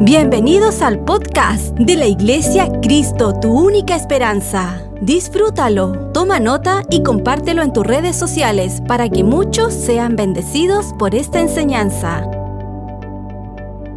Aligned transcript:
Bienvenidos 0.00 0.80
al 0.80 1.04
podcast 1.04 1.74
de 1.74 1.96
la 1.96 2.06
Iglesia 2.06 2.68
Cristo, 2.80 3.34
tu 3.40 3.50
única 3.50 3.96
esperanza. 3.96 4.80
Disfrútalo, 5.02 6.12
toma 6.12 6.38
nota 6.38 6.84
y 6.88 7.02
compártelo 7.02 7.62
en 7.62 7.72
tus 7.72 7.84
redes 7.84 8.14
sociales 8.14 8.80
para 8.86 9.08
que 9.08 9.24
muchos 9.24 9.74
sean 9.74 10.14
bendecidos 10.14 10.94
por 11.00 11.16
esta 11.16 11.40
enseñanza. 11.40 12.30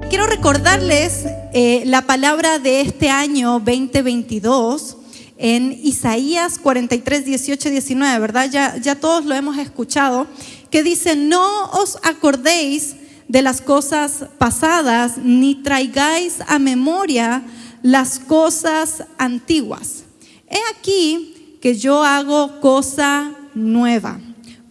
Quiero 0.10 0.26
recordarles 0.26 1.26
eh, 1.54 1.84
la 1.86 2.02
palabra 2.08 2.58
de 2.58 2.82
este 2.82 3.12
año 3.12 3.60
2022 3.60 4.98
en 5.38 5.72
Isaías 5.84 6.58
43, 6.58 7.26
18, 7.26 7.70
19, 7.70 8.20
¿verdad? 8.20 8.50
Ya, 8.52 8.76
ya 8.78 8.96
todos 8.96 9.26
lo 9.26 9.36
hemos 9.36 9.60
escuchado, 9.60 10.26
que 10.72 10.82
dice, 10.82 11.16
no 11.16 11.66
os 11.74 12.00
acordéis 12.02 12.96
de 13.32 13.42
las 13.42 13.62
cosas 13.62 14.26
pasadas, 14.38 15.18
ni 15.18 15.56
traigáis 15.56 16.40
a 16.48 16.60
memoria 16.60 17.44
las 17.82 18.20
cosas 18.20 19.06
antiguas. 19.18 20.04
He 20.50 20.60
aquí 20.76 21.58
que 21.62 21.78
yo 21.78 22.04
hago 22.04 22.60
cosa 22.60 23.32
nueva. 23.54 24.20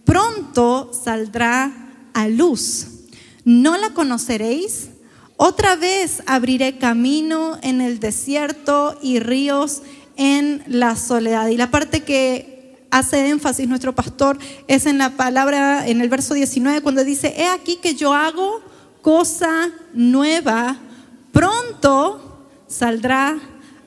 Pronto 0.05 0.91
saldrá 0.93 1.71
a 2.13 2.27
luz. 2.27 2.85
¿No 3.45 3.77
la 3.77 3.95
conoceréis? 3.95 4.89
Otra 5.37 5.75
vez 5.75 6.21
abriré 6.27 6.77
camino 6.77 7.57
en 7.63 7.81
el 7.81 7.99
desierto 7.99 8.95
y 9.01 9.17
ríos 9.17 9.81
en 10.17 10.61
la 10.67 10.95
soledad. 10.95 11.47
Y 11.47 11.57
la 11.57 11.71
parte 11.71 12.03
que 12.03 12.50
hace 12.91 13.29
énfasis 13.29 13.67
nuestro 13.67 13.95
pastor 13.95 14.37
es 14.67 14.85
en 14.85 14.97
la 14.97 15.11
palabra, 15.11 15.87
en 15.87 16.01
el 16.01 16.09
verso 16.09 16.33
19, 16.33 16.81
cuando 16.81 17.03
dice, 17.03 17.33
he 17.37 17.47
aquí 17.47 17.77
que 17.77 17.95
yo 17.95 18.13
hago 18.13 18.61
cosa 19.01 19.71
nueva, 19.93 20.77
pronto 21.31 22.47
saldrá 22.67 23.39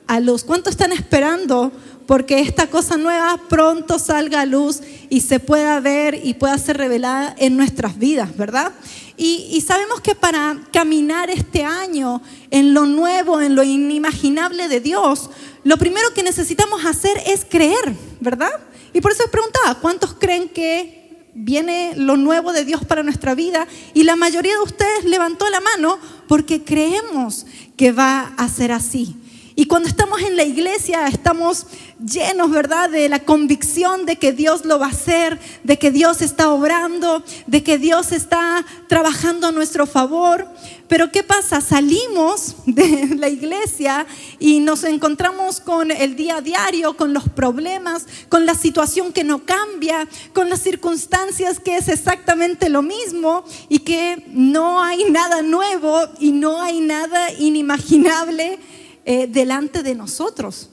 a 0.07 0.19
luz. 0.19 0.43
¿Cuánto 0.43 0.69
están 0.69 0.91
esperando? 0.91 1.71
Porque 2.05 2.39
esta 2.39 2.67
cosa 2.67 2.97
nueva 2.97 3.39
pronto 3.47 3.97
salga 3.97 4.41
a 4.41 4.45
luz 4.45 4.81
y 5.09 5.21
se 5.21 5.39
pueda 5.39 5.79
ver 5.79 6.19
y 6.23 6.33
pueda 6.35 6.57
ser 6.57 6.77
revelada 6.77 7.35
en 7.37 7.57
nuestras 7.57 7.97
vidas, 7.97 8.35
¿verdad? 8.35 8.73
Y, 9.17 9.47
y, 9.51 9.61
sabemos 9.61 10.01
que 10.01 10.13
para 10.13 10.59
caminar 10.73 11.29
este 11.29 11.63
año 11.63 12.21
en 12.51 12.73
lo 12.73 12.85
nuevo, 12.85 13.39
en 13.39 13.55
lo 13.55 13.63
inimaginable 13.63 14.67
de 14.67 14.81
Dios, 14.81 15.29
lo 15.63 15.77
primero 15.77 16.13
que 16.13 16.21
necesitamos 16.21 16.85
hacer 16.85 17.17
es 17.25 17.45
creer, 17.49 17.95
¿verdad? 18.19 18.51
Y 18.95 19.01
por 19.01 19.11
eso 19.11 19.25
os 19.25 19.29
preguntaba, 19.29 19.75
¿cuántos 19.81 20.13
creen 20.13 20.47
que 20.47 21.27
viene 21.33 21.91
lo 21.97 22.15
nuevo 22.15 22.53
de 22.53 22.63
Dios 22.63 22.85
para 22.85 23.03
nuestra 23.03 23.35
vida? 23.35 23.67
Y 23.93 24.03
la 24.03 24.15
mayoría 24.15 24.53
de 24.53 24.63
ustedes 24.63 25.03
levantó 25.03 25.49
la 25.49 25.59
mano 25.59 25.99
porque 26.29 26.63
creemos 26.63 27.45
que 27.75 27.91
va 27.91 28.33
a 28.37 28.47
ser 28.47 28.71
así. 28.71 29.17
Y 29.57 29.67
cuando 29.67 29.87
estamos 29.87 30.21
en 30.21 30.35
la 30.35 30.43
iglesia 30.43 31.07
estamos 31.07 31.65
llenos, 31.97 32.51
¿verdad?, 32.51 32.89
de 32.89 33.07
la 33.07 33.19
convicción 33.19 34.05
de 34.05 34.17
que 34.17 34.33
Dios 34.33 34.65
lo 34.65 34.79
va 34.79 34.87
a 34.87 34.89
hacer, 34.89 35.39
de 35.63 35.79
que 35.79 35.91
Dios 35.91 36.21
está 36.21 36.49
obrando, 36.49 37.23
de 37.47 37.63
que 37.63 37.77
Dios 37.77 38.11
está 38.11 38.65
trabajando 38.89 39.47
a 39.47 39.51
nuestro 39.53 39.85
favor. 39.85 40.45
Pero 40.89 41.09
¿qué 41.09 41.23
pasa? 41.23 41.61
Salimos 41.61 42.55
de 42.65 43.15
la 43.17 43.29
iglesia 43.29 44.05
y 44.39 44.59
nos 44.59 44.83
encontramos 44.83 45.61
con 45.61 45.89
el 45.89 46.17
día 46.17 46.37
a 46.37 46.41
diario, 46.41 46.97
con 46.97 47.13
los 47.13 47.29
problemas, 47.29 48.07
con 48.27 48.45
la 48.45 48.55
situación 48.55 49.13
que 49.13 49.23
no 49.23 49.45
cambia, 49.45 50.05
con 50.33 50.49
las 50.49 50.59
circunstancias 50.59 51.61
que 51.61 51.77
es 51.77 51.87
exactamente 51.87 52.67
lo 52.67 52.81
mismo 52.81 53.45
y 53.69 53.79
que 53.79 54.21
no 54.27 54.83
hay 54.83 55.05
nada 55.05 55.41
nuevo 55.41 56.01
y 56.19 56.33
no 56.33 56.61
hay 56.61 56.81
nada 56.81 57.31
inimaginable 57.31 58.59
eh, 59.05 59.27
delante 59.27 59.83
de 59.83 59.95
nosotros. 59.95 60.69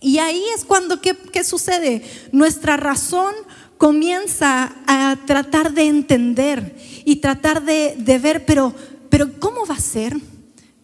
Y 0.00 0.18
ahí 0.18 0.44
es 0.54 0.64
cuando, 0.64 1.00
¿qué, 1.00 1.16
¿qué, 1.16 1.44
sucede? 1.44 2.02
Nuestra 2.32 2.76
razón 2.76 3.34
comienza 3.78 4.74
a 4.86 5.16
tratar 5.26 5.72
de 5.72 5.84
entender 5.84 6.76
y 7.04 7.16
tratar 7.16 7.64
de, 7.64 7.94
de 7.96 8.18
ver, 8.18 8.44
pero, 8.44 8.74
pero 9.08 9.38
¿cómo 9.38 9.64
va 9.66 9.76
a 9.76 9.80
ser? 9.80 10.16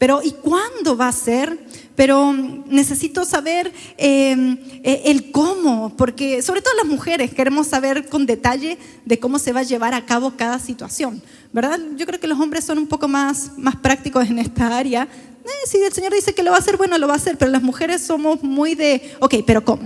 Pero 0.00 0.22
¿y 0.24 0.30
cuándo 0.30 0.96
va 0.96 1.08
a 1.08 1.12
ser? 1.12 1.58
Pero 1.94 2.32
necesito 2.32 3.26
saber 3.26 3.70
eh, 3.98 4.56
eh, 4.82 5.02
el 5.04 5.30
cómo, 5.30 5.94
porque 5.94 6.40
sobre 6.40 6.62
todo 6.62 6.72
las 6.76 6.86
mujeres 6.86 7.34
queremos 7.34 7.66
saber 7.66 8.08
con 8.08 8.24
detalle 8.24 8.78
de 9.04 9.18
cómo 9.18 9.38
se 9.38 9.52
va 9.52 9.60
a 9.60 9.64
llevar 9.64 9.92
a 9.92 10.06
cabo 10.06 10.32
cada 10.38 10.58
situación, 10.58 11.22
¿verdad? 11.52 11.78
Yo 11.96 12.06
creo 12.06 12.20
que 12.20 12.26
los 12.26 12.38
hombres 12.38 12.64
son 12.64 12.78
un 12.78 12.86
poco 12.86 13.08
más, 13.08 13.52
más 13.56 13.76
prácticos 13.76 14.28
en 14.28 14.38
esta 14.38 14.76
área. 14.76 15.08
Eh, 15.44 15.48
si 15.66 15.78
el 15.78 15.92
Señor 15.92 16.12
dice 16.12 16.34
que 16.34 16.42
lo 16.42 16.50
va 16.50 16.56
a 16.56 16.60
hacer, 16.60 16.76
bueno, 16.76 16.96
lo 16.98 17.08
va 17.08 17.14
a 17.14 17.16
hacer, 17.16 17.36
pero 17.38 17.50
las 17.50 17.62
mujeres 17.62 18.02
somos 18.02 18.42
muy 18.42 18.74
de, 18.74 19.16
ok, 19.20 19.36
pero 19.46 19.64
¿cómo? 19.64 19.82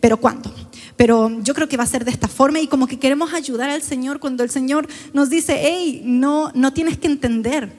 ¿Pero 0.00 0.16
cuándo? 0.16 0.52
Pero 0.96 1.40
yo 1.42 1.54
creo 1.54 1.68
que 1.68 1.76
va 1.76 1.84
a 1.84 1.88
ser 1.88 2.04
de 2.04 2.10
esta 2.10 2.28
forma 2.28 2.60
y 2.60 2.68
como 2.68 2.86
que 2.86 2.98
queremos 2.98 3.32
ayudar 3.32 3.70
al 3.70 3.82
Señor 3.82 4.20
cuando 4.20 4.42
el 4.42 4.50
Señor 4.50 4.88
nos 5.12 5.30
dice, 5.30 5.58
hey, 5.60 6.02
no, 6.04 6.50
no 6.54 6.72
tienes 6.72 6.98
que 6.98 7.08
entender, 7.08 7.72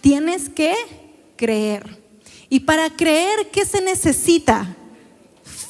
tienes 0.00 0.48
que 0.48 0.74
creer. 1.36 2.04
Y 2.48 2.60
para 2.60 2.90
creer, 2.90 3.50
¿qué 3.52 3.64
se 3.64 3.80
necesita? 3.80 4.76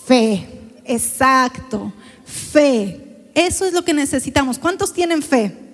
Fe, 0.07 0.47
exacto, 0.85 1.93
fe. 2.25 3.31
Eso 3.35 3.67
es 3.67 3.73
lo 3.73 3.85
que 3.85 3.93
necesitamos. 3.93 4.59
¿Cuántos 4.59 4.93
tienen 4.93 5.23
fe? 5.23 5.66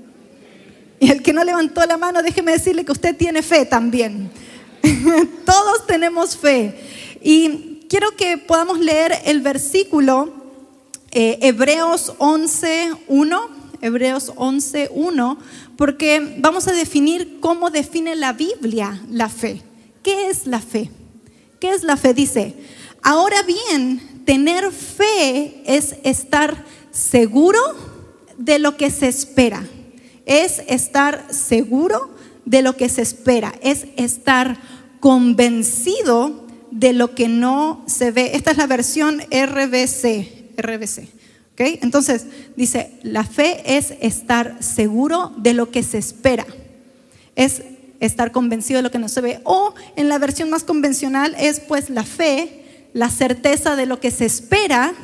Y 1.02 1.10
el 1.10 1.20
que 1.20 1.32
no 1.32 1.42
levantó 1.42 1.84
la 1.84 1.96
mano, 1.96 2.22
déjeme 2.22 2.52
decirle 2.52 2.84
que 2.84 2.92
usted 2.92 3.16
tiene 3.16 3.42
fe 3.42 3.66
también. 3.66 4.30
Todos 5.44 5.84
tenemos 5.84 6.36
fe. 6.36 6.78
Y 7.20 7.80
quiero 7.88 8.14
que 8.14 8.38
podamos 8.38 8.78
leer 8.78 9.12
el 9.24 9.40
versículo 9.40 10.32
eh, 11.10 11.40
Hebreos 11.42 12.12
11.1, 12.18 13.48
Hebreos 13.80 14.32
11.1, 14.36 15.38
porque 15.76 16.36
vamos 16.38 16.68
a 16.68 16.72
definir 16.72 17.40
cómo 17.40 17.70
define 17.70 18.14
la 18.14 18.32
Biblia 18.32 19.02
la 19.10 19.28
fe. 19.28 19.60
¿Qué 20.04 20.30
es 20.30 20.46
la 20.46 20.60
fe? 20.60 20.88
¿Qué 21.58 21.70
es 21.70 21.82
la 21.82 21.96
fe? 21.96 22.14
Dice, 22.14 22.54
ahora 23.02 23.42
bien, 23.42 24.22
tener 24.24 24.70
fe 24.70 25.64
es 25.66 25.96
estar 26.04 26.64
seguro 26.92 27.58
de 28.38 28.60
lo 28.60 28.76
que 28.76 28.88
se 28.88 29.08
espera. 29.08 29.64
Es 30.26 30.62
estar 30.68 31.26
seguro 31.30 32.10
de 32.44 32.62
lo 32.62 32.76
que 32.76 32.88
se 32.88 33.02
espera. 33.02 33.54
Es 33.62 33.86
estar 33.96 34.58
convencido 35.00 36.46
de 36.70 36.92
lo 36.92 37.14
que 37.14 37.28
no 37.28 37.82
se 37.86 38.10
ve. 38.10 38.32
Esta 38.34 38.52
es 38.52 38.56
la 38.56 38.66
versión 38.66 39.20
RBC. 39.20 40.56
RBC. 40.56 41.08
¿Okay? 41.52 41.78
Entonces, 41.82 42.26
dice, 42.56 42.98
la 43.02 43.24
fe 43.24 43.76
es 43.76 43.94
estar 44.00 44.62
seguro 44.62 45.32
de 45.36 45.54
lo 45.54 45.70
que 45.70 45.82
se 45.82 45.98
espera. 45.98 46.46
Es 47.36 47.62
estar 48.00 48.32
convencido 48.32 48.78
de 48.78 48.82
lo 48.82 48.90
que 48.90 48.98
no 48.98 49.08
se 49.08 49.20
ve. 49.20 49.40
O 49.44 49.74
en 49.96 50.08
la 50.08 50.18
versión 50.18 50.50
más 50.50 50.64
convencional 50.64 51.36
es 51.38 51.60
pues 51.60 51.90
la 51.90 52.04
fe, 52.04 52.88
la 52.94 53.10
certeza 53.10 53.76
de 53.76 53.86
lo 53.86 54.00
que 54.00 54.10
se 54.10 54.24
espera 54.24 54.94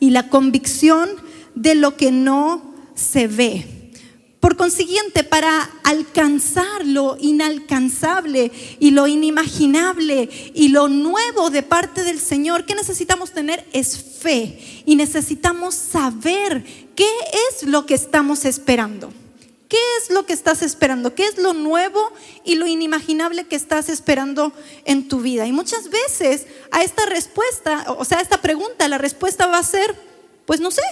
y 0.00 0.10
la 0.10 0.28
convicción 0.28 1.08
de 1.54 1.74
lo 1.74 1.96
que 1.96 2.10
no 2.10 2.74
se 2.94 3.28
ve. 3.28 3.73
Por 4.44 4.58
consiguiente, 4.58 5.24
para 5.24 5.70
alcanzar 5.84 6.84
lo 6.84 7.16
inalcanzable 7.18 8.52
y 8.78 8.90
lo 8.90 9.06
inimaginable 9.06 10.28
y 10.52 10.68
lo 10.68 10.88
nuevo 10.88 11.48
de 11.48 11.62
parte 11.62 12.02
del 12.02 12.20
Señor, 12.20 12.66
¿qué 12.66 12.74
necesitamos 12.74 13.32
tener? 13.32 13.66
Es 13.72 13.96
fe. 14.20 14.82
Y 14.84 14.96
necesitamos 14.96 15.74
saber 15.74 16.62
qué 16.94 17.08
es 17.48 17.62
lo 17.62 17.86
que 17.86 17.94
estamos 17.94 18.44
esperando. 18.44 19.14
¿Qué 19.66 19.78
es 20.02 20.10
lo 20.10 20.26
que 20.26 20.34
estás 20.34 20.60
esperando? 20.60 21.14
¿Qué 21.14 21.24
es 21.24 21.38
lo 21.38 21.54
nuevo 21.54 22.12
y 22.44 22.56
lo 22.56 22.66
inimaginable 22.66 23.44
que 23.44 23.56
estás 23.56 23.88
esperando 23.88 24.52
en 24.84 25.08
tu 25.08 25.22
vida? 25.22 25.46
Y 25.46 25.52
muchas 25.52 25.88
veces 25.88 26.48
a 26.70 26.82
esta 26.82 27.06
respuesta, 27.06 27.86
o 27.96 28.04
sea, 28.04 28.18
a 28.18 28.20
esta 28.20 28.42
pregunta, 28.42 28.88
la 28.88 28.98
respuesta 28.98 29.46
va 29.46 29.56
a 29.56 29.62
ser, 29.62 29.96
pues 30.44 30.60
no 30.60 30.70
sé, 30.70 30.82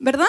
¿verdad? 0.00 0.26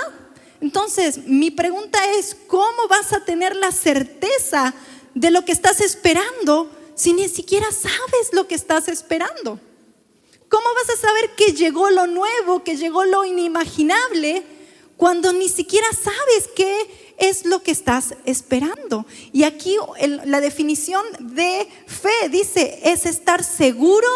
Entonces, 0.63 1.25
mi 1.25 1.51
pregunta 1.51 1.99
es, 2.11 2.37
¿cómo 2.47 2.87
vas 2.89 3.11
a 3.11 3.25
tener 3.25 3.53
la 3.53 3.73
certeza 3.73 4.73
de 5.13 5.29
lo 5.29 5.43
que 5.43 5.51
estás 5.51 5.81
esperando 5.81 6.71
si 6.95 7.11
ni 7.11 7.27
siquiera 7.27 7.69
sabes 7.69 8.31
lo 8.31 8.47
que 8.47 8.55
estás 8.55 8.87
esperando? 8.87 9.59
¿Cómo 10.47 10.65
vas 10.73 10.97
a 10.97 11.01
saber 11.01 11.31
que 11.35 11.51
llegó 11.51 11.89
lo 11.89 12.07
nuevo, 12.07 12.63
que 12.63 12.77
llegó 12.77 13.03
lo 13.03 13.25
inimaginable, 13.25 14.45
cuando 14.95 15.33
ni 15.33 15.49
siquiera 15.49 15.87
sabes 15.91 16.49
qué 16.55 17.13
es 17.17 17.43
lo 17.43 17.61
que 17.61 17.71
estás 17.71 18.15
esperando. 18.23 19.05
Y 19.33 19.43
aquí 19.43 19.75
la 19.97 20.39
definición 20.39 21.03
de 21.19 21.67
fe 21.87 22.29
dice, 22.29 22.79
es 22.85 23.05
estar 23.05 23.43
seguro 23.43 24.07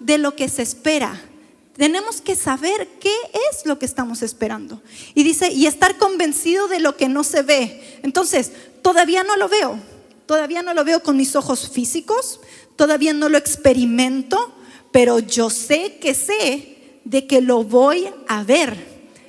de 0.00 0.18
lo 0.18 0.34
que 0.34 0.48
se 0.48 0.62
espera. 0.62 1.28
Tenemos 1.76 2.20
que 2.20 2.36
saber 2.36 2.86
qué 3.00 3.14
es 3.50 3.64
lo 3.64 3.78
que 3.78 3.86
estamos 3.86 4.22
esperando. 4.22 4.82
Y 5.14 5.22
dice, 5.22 5.50
y 5.50 5.66
estar 5.66 5.96
convencido 5.98 6.68
de 6.68 6.80
lo 6.80 6.96
que 6.96 7.08
no 7.08 7.24
se 7.24 7.42
ve. 7.42 8.00
Entonces, 8.02 8.52
todavía 8.82 9.24
no 9.24 9.36
lo 9.36 9.48
veo, 9.48 9.78
Todavía 10.26 10.62
no 10.62 10.72
lo 10.72 10.84
veo 10.84 11.02
con 11.02 11.16
mis 11.16 11.36
ojos 11.36 11.68
físicos, 11.68 12.40
todavía 12.76 13.12
no 13.12 13.28
lo 13.28 13.38
experimento, 13.38 14.54
pero 14.90 15.18
yo 15.18 15.50
sé 15.50 15.98
que 16.00 16.14
sé 16.14 17.00
de 17.04 17.26
que 17.26 17.40
lo 17.40 17.64
voy 17.64 18.08
a 18.28 18.42
ver, 18.44 18.76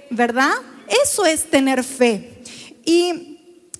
¿verdad? 0.10 0.54
Eso 1.04 1.25
es 1.25 1.50
tener 1.50 1.84
fe. 1.84 2.42
Y 2.86 3.39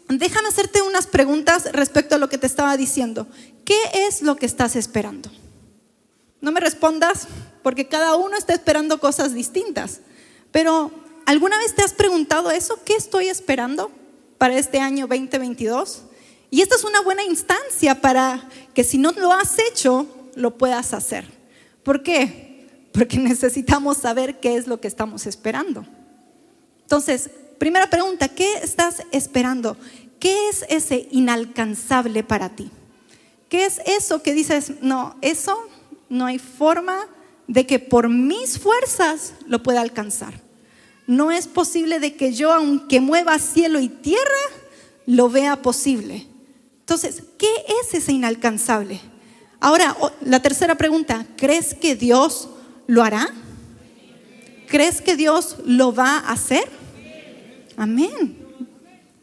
déjame 0.10 0.50
hacerte 0.50 0.82
unas 0.82 1.08
preguntas 1.08 1.72
respecto 1.72 2.16
a 2.16 2.18
lo 2.18 2.30
que 2.30 2.38
te 2.38 2.48
estaba 2.48 2.76
diciendo. 2.78 3.28
¿Qué 3.64 3.78
es 3.94 4.22
lo 4.22 4.36
que 4.36 4.46
estás 4.46 4.76
esperando? 4.76 5.30
No 6.42 6.52
me 6.52 6.60
respondas 6.60 7.28
porque 7.64 7.88
cada 7.88 8.16
uno 8.16 8.38
está 8.38 8.54
esperando 8.54 9.00
cosas 9.00 9.34
distintas. 9.34 10.02
Pero, 10.52 10.92
¿alguna 11.26 11.58
vez 11.58 11.74
te 11.74 11.82
has 11.82 11.94
preguntado 11.94 12.52
eso? 12.52 12.80
¿Qué 12.86 12.94
estoy 12.94 13.30
esperando 13.30 13.90
para 14.38 14.58
este 14.58 14.80
año 14.80 15.08
2022? 15.08 16.04
Y 16.52 16.62
esta 16.62 16.76
es 16.76 16.84
una 16.84 17.02
buena 17.02 17.24
instancia 17.24 18.00
para 18.00 18.48
que 18.76 18.84
si 18.84 19.00
no 19.00 19.12
lo 19.14 19.32
has 19.32 19.58
hecho, 19.72 20.06
lo 20.36 20.58
puedas 20.58 20.94
hacer. 20.94 21.26
¿Por 21.82 22.04
qué? 22.04 22.68
Porque 22.92 23.18
necesitamos 23.20 23.98
saber 23.98 24.40
qué 24.40 24.56
es 24.58 24.68
lo 24.68 24.80
que 24.80 24.88
estamos 24.88 25.26
esperando. 25.26 25.86
Entonces, 26.82 27.30
primera 27.58 27.90
pregunta, 27.90 28.28
¿qué 28.28 28.56
estás 28.62 29.04
esperando? 29.12 29.78
¿Qué 30.20 30.50
es 30.50 30.66
ese 30.70 31.08
inalcanzable 31.12 32.24
para 32.24 32.50
ti? 32.50 32.70
¿Qué 33.50 33.66
es 33.66 33.82
eso 33.86 34.22
que 34.22 34.34
dices, 34.34 34.74
no, 34.82 35.16
eso 35.22 35.58
no 36.10 36.26
hay 36.26 36.40
forma 36.40 37.08
de 37.54 37.68
que 37.68 37.78
por 37.78 38.10
mis 38.10 38.58
fuerzas 38.58 39.34
lo 39.46 39.62
pueda 39.62 39.82
alcanzar? 39.82 40.34
No 41.06 41.30
es 41.30 41.48
posible 41.48 42.00
de 42.00 42.16
que 42.16 42.34
yo, 42.34 42.52
aunque 42.52 43.00
mueva 43.00 43.38
cielo 43.38 43.80
y 43.80 43.90
tierra, 43.90 44.24
lo 45.06 45.30
vea 45.30 45.62
posible. 45.62 46.26
Entonces, 46.80 47.22
¿qué 47.38 47.52
es 47.82 47.94
ese 47.94 48.12
inalcanzable? 48.12 49.00
Ahora, 49.60 49.96
la 50.22 50.42
tercera 50.42 50.76
pregunta, 50.76 51.28
¿crees 51.38 51.76
que 51.76 51.96
Dios 51.96 52.50
lo 52.88 53.04
hará? 53.04 53.32
¿Crees 54.68 55.02
que 55.02 55.16
Dios 55.16 55.58
lo 55.64 55.94
va 55.94 56.18
a 56.18 56.32
hacer? 56.32 56.68
Amén. 57.78 58.36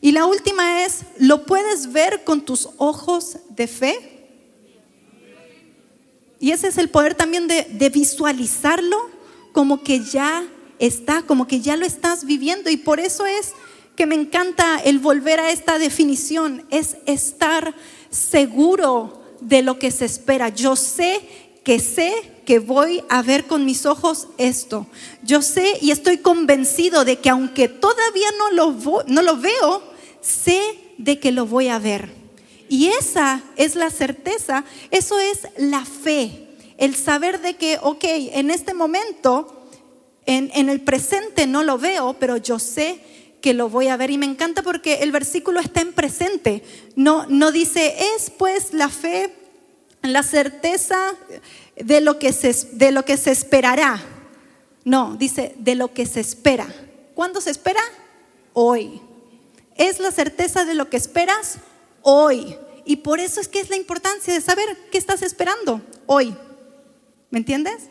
Y 0.00 0.12
la 0.12 0.24
última 0.26 0.84
es, 0.84 1.00
¿lo 1.18 1.44
puedes 1.46 1.92
ver 1.92 2.22
con 2.22 2.42
tus 2.42 2.68
ojos 2.76 3.38
de 3.50 3.66
fe? 3.66 4.19
Y 6.40 6.52
ese 6.52 6.68
es 6.68 6.78
el 6.78 6.88
poder 6.88 7.14
también 7.14 7.46
de, 7.46 7.90
visualizarlo 7.90 8.96
como 9.52 9.82
que 9.82 10.00
ya 10.00 10.42
está, 10.78 11.22
como 11.22 11.46
que 11.46 11.60
ya 11.60 11.76
lo 11.76 11.84
estás 11.84 12.24
viviendo. 12.24 12.70
Y 12.70 12.78
por 12.78 12.98
eso 12.98 13.26
es 13.26 13.52
que 13.94 14.06
me 14.06 14.14
encanta 14.14 14.78
el 14.78 14.98
volver 14.98 15.38
a 15.38 15.50
esta 15.50 15.78
definición, 15.78 16.64
es 16.70 16.96
estar 17.04 17.74
seguro 18.08 19.22
de 19.42 19.60
lo 19.60 19.78
que 19.78 19.90
se 19.90 20.06
espera. 20.06 20.48
Yo 20.48 20.76
sé 20.76 21.20
que 21.62 21.78
sé 21.78 22.14
que 22.46 22.58
voy 22.58 23.04
a 23.10 23.20
ver 23.20 23.46
con 23.46 23.66
mis 23.66 23.84
ojos 23.84 24.28
esto. 24.38 24.86
Yo 25.22 25.42
sé 25.42 25.76
y 25.82 25.90
estoy 25.90 26.18
convencido 26.18 27.04
de 27.04 27.18
que 27.18 27.28
aunque 27.28 27.68
todavía 27.68 28.28
no 28.38 28.50
lo, 28.52 29.04
no 29.06 29.20
lo 29.20 29.36
veo, 29.36 29.82
sé 30.22 30.62
de 30.96 31.18
que 31.20 31.32
lo 31.32 31.44
voy 31.44 31.68
a 31.68 31.78
ver. 31.78 32.19
Y 32.70 32.86
esa 32.86 33.42
es 33.56 33.74
la 33.74 33.90
certeza, 33.90 34.64
eso 34.92 35.18
es 35.18 35.40
la 35.56 35.84
fe, 35.84 36.46
el 36.78 36.94
saber 36.94 37.40
de 37.40 37.56
que, 37.56 37.80
ok, 37.82 38.04
en 38.04 38.52
este 38.52 38.74
momento, 38.74 39.66
en, 40.24 40.52
en 40.54 40.68
el 40.68 40.80
presente 40.80 41.48
no 41.48 41.64
lo 41.64 41.78
veo, 41.78 42.14
pero 42.20 42.36
yo 42.36 42.60
sé 42.60 43.00
que 43.40 43.54
lo 43.54 43.68
voy 43.68 43.88
a 43.88 43.96
ver. 43.96 44.12
Y 44.12 44.18
me 44.18 44.26
encanta 44.26 44.62
porque 44.62 45.00
el 45.02 45.10
versículo 45.10 45.58
está 45.58 45.80
en 45.80 45.92
presente. 45.92 46.62
No, 46.94 47.26
no 47.26 47.50
dice, 47.50 47.96
es 48.14 48.30
pues 48.30 48.72
la 48.72 48.88
fe, 48.88 49.34
la 50.02 50.22
certeza 50.22 51.16
de 51.74 52.00
lo, 52.00 52.20
que 52.20 52.32
se, 52.32 52.52
de 52.70 52.92
lo 52.92 53.04
que 53.04 53.16
se 53.16 53.32
esperará. 53.32 54.00
No, 54.84 55.16
dice, 55.16 55.56
de 55.58 55.74
lo 55.74 55.92
que 55.92 56.06
se 56.06 56.20
espera. 56.20 56.72
¿Cuándo 57.16 57.40
se 57.40 57.50
espera? 57.50 57.82
Hoy. 58.52 59.00
Es 59.74 59.98
la 59.98 60.12
certeza 60.12 60.64
de 60.64 60.74
lo 60.74 60.88
que 60.88 60.98
esperas 60.98 61.58
hoy. 62.02 62.56
Y 62.84 62.96
por 62.96 63.20
eso 63.20 63.40
es 63.40 63.48
que 63.48 63.60
es 63.60 63.70
la 63.70 63.76
importancia 63.76 64.32
de 64.34 64.40
saber 64.40 64.66
qué 64.90 64.98
estás 64.98 65.22
esperando 65.22 65.82
hoy. 66.06 66.34
¿Me 67.30 67.38
entiendes? 67.38 67.84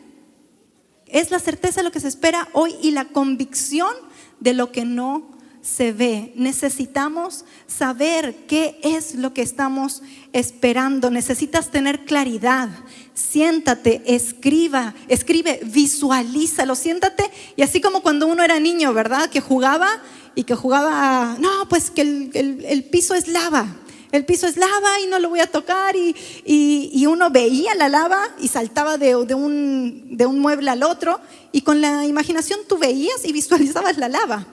Es 1.06 1.30
la 1.30 1.38
certeza 1.38 1.80
de 1.80 1.84
lo 1.84 1.92
que 1.92 2.00
se 2.00 2.08
espera 2.08 2.48
hoy 2.52 2.74
y 2.82 2.90
la 2.90 3.06
convicción 3.06 3.92
de 4.38 4.54
lo 4.54 4.72
que 4.72 4.84
no 4.84 5.30
se 5.62 5.92
ve. 5.92 6.32
Necesitamos 6.36 7.44
saber 7.66 8.46
qué 8.46 8.78
es 8.82 9.14
lo 9.14 9.34
que 9.34 9.42
estamos 9.42 10.02
esperando. 10.32 11.10
Necesitas 11.10 11.70
tener 11.70 12.04
claridad. 12.04 12.68
Siéntate, 13.14 14.02
escriba, 14.06 14.94
escribe, 15.08 15.60
visualízalo, 15.64 16.74
siéntate. 16.74 17.30
Y 17.56 17.62
así 17.62 17.80
como 17.80 18.02
cuando 18.02 18.26
uno 18.26 18.42
era 18.42 18.58
niño, 18.60 18.92
¿verdad? 18.92 19.28
Que 19.28 19.40
jugaba 19.40 19.88
y 20.34 20.44
que 20.44 20.54
jugaba, 20.54 21.36
no, 21.38 21.68
pues 21.68 21.90
que 21.90 22.02
el, 22.02 22.84
piso 22.90 23.14
es 23.14 23.28
lava. 23.28 23.66
El 24.12 24.24
piso 24.24 24.46
es 24.48 24.56
lava 24.56 25.00
y 25.00 25.06
no 25.06 25.20
lo 25.20 25.28
voy 25.28 25.40
a 25.40 25.46
tocar 25.46 25.94
y, 25.94 26.16
y, 26.44 27.06
uno 27.06 27.30
veía 27.30 27.74
la 27.76 27.88
lava 27.88 28.28
y 28.40 28.48
saltaba 28.48 28.98
de, 28.98 29.24
de, 29.24 29.34
un, 29.34 30.16
de 30.16 30.26
un 30.26 30.40
mueble 30.40 30.70
al 30.70 30.82
otro 30.82 31.20
y 31.52 31.62
con 31.62 31.80
la 31.80 32.04
imaginación 32.06 32.60
tú 32.68 32.76
veías 32.78 33.24
y 33.24 33.32
visualizabas 33.32 33.98
la 33.98 34.08
lava. 34.08 34.46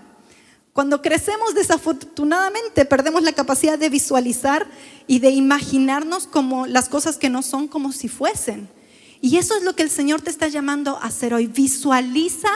Cuando 0.74 1.02
crecemos 1.02 1.56
desafortunadamente 1.56 2.86
perdemos 2.86 3.24
la 3.24 3.34
capacidad 3.34 3.80
de 3.80 3.90
visualizar 3.90 4.68
y 5.08 5.18
de 5.20 5.32
imaginarnos 5.32 6.28
como 6.28 6.68
las 6.68 6.88
cosas 6.88 7.18
que 7.18 7.32
no 7.32 7.42
son 7.42 7.68
como 7.68 7.92
si 7.92 8.10
fuesen. 8.10 8.70
Y 9.22 9.38
eso 9.38 9.56
es 9.58 9.64
lo 9.64 9.76
que 9.76 9.84
el 9.84 9.90
Señor 9.90 10.22
te 10.22 10.30
está 10.30 10.48
llamando 10.48 10.98
a 10.98 11.06
hacer 11.06 11.34
hoy. 11.34 11.48
Visualiza 11.48 12.50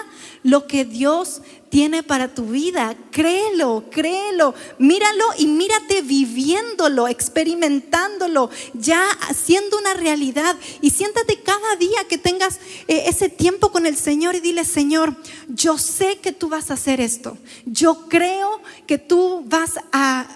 lo 0.43 0.67
que 0.67 0.85
Dios 0.85 1.41
tiene 1.69 2.03
para 2.03 2.33
tu 2.33 2.45
vida. 2.47 2.95
Créelo, 3.11 3.85
créelo. 3.89 4.53
Míralo 4.77 5.25
y 5.37 5.47
mírate 5.47 6.01
viviéndolo, 6.01 7.07
experimentándolo, 7.07 8.49
ya 8.73 9.09
haciendo 9.29 9.79
una 9.79 9.93
realidad. 9.93 10.55
Y 10.81 10.91
siéntate 10.91 11.41
cada 11.41 11.75
día 11.77 12.03
que 12.07 12.17
tengas 12.17 12.59
eh, 12.87 13.05
ese 13.07 13.29
tiempo 13.29 13.71
con 13.71 13.85
el 13.85 13.95
Señor 13.95 14.35
y 14.35 14.41
dile, 14.41 14.65
Señor, 14.65 15.15
yo 15.47 15.77
sé 15.77 16.19
que 16.19 16.31
tú 16.31 16.49
vas 16.49 16.69
a 16.69 16.75
hacer 16.75 17.01
esto. 17.01 17.37
Yo 17.65 18.07
creo 18.07 18.61
que 18.85 18.97
tú 18.97 19.43
vas 19.47 19.79
a 19.91 20.27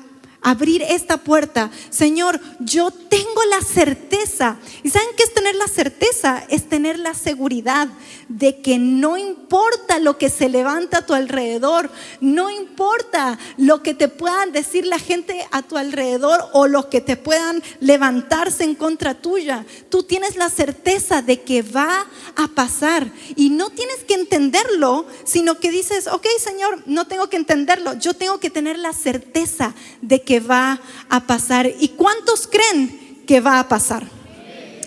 abrir 0.45 0.83
esta 0.83 1.17
puerta. 1.17 1.71
Señor, 1.89 2.39
yo 2.59 2.91
tengo 2.91 3.43
la 3.49 3.61
certeza. 3.61 4.57
¿Y 4.83 4.91
saben 4.91 5.09
qué 5.17 5.23
es 5.23 5.33
tener 5.33 5.55
la 5.55 5.67
certeza? 5.67 6.45
Es 6.49 6.69
tener 6.69 6.99
la 6.99 7.15
seguridad 7.15 7.87
de 8.29 8.61
que 8.61 8.77
no 8.77 9.17
importa 9.17 9.97
lo 9.97 10.19
que 10.19 10.29
se 10.29 10.47
levanta 10.47 10.99
a 10.99 11.05
tu 11.05 11.15
alrededor, 11.15 11.89
no 12.21 12.51
importa 12.51 13.39
lo 13.57 13.81
que 13.81 13.95
te 13.95 14.07
puedan 14.07 14.51
decir 14.51 14.85
la 14.85 14.99
gente 14.99 15.47
a 15.51 15.63
tu 15.63 15.77
alrededor 15.77 16.47
o 16.53 16.67
lo 16.67 16.89
que 16.89 17.01
te 17.01 17.17
puedan 17.17 17.63
levantarse 17.79 18.63
en 18.63 18.75
contra 18.75 19.15
tuya. 19.15 19.65
Tú 19.89 20.03
tienes 20.03 20.35
la 20.35 20.49
certeza 20.49 21.23
de 21.23 21.41
que 21.41 21.63
va 21.63 22.05
a 22.35 22.47
pasar 22.49 23.11
y 23.35 23.49
no 23.49 23.71
tienes 23.71 24.03
que 24.03 24.13
entenderlo, 24.13 25.07
sino 25.23 25.59
que 25.59 25.71
dices, 25.71 26.05
ok 26.07 26.27
Señor, 26.37 26.83
no 26.85 27.07
tengo 27.07 27.29
que 27.29 27.37
entenderlo, 27.37 27.93
yo 27.93 28.13
tengo 28.13 28.39
que 28.39 28.51
tener 28.51 28.77
la 28.77 28.93
certeza 28.93 29.73
de 30.01 30.21
que 30.21 30.34
va 30.39 30.79
a 31.09 31.25
pasar. 31.25 31.71
¿Y 31.79 31.89
cuántos 31.89 32.47
creen 32.47 33.23
que 33.25 33.41
va 33.41 33.59
a 33.59 33.67
pasar? 33.67 34.07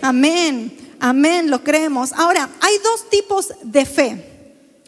Amén, 0.01 0.95
amén, 0.99 1.49
lo 1.49 1.63
creemos. 1.63 2.13
Ahora, 2.13 2.49
hay 2.61 2.77
dos 2.83 3.09
tipos 3.09 3.53
de 3.63 3.85
fe, 3.85 4.25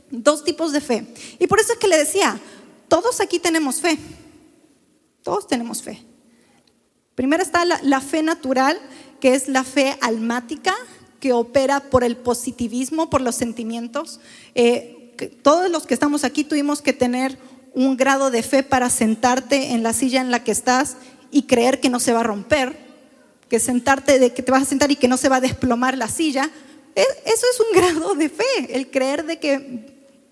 dos 0.10 0.44
tipos 0.44 0.72
de 0.72 0.82
fe. 0.82 1.06
Y 1.40 1.48
por 1.48 1.60
eso 1.60 1.74
es 1.74 1.80
que 1.80 1.88
le 1.88 1.98
decía, 1.98 2.40
todos 2.88 3.22
aquí 3.22 3.40
tenemos 3.40 3.82
fe, 3.82 3.98
todos 5.24 5.48
tenemos 5.48 5.82
fe. 5.82 6.04
Primero 7.16 7.44
está 7.44 7.66
la, 7.66 8.02
fe 8.02 8.24
natural, 8.24 8.80
que 9.20 9.36
es 9.36 9.48
la 9.48 9.64
fe 9.64 9.98
almática, 10.02 10.74
que 11.20 11.34
opera 11.34 11.82
por 11.90 12.04
el 12.04 12.18
positivismo, 12.18 13.10
por 13.10 13.22
los 13.22 13.36
sentimientos. 13.36 14.20
Eh, 14.56 15.14
todos 15.44 15.70
los 15.70 15.86
que 15.86 15.94
estamos 15.94 16.24
aquí 16.24 16.44
tuvimos 16.44 16.82
que 16.82 16.94
tener 16.94 17.38
un 17.74 17.98
grado 17.98 18.32
de 18.32 18.44
fe 18.44 18.64
para 18.64 18.90
sentarte 18.90 19.72
en 19.72 19.84
la 19.84 19.94
silla 19.94 20.22
en 20.22 20.32
la 20.32 20.44
que 20.44 20.52
estás 20.52 20.98
y 21.32 21.44
creer 21.44 21.80
que 21.80 21.90
no 21.90 22.00
se 22.00 22.14
va 22.14 22.20
a 22.20 22.24
romper, 22.24 22.78
que 23.50 23.60
sentarte 23.60 24.20
de 24.20 24.34
que 24.34 24.44
te 24.44 24.52
vas 24.52 24.64
a 24.64 24.66
sentar 24.66 24.92
y 24.92 24.96
que 24.96 25.08
no 25.08 25.18
se 25.18 25.30
va 25.30 25.38
a 25.38 25.42
desplomar 25.42 25.98
la 25.98 26.08
silla. 26.08 26.50
E, 26.96 27.02
eso 27.26 27.46
es 27.52 27.60
un 27.60 27.74
grado 27.74 28.16
de 28.16 28.30
fe, 28.30 28.44
el 28.70 28.92
creer 28.92 29.26
de 29.26 29.40
que 29.40 29.92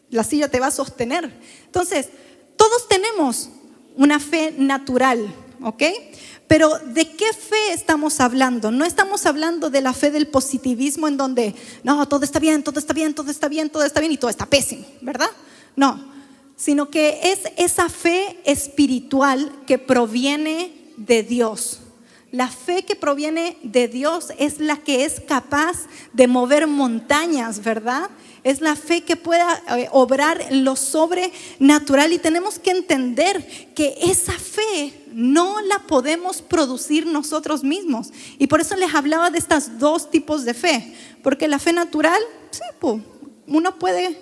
la 0.10 0.24
silla 0.24 0.50
te 0.50 0.60
va 0.60 0.68
a 0.68 0.72
sostener. 0.72 1.32
Entonces, 1.66 2.10
todos 2.56 2.88
tenemos 2.88 3.50
una 3.96 4.20
fe 4.20 4.54
natural, 4.58 5.34
¿ok? 5.62 5.84
Pero 6.48 6.80
¿de 6.80 7.12
qué 7.12 7.32
fe 7.32 7.74
estamos 7.74 8.20
hablando? 8.20 8.72
No 8.72 8.84
estamos 8.84 9.26
hablando 9.26 9.70
de 9.70 9.82
la 9.82 9.94
fe 9.94 10.10
del 10.10 10.28
positivismo 10.28 11.08
en 11.08 11.16
donde, 11.16 11.54
no, 11.84 12.08
todo 12.08 12.24
está 12.24 12.40
bien, 12.40 12.64
todo 12.64 12.80
está 12.80 12.94
bien, 12.94 13.14
todo 13.14 13.30
está 13.30 13.48
bien, 13.48 13.70
todo 13.70 13.84
está 13.84 14.00
bien 14.00 14.12
y 14.12 14.18
todo 14.18 14.32
está 14.32 14.48
pésimo, 14.48 14.86
¿verdad? 15.02 15.30
No, 15.76 16.04
sino 16.60 16.90
que 16.90 17.32
es 17.32 17.40
esa 17.56 17.88
fe 17.88 18.38
espiritual 18.44 19.50
que 19.66 19.78
proviene 19.78 20.74
de 20.98 21.24
Dios. 21.24 21.80
La 22.32 22.50
fe 22.50 22.84
que 22.84 22.98
proviene 22.98 23.58
de 23.64 23.88
Dios 23.88 24.34
es 24.38 24.60
la 24.60 24.76
que 24.76 25.06
es 25.06 25.22
capaz 25.22 25.88
de 26.12 26.28
mover 26.28 26.68
montañas, 26.68 27.64
¿verdad? 27.64 28.10
Es 28.44 28.60
la 28.60 28.76
fe 28.76 29.02
que 29.06 29.16
pueda 29.16 29.64
eh, 29.78 29.88
obrar 29.94 30.48
lo 30.52 30.76
sobrenatural 30.76 32.12
y 32.12 32.20
tenemos 32.20 32.60
que 32.60 32.72
entender 32.72 33.74
que 33.74 33.98
esa 34.02 34.34
fe 34.34 34.94
no 35.14 35.62
la 35.62 35.80
podemos 35.88 36.42
producir 36.42 37.06
nosotros 37.08 37.64
mismos. 37.64 38.10
Y 38.38 38.48
por 38.48 38.60
eso 38.60 38.76
les 38.76 38.94
hablaba 38.94 39.30
de 39.32 39.40
estos 39.40 39.80
dos 39.80 40.12
tipos 40.12 40.44
de 40.44 40.54
fe, 40.54 40.94
porque 41.24 41.48
la 41.48 41.58
fe 41.58 41.72
natural, 41.72 42.22
sí, 42.52 42.62
uno 43.48 43.80
puede 43.80 44.20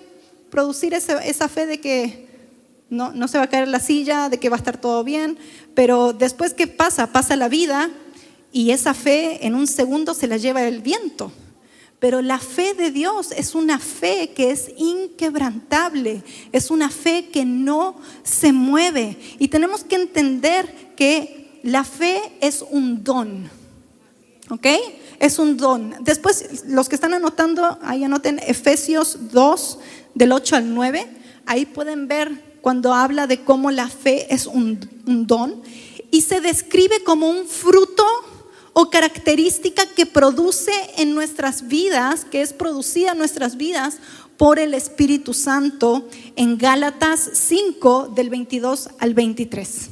producir 0.50 0.94
esa, 0.94 1.22
esa 1.24 1.48
fe 1.48 1.66
de 1.66 1.80
que 1.80 2.27
no, 2.90 3.12
no 3.12 3.28
se 3.28 3.38
va 3.38 3.44
a 3.44 3.48
caer 3.48 3.68
la 3.68 3.80
silla, 3.80 4.28
de 4.28 4.38
que 4.38 4.48
va 4.48 4.56
a 4.56 4.58
estar 4.58 4.80
todo 4.80 5.04
bien, 5.04 5.38
pero 5.74 6.12
después, 6.12 6.54
¿qué 6.54 6.66
pasa? 6.66 7.12
Pasa 7.12 7.36
la 7.36 7.48
vida 7.48 7.90
y 8.52 8.70
esa 8.70 8.94
fe 8.94 9.46
en 9.46 9.54
un 9.54 9.66
segundo 9.66 10.14
se 10.14 10.26
la 10.26 10.36
lleva 10.36 10.64
el 10.64 10.80
viento. 10.80 11.32
Pero 12.00 12.22
la 12.22 12.38
fe 12.38 12.74
de 12.74 12.90
Dios 12.92 13.32
es 13.32 13.54
una 13.54 13.78
fe 13.78 14.30
que 14.34 14.52
es 14.52 14.70
inquebrantable, 14.76 16.22
es 16.52 16.70
una 16.70 16.90
fe 16.90 17.28
que 17.30 17.44
no 17.44 17.96
se 18.22 18.52
mueve. 18.52 19.18
Y 19.40 19.48
tenemos 19.48 19.82
que 19.82 19.96
entender 19.96 20.92
que 20.96 21.60
la 21.64 21.82
fe 21.82 22.20
es 22.40 22.64
un 22.70 23.02
don. 23.02 23.50
¿Ok? 24.48 24.66
Es 25.18 25.40
un 25.40 25.56
don. 25.56 25.96
Después, 26.00 26.64
los 26.66 26.88
que 26.88 26.94
están 26.94 27.14
anotando, 27.14 27.78
ahí 27.82 28.04
anoten 28.04 28.38
Efesios 28.46 29.32
2, 29.32 29.78
del 30.14 30.32
8 30.32 30.56
al 30.56 30.74
9. 30.74 31.06
Ahí 31.46 31.66
pueden 31.66 32.06
ver 32.06 32.47
cuando 32.60 32.94
habla 32.94 33.26
de 33.26 33.44
cómo 33.44 33.70
la 33.70 33.88
fe 33.88 34.32
es 34.32 34.46
un, 34.46 34.80
don 35.04 35.62
y 36.10 36.22
se 36.22 36.40
describe 36.40 37.02
como 37.04 37.28
un 37.28 37.46
fruto 37.46 38.04
o 38.72 38.90
característica 38.90 39.86
que 39.86 40.06
produce 40.06 40.72
en 40.96 41.14
nuestras 41.14 41.68
vidas, 41.68 42.24
que 42.24 42.42
es 42.42 42.52
producida 42.52 43.12
en 43.12 43.18
nuestras 43.18 43.56
vidas 43.56 43.98
por 44.36 44.58
el 44.58 44.74
Espíritu 44.74 45.34
Santo 45.34 46.08
en 46.36 46.58
Gálatas 46.58 47.30
5 47.32 48.12
del 48.14 48.30
22 48.30 48.90
al 48.98 49.14
23. 49.14 49.90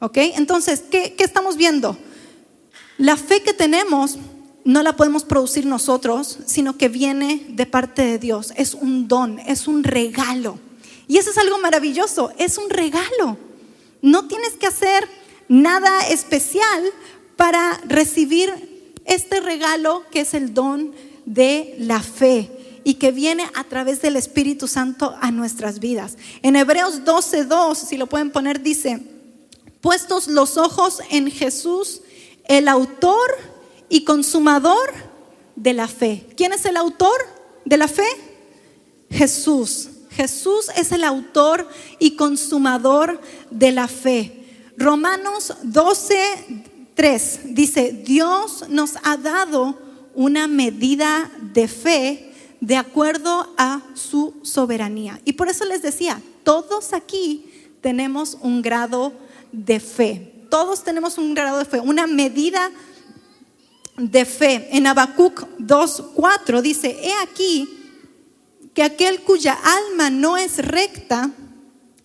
¿Ok? 0.00 0.16
Entonces, 0.16 0.82
¿qué, 0.90 1.14
¿qué 1.16 1.24
estamos 1.24 1.56
viendo? 1.56 1.96
La 2.96 3.16
fe 3.16 3.42
que 3.42 3.52
tenemos 3.52 4.18
no 4.64 4.82
la 4.82 4.96
podemos 4.96 5.24
producir 5.24 5.66
nosotros, 5.66 6.38
sino 6.46 6.78
que 6.78 6.88
viene 6.88 7.44
de 7.50 7.66
parte 7.66 8.02
de 8.02 8.18
Dios. 8.18 8.52
Es 8.56 8.74
un 8.74 9.06
don, 9.08 9.38
es 9.40 9.68
un 9.68 9.84
regalo. 9.84 10.58
Y 11.06 11.18
eso 11.18 11.30
es 11.30 11.38
algo 11.38 11.58
maravilloso, 11.58 12.32
es 12.38 12.58
un 12.58 12.70
regalo. 12.70 13.36
No 14.02 14.26
tienes 14.26 14.52
que 14.54 14.66
hacer 14.66 15.08
nada 15.48 16.06
especial 16.08 16.84
para 17.36 17.80
recibir 17.86 18.92
este 19.04 19.40
regalo 19.40 20.04
que 20.10 20.20
es 20.20 20.34
el 20.34 20.54
don 20.54 20.94
de 21.26 21.74
la 21.78 22.00
fe 22.00 22.50
y 22.84 22.94
que 22.94 23.12
viene 23.12 23.46
a 23.54 23.64
través 23.64 24.02
del 24.02 24.16
Espíritu 24.16 24.68
Santo 24.68 25.16
a 25.20 25.30
nuestras 25.30 25.80
vidas. 25.80 26.16
En 26.42 26.56
Hebreos 26.56 27.04
12:2, 27.04 27.74
si 27.76 27.96
lo 27.96 28.06
pueden 28.06 28.30
poner, 28.30 28.62
dice, 28.62 29.00
puestos 29.80 30.28
los 30.28 30.56
ojos 30.56 31.00
en 31.10 31.30
Jesús, 31.30 32.02
el 32.46 32.68
autor 32.68 33.36
y 33.88 34.04
consumador 34.04 34.92
de 35.56 35.72
la 35.72 35.88
fe. 35.88 36.26
¿Quién 36.36 36.52
es 36.52 36.64
el 36.66 36.76
autor 36.76 37.16
de 37.64 37.76
la 37.76 37.88
fe? 37.88 38.06
Jesús. 39.10 39.88
Jesús 40.16 40.70
es 40.76 40.92
el 40.92 41.04
autor 41.04 41.68
y 41.98 42.16
consumador 42.16 43.20
de 43.50 43.72
la 43.72 43.88
fe. 43.88 44.44
Romanos 44.76 45.54
12, 45.62 46.14
3 46.94 47.40
dice, 47.46 47.92
Dios 47.92 48.68
nos 48.68 48.94
ha 49.02 49.16
dado 49.16 49.78
una 50.14 50.46
medida 50.46 51.30
de 51.52 51.68
fe 51.68 52.32
de 52.60 52.76
acuerdo 52.76 53.52
a 53.58 53.82
su 53.94 54.34
soberanía. 54.42 55.20
Y 55.24 55.34
por 55.34 55.48
eso 55.48 55.64
les 55.64 55.82
decía, 55.82 56.20
todos 56.44 56.92
aquí 56.92 57.44
tenemos 57.80 58.38
un 58.40 58.62
grado 58.62 59.12
de 59.52 59.80
fe. 59.80 60.32
Todos 60.48 60.84
tenemos 60.84 61.18
un 61.18 61.34
grado 61.34 61.58
de 61.58 61.64
fe, 61.64 61.80
una 61.80 62.06
medida 62.06 62.70
de 63.96 64.24
fe. 64.24 64.68
En 64.72 64.86
Habacuc 64.86 65.46
2:4 65.58 66.62
dice, 66.62 66.96
"He 67.02 67.12
aquí 67.22 67.83
que 68.74 68.82
aquel 68.82 69.22
cuya 69.22 69.54
alma 69.54 70.10
no 70.10 70.36
es 70.36 70.58
recta 70.58 71.30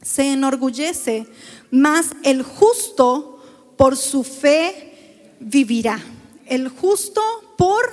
se 0.01 0.31
enorgullece, 0.31 1.27
mas 1.71 2.11
el 2.23 2.43
justo 2.43 3.43
por 3.75 3.97
su 3.97 4.23
fe 4.23 5.35
vivirá. 5.39 5.99
El 6.45 6.69
justo 6.69 7.21
por 7.57 7.91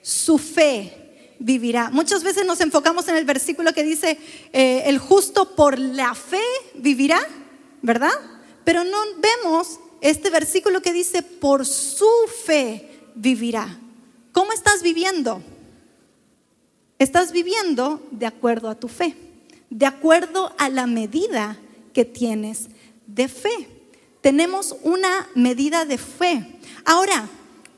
su 0.00 0.38
fe 0.38 1.34
vivirá. 1.38 1.90
Muchas 1.90 2.22
veces 2.22 2.46
nos 2.46 2.60
enfocamos 2.60 3.08
en 3.08 3.16
el 3.16 3.24
versículo 3.24 3.72
que 3.72 3.82
dice, 3.82 4.18
eh, 4.52 4.84
el 4.86 4.98
justo 4.98 5.54
por 5.56 5.78
la 5.78 6.14
fe 6.14 6.42
vivirá, 6.74 7.20
¿verdad? 7.82 8.12
Pero 8.64 8.84
no 8.84 8.98
vemos 9.18 9.80
este 10.00 10.30
versículo 10.30 10.82
que 10.82 10.92
dice, 10.92 11.22
por 11.22 11.66
su 11.66 12.08
fe 12.44 12.88
vivirá. 13.14 13.78
¿Cómo 14.32 14.52
estás 14.52 14.82
viviendo? 14.82 15.42
Estás 17.02 17.32
viviendo 17.32 18.00
de 18.12 18.26
acuerdo 18.26 18.68
a 18.68 18.76
tu 18.76 18.86
fe, 18.86 19.16
de 19.70 19.86
acuerdo 19.86 20.54
a 20.56 20.68
la 20.68 20.86
medida 20.86 21.58
que 21.92 22.04
tienes 22.04 22.68
de 23.08 23.26
fe. 23.26 23.68
Tenemos 24.20 24.76
una 24.84 25.28
medida 25.34 25.84
de 25.84 25.98
fe. 25.98 26.60
Ahora, 26.84 27.28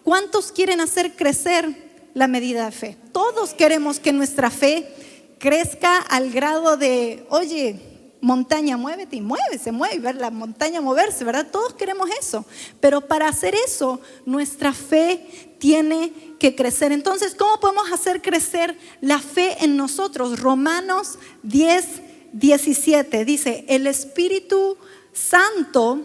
¿cuántos 0.03 0.53
quieren 0.53 0.83
hacer 0.83 1.17
crecer 1.17 1.75
la 2.13 2.29
medida 2.29 2.67
de 2.67 2.73
fe? 2.73 2.99
Todos 3.13 3.55
queremos 3.55 3.99
que 3.99 4.13
nuestra 4.13 4.51
fe 4.51 4.95
crezca 5.39 5.97
al 5.97 6.31
grado 6.31 6.77
de, 6.77 7.25
oye, 7.31 7.81
montaña, 8.25 8.79
muévete 8.79 9.17
y 9.17 9.21
mueve, 9.21 9.59
se 9.63 9.71
mueve, 9.71 9.99
ver 9.99 10.17
la 10.17 10.31
montaña 10.31 10.81
moverse, 10.81 11.25
¿verdad? 11.25 11.47
Todos 11.53 11.75
queremos 11.75 12.09
eso. 12.19 12.45
Pero 12.81 13.03
para 13.03 13.29
hacer 13.29 13.55
eso, 13.55 14.01
nuestra 14.25 14.73
fe 14.73 15.57
tiene 15.59 16.11
que 16.39 16.57
crecer. 16.57 16.91
Entonces, 16.91 17.35
¿cómo 17.35 17.61
podemos 17.61 17.93
hacer 17.93 18.23
crecer 18.23 18.77
la 19.03 19.19
fe 19.19 19.63
en 19.63 19.77
nosotros? 19.77 20.41
Romanos 20.41 21.19
10, 21.43 21.87
17 22.33 23.25
dice, 23.27 23.67
el 23.69 23.87
Espíritu 23.87 24.79
Santo, 25.13 26.01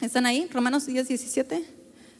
¿están 0.00 0.24
ahí? 0.24 0.48
Romanos 0.50 0.86
10, 0.86 1.08
17. 1.08 1.62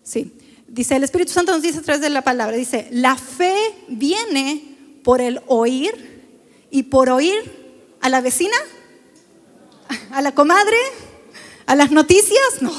Sí. 0.03 0.33
Dice, 0.69 0.97
el 0.97 1.05
Espíritu 1.05 1.33
Santo 1.33 1.53
nos 1.53 1.63
dice 1.63 1.79
a 1.79 1.83
través 1.83 2.03
de 2.03 2.11
la 2.11 2.23
palabra, 2.23 2.57
dice, 2.57 2.89
la 2.91 3.17
fe 3.17 3.57
viene 3.89 4.77
por 5.03 5.23
el 5.23 5.41
oír 5.47 6.21
y 6.71 6.85
por 6.85 7.09
oír 7.09 7.41
a 8.03 8.11
la 8.11 8.21
vecina 8.21 8.57
¿A 10.11 10.23
la 10.23 10.35
comadre? 10.35 10.77
¿A 11.67 11.75
las 11.75 11.91
noticias? 11.91 12.61
No, 12.61 12.73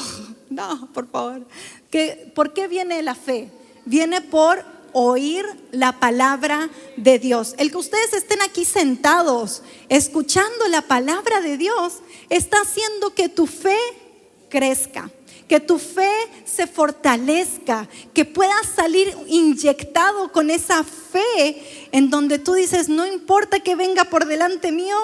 no, 0.49 0.89
por 0.93 1.09
favor. 1.09 1.45
¿Por 2.33 2.53
qué 2.53 2.67
viene 2.67 3.01
la 3.01 3.15
fe? 3.15 3.49
Viene 3.85 4.21
por 4.21 4.63
oír 4.97 5.45
la 5.71 5.99
palabra 5.99 6.69
de 6.95 7.19
Dios. 7.19 7.55
El 7.57 7.71
que 7.71 7.77
ustedes 7.77 8.13
estén 8.13 8.41
aquí 8.41 8.63
sentados 8.63 9.61
escuchando 9.89 10.67
la 10.69 10.81
palabra 10.81 11.41
de 11.41 11.57
Dios 11.57 11.95
está 12.29 12.61
haciendo 12.61 13.13
que 13.13 13.27
tu 13.27 13.45
fe 13.45 13.77
crezca, 14.49 15.09
que 15.47 15.59
tu 15.59 15.77
fe 15.77 16.11
se 16.43 16.67
fortalezca, 16.67 17.87
que 18.13 18.25
puedas 18.25 18.67
salir 18.75 19.15
inyectado 19.27 20.31
con 20.31 20.49
esa 20.49 20.83
fe 20.83 21.87
en 21.91 22.09
donde 22.09 22.39
tú 22.39 22.53
dices, 22.53 22.89
no 22.89 23.05
importa 23.05 23.59
que 23.59 23.75
venga 23.75 24.05
por 24.05 24.25
delante 24.25 24.71
mío, 24.71 24.95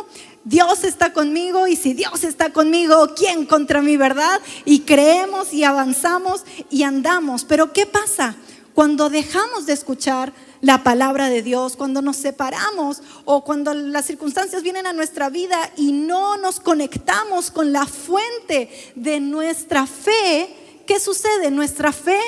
Dios 0.44 0.84
está 0.84 1.14
conmigo 1.14 1.68
y 1.68 1.76
si 1.76 1.94
Dios 1.94 2.24
está 2.24 2.52
conmigo, 2.52 3.14
¿quién 3.16 3.46
contra 3.46 3.82
mí, 3.82 3.96
verdad? 3.96 4.42
Y 4.66 4.82
creemos 4.82 5.54
y 5.54 5.64
avanzamos 5.64 6.44
y 6.72 6.84
andamos. 6.84 7.46
Pero 7.46 7.74
¿qué 7.74 7.86
pasa? 7.86 8.36
Cuando 8.74 9.10
dejamos 9.10 9.66
de 9.66 9.74
escuchar 9.74 10.34
la 10.62 10.84
palabra 10.84 11.30
de 11.30 11.42
Dios, 11.42 11.76
cuando 11.76 12.02
nos 12.02 12.18
separamos 12.18 13.02
o 13.26 13.44
cuando 13.44 13.74
las 13.74 14.06
circunstancias 14.06 14.64
vienen 14.64 14.88
a 14.88 14.94
nuestra 14.94 15.30
vida 15.30 15.72
y 15.76 15.92
no 15.92 16.38
nos 16.38 16.60
conectamos 16.60 17.52
con 17.52 17.74
la 17.74 17.86
fuente 17.86 18.70
de 18.96 19.20
nuestra 19.20 19.86
fe, 19.88 20.56
¿qué 20.88 21.00
sucede? 21.00 21.52
Nuestra 21.52 21.92
fe 21.92 22.20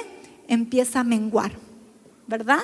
empieza 0.48 1.02
a 1.02 1.04
menguar, 1.04 1.54
¿verdad? 2.28 2.62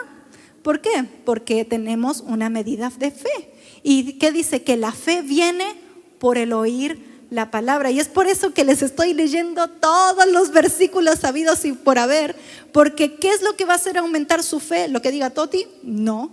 ¿Por 0.64 0.82
qué? 0.82 1.06
Porque 1.24 1.64
tenemos 1.64 2.22
una 2.22 2.50
medida 2.50 2.92
de 2.98 3.12
fe. 3.12 3.54
¿Y 3.82 4.14
qué 4.14 4.32
dice? 4.32 4.64
Que 4.64 4.76
la 4.76 4.92
fe 4.92 5.22
viene 5.22 5.76
por 6.20 6.38
el 6.38 6.52
oír 6.52 7.09
la 7.30 7.52
palabra. 7.52 7.92
Y 7.92 8.00
es 8.00 8.08
por 8.08 8.28
eso 8.28 8.54
que 8.54 8.64
les 8.64 8.82
estoy 8.82 9.14
leyendo 9.14 9.68
todos 9.68 10.26
los 10.28 10.52
versículos 10.52 11.20
sabidos 11.20 11.64
y 11.66 11.74
por 11.74 12.00
haber, 12.00 12.36
porque 12.72 13.16
¿qué 13.16 13.30
es 13.30 13.42
lo 13.42 13.56
que 13.56 13.66
va 13.66 13.74
a 13.74 13.78
hacer 13.78 13.98
aumentar 13.98 14.44
su 14.44 14.60
fe? 14.60 14.88
¿Lo 14.88 15.02
que 15.02 15.12
diga 15.12 15.30
Toti? 15.30 15.66
No, 15.84 16.32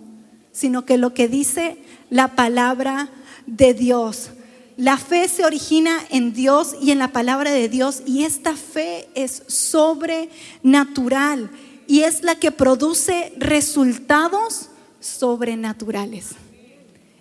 sino 0.52 0.84
que 0.84 0.96
lo 0.96 1.14
que 1.14 1.28
dice 1.28 1.78
la 2.10 2.34
palabra 2.34 3.08
de 3.46 3.74
Dios. 3.74 4.30
La 4.76 4.98
fe 4.98 5.28
se 5.28 5.44
origina 5.44 5.98
en 6.10 6.34
Dios 6.34 6.76
y 6.80 6.90
en 6.90 6.98
la 6.98 7.08
palabra 7.08 7.50
de 7.50 7.68
Dios 7.68 8.02
y 8.04 8.24
esta 8.24 8.54
fe 8.54 9.08
es 9.14 9.42
sobrenatural 9.46 11.50
y 11.86 12.02
es 12.02 12.22
la 12.22 12.34
que 12.34 12.52
produce 12.52 13.32
resultados 13.38 14.68
sobrenaturales. 15.00 16.26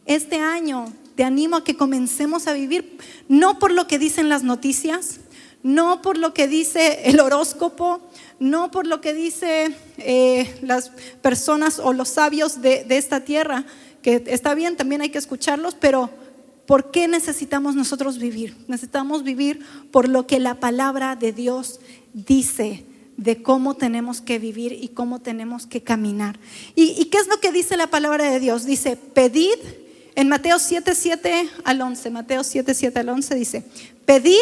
Este 0.05 0.41
año 0.41 0.91
te 1.15 1.23
animo 1.23 1.57
a 1.57 1.63
que 1.63 1.77
comencemos 1.77 2.47
a 2.47 2.53
vivir 2.53 2.97
no 3.27 3.59
por 3.59 3.71
lo 3.71 3.87
que 3.87 3.99
dicen 3.99 4.29
las 4.29 4.43
noticias, 4.43 5.19
no 5.63 6.01
por 6.01 6.17
lo 6.17 6.33
que 6.33 6.47
dice 6.47 7.09
el 7.09 7.19
horóscopo, 7.19 8.01
no 8.39 8.69
por 8.71 8.85
lo 8.85 9.01
que 9.01 9.13
dicen 9.13 9.75
eh, 9.97 10.59
las 10.61 10.89
personas 11.21 11.79
o 11.79 11.93
los 11.93 12.09
sabios 12.09 12.61
de 12.61 12.85
esta 12.89 13.21
tierra, 13.21 13.65
que 14.05 14.23
está 14.27 14.53
bien, 14.53 14.75
también 14.77 15.01
hay 15.01 15.09
que 15.09 15.17
escucharlos, 15.17 15.73
pero 15.73 16.11
¿por 16.67 16.91
qué 16.91 17.07
necesitamos 17.07 17.75
nosotros 17.75 18.19
vivir? 18.19 18.55
Necesitamos 18.67 19.23
vivir 19.23 19.65
por 19.91 20.07
lo 20.07 20.27
que 20.27 20.39
la 20.39 20.59
palabra 20.59 21.15
de 21.15 21.31
Dios 21.31 21.79
dice 22.13 22.85
de 23.17 23.41
cómo 23.41 23.75
tenemos 23.75 24.21
que 24.21 24.39
vivir 24.39 24.73
y 24.73 24.89
cómo 24.89 25.21
tenemos 25.21 25.65
que 25.65 25.81
caminar. 25.81 26.39
¿Y, 26.75 27.05
qué 27.05 27.17
es 27.17 27.27
lo 27.27 27.39
que 27.39 27.51
dice 27.51 27.77
la 27.77 27.87
palabra 27.87 28.29
de 28.29 28.39
Dios? 28.39 28.65
Dice, 28.65 28.95
pedid, 28.95 29.57
en 30.15 30.29
Mateo 30.29 30.59
7, 30.59 30.95
7 30.95 31.49
al 31.63 31.81
11, 31.81 32.09
Mateo 32.09 32.43
7, 32.43 32.73
7 32.73 32.99
al 32.99 33.09
11 33.09 33.35
dice, 33.35 33.63
pedid 34.05 34.35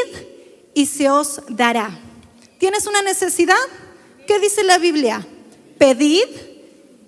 y 0.73 0.85
se 0.85 1.09
os 1.09 1.41
dará. 1.49 1.89
¿Tienes 2.59 2.87
una 2.87 3.01
necesidad? 3.01 3.55
¿Qué 4.27 4.39
dice 4.39 4.63
la 4.63 4.77
Biblia? 4.77 5.25
Pedid 5.77 6.27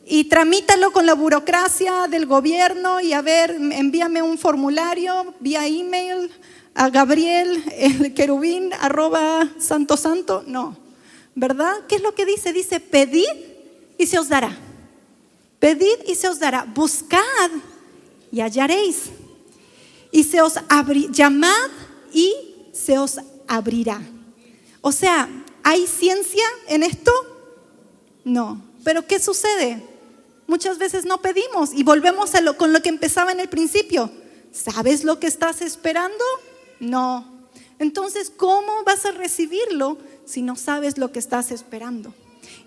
y 0.05 0.25
tramítalo 0.25 0.91
con 0.91 1.05
la 1.05 1.13
burocracia 1.13 2.07
del 2.09 2.25
gobierno 2.25 2.99
y 2.99 3.13
a 3.13 3.21
ver, 3.21 3.51
envíame 3.51 4.21
un 4.21 4.37
formulario 4.37 5.33
vía 5.39 5.65
email 5.65 6.31
a 6.73 6.89
Gabriel, 6.89 7.63
el 7.77 8.13
querubín, 8.13 8.73
arroba 8.73 9.47
santo 9.59 9.95
santo. 9.95 10.43
No, 10.45 10.77
¿verdad? 11.35 11.73
¿Qué 11.87 11.95
es 11.95 12.01
lo 12.01 12.13
que 12.13 12.25
dice? 12.25 12.51
Dice, 12.51 12.79
pedid 12.79 13.23
y 13.97 14.07
se 14.07 14.19
os 14.19 14.27
dará. 14.27 14.57
Pedid 15.59 16.03
y 16.07 16.15
se 16.15 16.27
os 16.27 16.39
dará. 16.39 16.65
Buscad 16.65 17.51
y 18.35 18.41
hallaréis. 18.41 19.11
Y 20.11 20.25
se 20.25 20.41
os 20.41 20.59
abrirá. 20.67 21.09
Llamad 21.13 21.69
y 22.11 22.33
se 22.73 22.99
os 22.99 23.17
abrirá. 23.47 24.01
O 24.81 24.91
sea, 24.91 25.29
¿hay 25.63 25.87
ciencia 25.87 26.43
en 26.67 26.83
esto? 26.83 27.11
No. 28.25 28.61
Pero 28.83 29.07
¿qué 29.07 29.19
sucede? 29.19 29.81
Muchas 30.47 30.77
veces 30.77 31.05
no 31.05 31.21
pedimos 31.21 31.73
y 31.73 31.83
volvemos 31.83 32.35
a 32.35 32.41
lo, 32.41 32.57
con 32.57 32.73
lo 32.73 32.81
que 32.81 32.89
empezaba 32.89 33.31
en 33.31 33.39
el 33.39 33.47
principio. 33.47 34.11
¿Sabes 34.51 35.05
lo 35.05 35.17
que 35.17 35.27
estás 35.27 35.61
esperando? 35.61 36.25
No. 36.81 37.25
Entonces, 37.79 38.29
¿cómo 38.35 38.83
vas 38.85 39.05
a 39.05 39.11
recibirlo 39.11 39.97
si 40.25 40.41
no 40.41 40.57
sabes 40.57 40.97
lo 40.97 41.13
que 41.13 41.19
estás 41.19 41.51
esperando? 41.51 42.13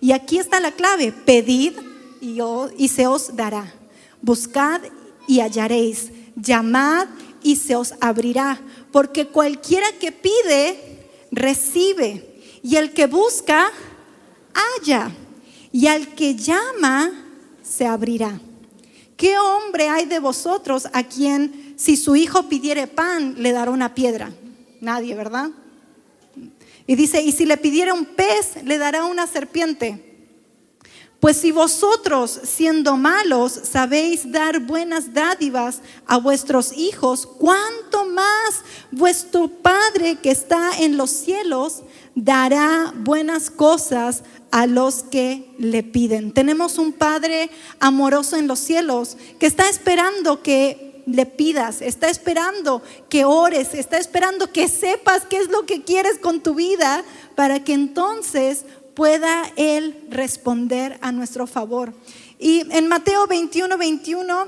Y 0.00 0.12
aquí 0.12 0.38
está 0.38 0.60
la 0.60 0.72
clave. 0.72 1.12
Pedid 1.12 1.74
y, 2.22 2.38
y 2.78 2.88
se 2.88 3.06
os 3.06 3.36
dará. 3.36 3.74
Buscad 4.22 4.80
y 5.28 5.38
hallaréis. 5.40 6.10
Llamad 6.34 7.06
y 7.42 7.54
se 7.54 7.76
os 7.76 7.94
abrirá. 8.00 8.60
Porque 8.90 9.28
cualquiera 9.28 9.86
que 10.00 10.10
pide, 10.10 11.06
recibe. 11.30 12.40
Y 12.64 12.74
el 12.74 12.92
que 12.92 13.06
busca, 13.06 13.70
halla. 14.52 15.12
Y 15.70 15.86
al 15.86 16.08
que 16.16 16.34
llama, 16.34 17.12
se 17.62 17.86
abrirá. 17.86 18.40
¿Qué 19.16 19.38
hombre 19.38 19.88
hay 19.88 20.06
de 20.06 20.18
vosotros 20.18 20.88
a 20.92 21.04
quien 21.04 21.74
si 21.76 21.96
su 21.96 22.16
hijo 22.16 22.48
pidiere 22.48 22.86
pan 22.86 23.34
le 23.38 23.52
dará 23.52 23.70
una 23.70 23.94
piedra? 23.94 24.32
Nadie, 24.80 25.14
¿verdad? 25.14 25.50
Y 26.86 26.94
dice, 26.94 27.22
y 27.22 27.32
si 27.32 27.44
le 27.44 27.56
pidiera 27.58 27.92
un 27.92 28.06
pez 28.06 28.62
le 28.64 28.78
dará 28.78 29.04
una 29.04 29.26
serpiente. 29.26 30.07
Pues 31.20 31.38
si 31.38 31.50
vosotros, 31.50 32.40
siendo 32.44 32.96
malos, 32.96 33.52
sabéis 33.52 34.30
dar 34.30 34.60
buenas 34.60 35.12
dádivas 35.12 35.80
a 36.06 36.18
vuestros 36.18 36.72
hijos, 36.72 37.26
¿cuánto 37.26 38.06
más 38.06 38.62
vuestro 38.92 39.48
Padre 39.48 40.16
que 40.22 40.30
está 40.30 40.78
en 40.78 40.96
los 40.96 41.10
cielos 41.10 41.82
dará 42.14 42.92
buenas 42.96 43.50
cosas 43.50 44.22
a 44.50 44.66
los 44.66 45.02
que 45.02 45.54
le 45.58 45.82
piden. 45.82 46.32
Tenemos 46.32 46.78
un 46.78 46.92
Padre 46.92 47.50
amoroso 47.80 48.36
en 48.36 48.46
los 48.46 48.58
cielos 48.58 49.16
que 49.38 49.46
está 49.46 49.68
esperando 49.68 50.42
que 50.42 51.02
le 51.06 51.24
pidas, 51.24 51.80
está 51.80 52.10
esperando 52.10 52.82
que 53.08 53.24
ores, 53.24 53.72
está 53.72 53.96
esperando 53.96 54.52
que 54.52 54.68
sepas 54.68 55.24
qué 55.28 55.38
es 55.38 55.48
lo 55.48 55.64
que 55.64 55.82
quieres 55.82 56.18
con 56.18 56.42
tu 56.42 56.54
vida 56.54 57.02
para 57.34 57.64
que 57.64 57.72
entonces 57.72 58.64
pueda 58.98 59.44
Él 59.54 60.08
responder 60.10 60.98
a 61.02 61.12
nuestro 61.12 61.46
favor. 61.46 61.94
Y 62.36 62.66
en 62.76 62.88
Mateo 62.88 63.28
21, 63.28 63.78
21 63.78 64.46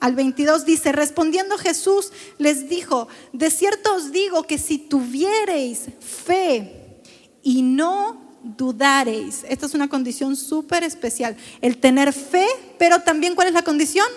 al 0.00 0.14
22 0.16 0.64
dice, 0.64 0.90
respondiendo 0.90 1.56
Jesús 1.56 2.10
les 2.36 2.68
dijo, 2.68 3.06
de 3.32 3.48
cierto 3.48 3.94
os 3.94 4.10
digo 4.10 4.42
que 4.42 4.58
si 4.58 4.78
tuviereis 4.78 5.82
fe 6.00 6.98
y 7.44 7.62
no 7.62 8.20
dudareis. 8.42 9.44
Esta 9.48 9.66
es 9.66 9.74
una 9.74 9.86
condición 9.88 10.34
súper 10.34 10.82
especial. 10.82 11.36
El 11.60 11.78
tener 11.78 12.12
fe, 12.12 12.44
pero 12.80 13.02
también 13.02 13.36
¿cuál 13.36 13.46
es 13.46 13.54
la 13.54 13.62
condición? 13.62 14.08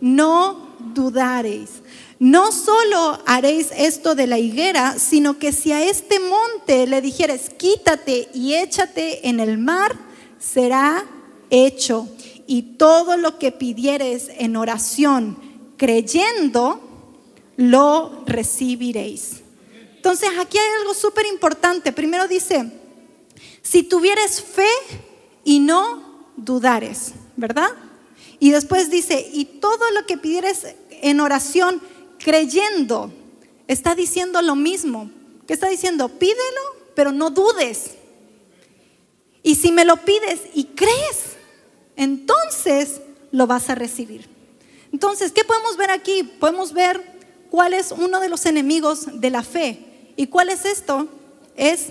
No 0.00 0.74
dudareis. 0.94 1.70
No 2.22 2.52
solo 2.52 3.20
haréis 3.26 3.70
esto 3.76 4.14
de 4.14 4.28
la 4.28 4.38
higuera, 4.38 4.96
sino 5.00 5.40
que 5.40 5.50
si 5.50 5.72
a 5.72 5.82
este 5.82 6.20
monte 6.20 6.86
le 6.86 7.00
dijeres, 7.00 7.50
quítate 7.50 8.28
y 8.32 8.54
échate 8.54 9.28
en 9.28 9.40
el 9.40 9.58
mar, 9.58 9.98
será 10.38 11.04
hecho. 11.50 12.08
Y 12.46 12.76
todo 12.76 13.16
lo 13.16 13.40
que 13.40 13.50
pidieres 13.50 14.28
en 14.38 14.54
oración, 14.54 15.36
creyendo, 15.76 16.80
lo 17.56 18.22
recibiréis. 18.24 19.40
Entonces 19.96 20.30
aquí 20.40 20.58
hay 20.58 20.80
algo 20.80 20.94
súper 20.94 21.26
importante. 21.26 21.90
Primero 21.90 22.28
dice, 22.28 22.70
si 23.62 23.82
tuvieres 23.82 24.40
fe 24.40 24.70
y 25.42 25.58
no 25.58 26.28
dudares, 26.36 27.14
¿verdad? 27.34 27.70
Y 28.38 28.52
después 28.52 28.90
dice, 28.90 29.28
y 29.32 29.44
todo 29.44 29.90
lo 29.90 30.06
que 30.06 30.18
pidieres 30.18 30.76
en 31.02 31.18
oración, 31.18 31.82
creyendo, 32.22 33.12
está 33.68 33.94
diciendo 33.94 34.40
lo 34.40 34.54
mismo. 34.54 35.10
¿Qué 35.46 35.52
está 35.54 35.68
diciendo? 35.68 36.08
Pídelo, 36.08 36.62
pero 36.94 37.12
no 37.12 37.30
dudes. 37.30 37.92
Y 39.42 39.56
si 39.56 39.72
me 39.72 39.84
lo 39.84 39.96
pides 39.98 40.40
y 40.54 40.64
crees, 40.64 41.36
entonces 41.96 43.00
lo 43.32 43.46
vas 43.46 43.68
a 43.68 43.74
recibir. 43.74 44.28
Entonces, 44.92 45.32
¿qué 45.32 45.42
podemos 45.44 45.76
ver 45.76 45.90
aquí? 45.90 46.22
Podemos 46.22 46.72
ver 46.72 47.02
cuál 47.50 47.74
es 47.74 47.92
uno 47.92 48.20
de 48.20 48.28
los 48.28 48.46
enemigos 48.46 49.20
de 49.20 49.30
la 49.30 49.42
fe. 49.42 50.12
¿Y 50.16 50.28
cuál 50.28 50.48
es 50.48 50.64
esto? 50.64 51.08
Es 51.56 51.88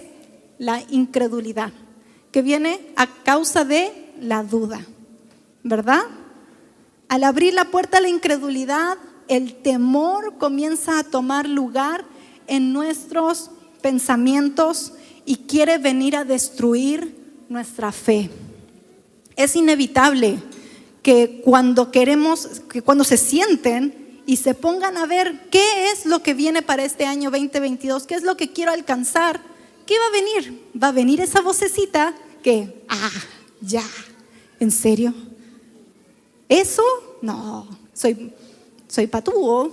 la 0.58 0.82
incredulidad, 0.90 1.74
que 2.32 2.42
viene 2.42 2.80
a 2.96 3.08
causa 3.24 3.66
de 3.66 3.92
la 4.22 4.44
duda, 4.44 4.86
¿verdad? 5.64 6.04
Al 7.10 7.24
abrir 7.24 7.54
la 7.54 7.66
puerta 7.66 7.98
a 7.98 8.02
la 8.02 8.10
incredulidad, 8.10 8.98
el 9.32 9.54
temor 9.54 10.38
comienza 10.38 11.00
a 11.00 11.06
tomar 11.06 11.48
lugar 11.48 12.04
en 12.48 12.74
nuestros 12.74 13.50
pensamientos 13.82 14.92
y 15.26 15.38
quiere 15.38 15.78
venir 15.78 16.18
a 16.18 16.26
destruir 16.26 17.16
nuestra 17.48 17.94
fe. 17.94 18.30
Es 19.38 19.56
inevitable 19.56 20.38
que 21.02 21.42
cuando 21.46 21.92
queremos, 21.92 22.62
que 22.70 22.82
cuando 22.82 23.06
se 23.06 23.16
sienten 23.16 24.22
y 24.26 24.36
se 24.36 24.54
pongan 24.54 24.98
a 24.98 25.06
ver 25.06 25.48
qué 25.50 25.92
es 25.92 26.06
lo 26.06 26.22
que 26.22 26.34
viene 26.34 26.62
para 26.62 26.84
este 26.84 27.06
año 27.06 27.32
2022, 27.32 28.08
qué 28.08 28.16
es 28.16 28.24
lo 28.24 28.36
que 28.36 28.52
quiero 28.52 28.74
alcanzar, 28.74 29.40
¿qué 29.86 29.96
va 29.98 30.08
a 30.08 30.12
venir? 30.12 30.62
Va 30.82 30.90
a 30.90 30.92
venir 30.92 31.22
esa 31.22 31.40
vocecita 31.40 32.14
que, 32.44 32.84
ah, 32.90 33.12
ya, 33.62 33.86
¿en 34.60 34.72
serio? 34.72 35.14
¿Eso? 36.50 36.84
No, 37.22 37.66
soy, 37.94 38.34
soy 38.92 39.08
patúo. 39.08 39.72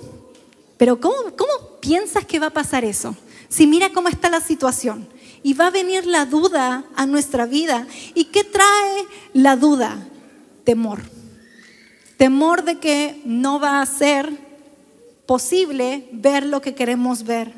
Pero 0.77 1.01
¿cómo, 1.01 1.17
¿cómo 1.37 1.81
piensas 1.81 2.25
que 2.25 2.39
va 2.39 2.47
a 2.47 2.51
pasar 2.51 2.85
eso? 2.85 3.17
Si 3.49 3.67
mira 3.67 3.91
cómo 3.93 4.09
está 4.09 4.31
la 4.31 4.41
situación. 4.41 5.09
Y 5.43 5.55
va 5.55 5.67
a 5.67 5.71
venir 5.71 6.07
la 6.07 6.25
duda 6.25 6.85
a 6.95 7.07
nuestra 7.07 7.47
vida. 7.47 7.87
¿Y 8.15 8.27
qué 8.27 8.45
trae 8.45 9.07
la 9.33 9.57
duda? 9.57 10.07
Temor. 10.65 11.01
Temor 12.17 12.65
de 12.65 12.79
que 12.79 13.21
no 13.25 13.59
va 13.59 13.81
a 13.81 13.87
ser 13.87 14.31
posible 15.27 16.09
ver 16.13 16.47
lo 16.47 16.61
que 16.61 16.75
queremos 16.75 17.25
ver. 17.25 17.53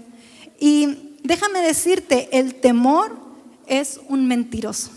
Y 0.59 1.16
déjame 1.23 1.61
decirte, 1.61 2.29
el 2.33 2.55
temor 2.55 3.16
es 3.66 4.01
un 4.09 4.27
mentiroso. 4.27 4.90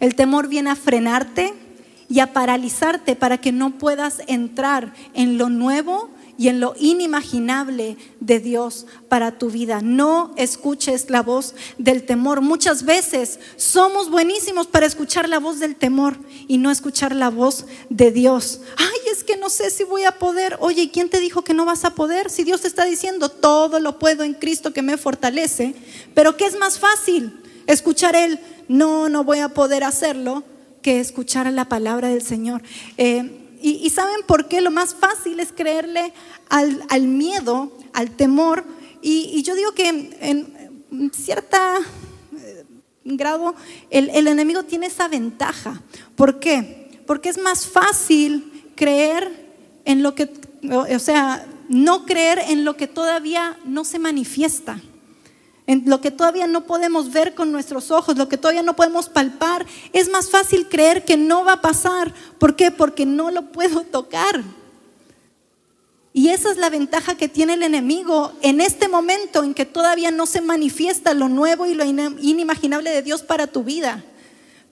El 0.00 0.14
temor 0.16 0.48
viene 0.48 0.70
a 0.70 0.76
frenarte 0.76 1.54
y 2.12 2.20
a 2.20 2.34
paralizarte 2.34 3.16
para 3.16 3.38
que 3.38 3.52
no 3.52 3.78
puedas 3.78 4.20
entrar 4.26 4.92
en 5.14 5.38
lo 5.38 5.48
nuevo 5.48 6.10
y 6.36 6.48
en 6.48 6.60
lo 6.60 6.74
inimaginable 6.78 7.96
de 8.20 8.38
Dios 8.38 8.86
para 9.08 9.38
tu 9.38 9.48
vida. 9.48 9.80
No 9.80 10.34
escuches 10.36 11.08
la 11.08 11.22
voz 11.22 11.54
del 11.78 12.04
temor. 12.04 12.42
Muchas 12.42 12.84
veces 12.84 13.40
somos 13.56 14.10
buenísimos 14.10 14.66
para 14.66 14.84
escuchar 14.84 15.26
la 15.26 15.38
voz 15.38 15.58
del 15.58 15.74
temor 15.74 16.18
y 16.48 16.58
no 16.58 16.70
escuchar 16.70 17.16
la 17.16 17.30
voz 17.30 17.64
de 17.88 18.10
Dios. 18.10 18.60
Ay, 18.76 19.10
es 19.10 19.24
que 19.24 19.38
no 19.38 19.48
sé 19.48 19.70
si 19.70 19.84
voy 19.84 20.04
a 20.04 20.18
poder. 20.18 20.58
Oye, 20.60 20.90
¿quién 20.90 21.08
te 21.08 21.18
dijo 21.18 21.42
que 21.42 21.54
no 21.54 21.64
vas 21.64 21.86
a 21.86 21.94
poder? 21.94 22.28
Si 22.28 22.44
Dios 22.44 22.66
está 22.66 22.84
diciendo, 22.84 23.30
todo 23.30 23.80
lo 23.80 23.98
puedo 23.98 24.22
en 24.22 24.34
Cristo 24.34 24.74
que 24.74 24.82
me 24.82 24.98
fortalece. 24.98 25.74
Pero 26.12 26.36
¿qué 26.36 26.44
es 26.44 26.58
más 26.58 26.78
fácil? 26.78 27.40
Escuchar 27.66 28.16
Él, 28.16 28.38
no, 28.68 29.08
no 29.08 29.24
voy 29.24 29.38
a 29.38 29.48
poder 29.48 29.82
hacerlo, 29.82 30.44
que 30.82 31.00
escuchar 31.00 31.50
la 31.52 31.66
palabra 31.66 32.08
del 32.08 32.22
Señor. 32.22 32.62
Eh, 32.98 33.38
y, 33.62 33.88
¿saben 33.90 34.22
por 34.26 34.48
qué? 34.48 34.60
Lo 34.60 34.72
más 34.72 34.94
fácil 34.94 35.38
es 35.38 35.52
creerle 35.52 36.12
al, 36.48 37.02
miedo, 37.02 37.72
al 37.92 38.10
temor. 38.10 38.64
Y, 39.00 39.42
yo 39.42 39.54
digo 39.54 39.72
que 39.72 39.88
en, 39.88 41.12
cierto 41.12 41.56
eh, 42.36 42.64
grado 43.04 43.54
el, 43.88 44.10
el 44.10 44.26
enemigo 44.26 44.64
tiene 44.64 44.86
esa 44.86 45.06
ventaja. 45.06 45.80
¿Por 46.16 46.40
qué? 46.40 46.90
Porque 47.06 47.28
es 47.28 47.38
más 47.38 47.66
fácil 47.66 48.72
creer 48.74 49.54
en 49.84 50.02
lo 50.02 50.14
que, 50.16 50.28
o 50.68 50.98
sea, 50.98 51.46
no 51.68 52.04
creer 52.04 52.40
en 52.48 52.64
lo 52.64 52.76
que 52.76 52.88
todavía 52.88 53.56
no 53.64 53.84
se 53.84 53.98
manifiesta 53.98 54.80
en 55.66 55.84
lo 55.86 56.00
que 56.00 56.10
todavía 56.10 56.46
no 56.46 56.64
podemos 56.66 57.12
ver 57.12 57.34
con 57.34 57.52
nuestros 57.52 57.90
ojos, 57.90 58.16
lo 58.16 58.28
que 58.28 58.36
todavía 58.36 58.62
no 58.62 58.74
podemos 58.74 59.08
palpar, 59.08 59.64
es 59.92 60.08
más 60.08 60.30
fácil 60.30 60.68
creer 60.68 61.04
que 61.04 61.16
no 61.16 61.44
va 61.44 61.54
a 61.54 61.60
pasar. 61.60 62.12
¿Por 62.38 62.56
qué? 62.56 62.70
Porque 62.70 63.06
no 63.06 63.30
lo 63.30 63.52
puedo 63.52 63.82
tocar. 63.90 64.42
Y 66.14 66.28
esa 66.28 66.50
es 66.50 66.58
la 66.58 66.68
ventaja 66.68 67.16
que 67.16 67.28
tiene 67.28 67.54
el 67.54 67.62
enemigo 67.62 68.32
en 68.42 68.60
este 68.60 68.88
momento 68.88 69.44
en 69.44 69.54
que 69.54 69.64
todavía 69.64 70.10
no 70.10 70.26
se 70.26 70.42
manifiesta 70.42 71.14
lo 71.14 71.28
nuevo 71.28 71.64
y 71.64 71.74
lo 71.74 71.84
inimaginable 71.84 72.90
de 72.90 73.02
Dios 73.02 73.22
para 73.22 73.46
tu 73.46 73.64
vida. 73.64 74.04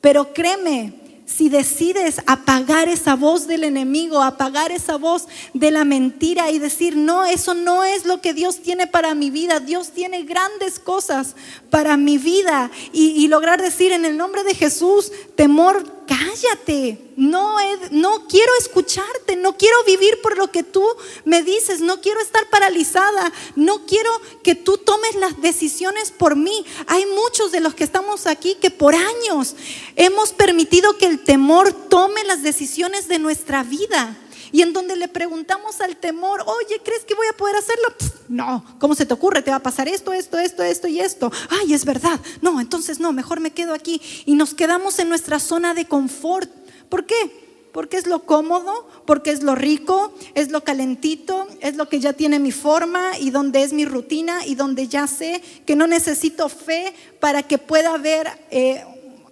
Pero 0.03 0.35
créeme, 0.35 1.00
si 1.37 1.49
decides 1.49 2.21
apagar 2.27 2.89
esa 2.89 3.15
voz 3.15 3.47
del 3.47 3.65
enemigo, 3.65 4.23
apagar 4.23 4.73
esa 4.73 4.97
voz 4.97 5.29
de 5.55 5.71
la 5.71 5.85
mentira 5.85 6.51
y 6.51 6.59
decir, 6.59 6.97
no, 6.97 7.25
eso 7.25 7.55
no 7.55 7.85
es 7.85 8.05
lo 8.05 8.21
que 8.21 8.35
Dios 8.35 8.61
tiene 8.61 8.87
para 8.87 9.15
mi 9.15 9.31
vida, 9.31 9.61
Dios 9.61 9.91
tiene 9.91 10.25
grandes 10.25 10.79
cosas 10.79 11.37
para 11.71 11.97
mi 11.97 12.19
vida. 12.19 12.71
Y, 12.93 13.29
lograr 13.29 13.63
decir 13.63 13.93
en 13.93 14.05
el 14.05 14.17
nombre 14.17 14.43
de 14.43 14.55
Jesús, 14.55 15.13
temor, 15.37 16.00
cállate, 16.11 16.99
no, 17.17 17.57
no 17.93 18.27
quiero 18.27 18.53
escucharte, 18.59 19.37
no 19.37 19.57
quiero 19.57 19.77
vivir 19.85 20.21
por 20.21 20.37
lo 20.37 20.51
que 20.51 20.65
tú 20.65 20.85
me 21.25 21.45
dices, 21.45 21.81
no 21.81 22.01
quiero 22.01 22.21
estar 22.21 22.51
paralizada, 22.51 23.33
no 23.55 23.87
quiero 23.87 24.11
que 24.43 24.57
tú 24.57 24.77
tomes 24.77 25.15
las 25.15 25.41
decisiones 25.41 26.11
por 26.11 26.35
mí. 26.35 26.67
Hay 26.89 27.07
muchos 27.07 27.53
de 27.53 27.61
los 27.61 27.75
que 27.75 27.85
estamos 27.85 28.27
aquí 28.27 28.57
que 28.57 28.73
por 28.73 28.97
años 28.97 29.55
hemos 29.95 30.33
permitido 30.33 30.99
que 30.99 31.07
el 31.07 31.23
temor 31.23 31.73
tome 31.73 32.25
las 32.25 32.43
decisiones 32.43 33.07
de 33.07 33.21
nuestra 33.21 33.63
vida. 33.63 34.17
Y 34.53 34.63
en 34.63 34.73
donde 34.73 34.97
le 34.97 35.09
preguntamos 35.09 35.81
al 35.81 35.97
temor, 35.97 36.43
oye, 36.47 36.81
¿crees 36.85 37.05
que 37.05 37.15
voy 37.15 37.27
a 37.29 37.37
poder 37.37 37.57
hacerlo? 37.57 37.89
no, 38.31 38.65
¿cómo 38.79 38.95
se 38.95 39.07
te 39.07 39.13
ocurre? 39.13 39.43
Te 39.43 39.51
va 39.51 39.57
a 39.57 39.63
pasar 39.63 39.89
esto, 39.89 40.13
esto, 40.13 40.39
esto, 40.39 40.63
esto 40.63 40.87
y 40.87 41.01
esto. 41.01 41.33
Ay, 41.49 41.75
es 41.75 41.85
verdad. 41.85 42.21
No, 42.41 42.61
entonces 42.61 43.01
no, 43.01 43.13
mejor 43.13 43.41
me 43.41 43.51
quedo 43.51 43.75
aquí. 43.75 44.01
Y 44.25 44.35
nos 44.37 44.55
quedamos 44.55 44.99
en 45.01 45.09
nuestra 45.09 45.41
zona 45.41 45.75
de 45.75 45.87
confort. 45.87 46.49
¿Por 46.89 47.07
qué? 47.07 47.51
Porque 47.73 47.97
es 47.97 48.07
lo 48.07 48.25
cómodo, 48.25 48.89
porque 49.05 49.31
es 49.31 49.43
lo 49.43 49.57
rico, 49.57 50.13
es 50.35 50.51
lo 50.51 50.63
calentito, 50.63 51.47
es 51.61 51.77
lo 51.77 51.89
que 51.89 52.01
ya 52.01 52.13
tiene 52.13 52.39
mi 52.39 52.53
forma 52.53 53.19
y 53.19 53.31
donde 53.31 53.63
es 53.63 53.73
mi 53.73 53.85
rutina 53.85 54.47
y 54.47 54.55
donde 54.55 54.87
ya 54.89 55.07
sé 55.07 55.43
que 55.67 55.77
no 55.77 55.87
necesito 55.87 56.49
fe 56.49 56.95
para 57.19 57.43
que 57.43 57.59
pueda 57.59 57.95
haber 57.95 58.29
eh, 58.51 58.85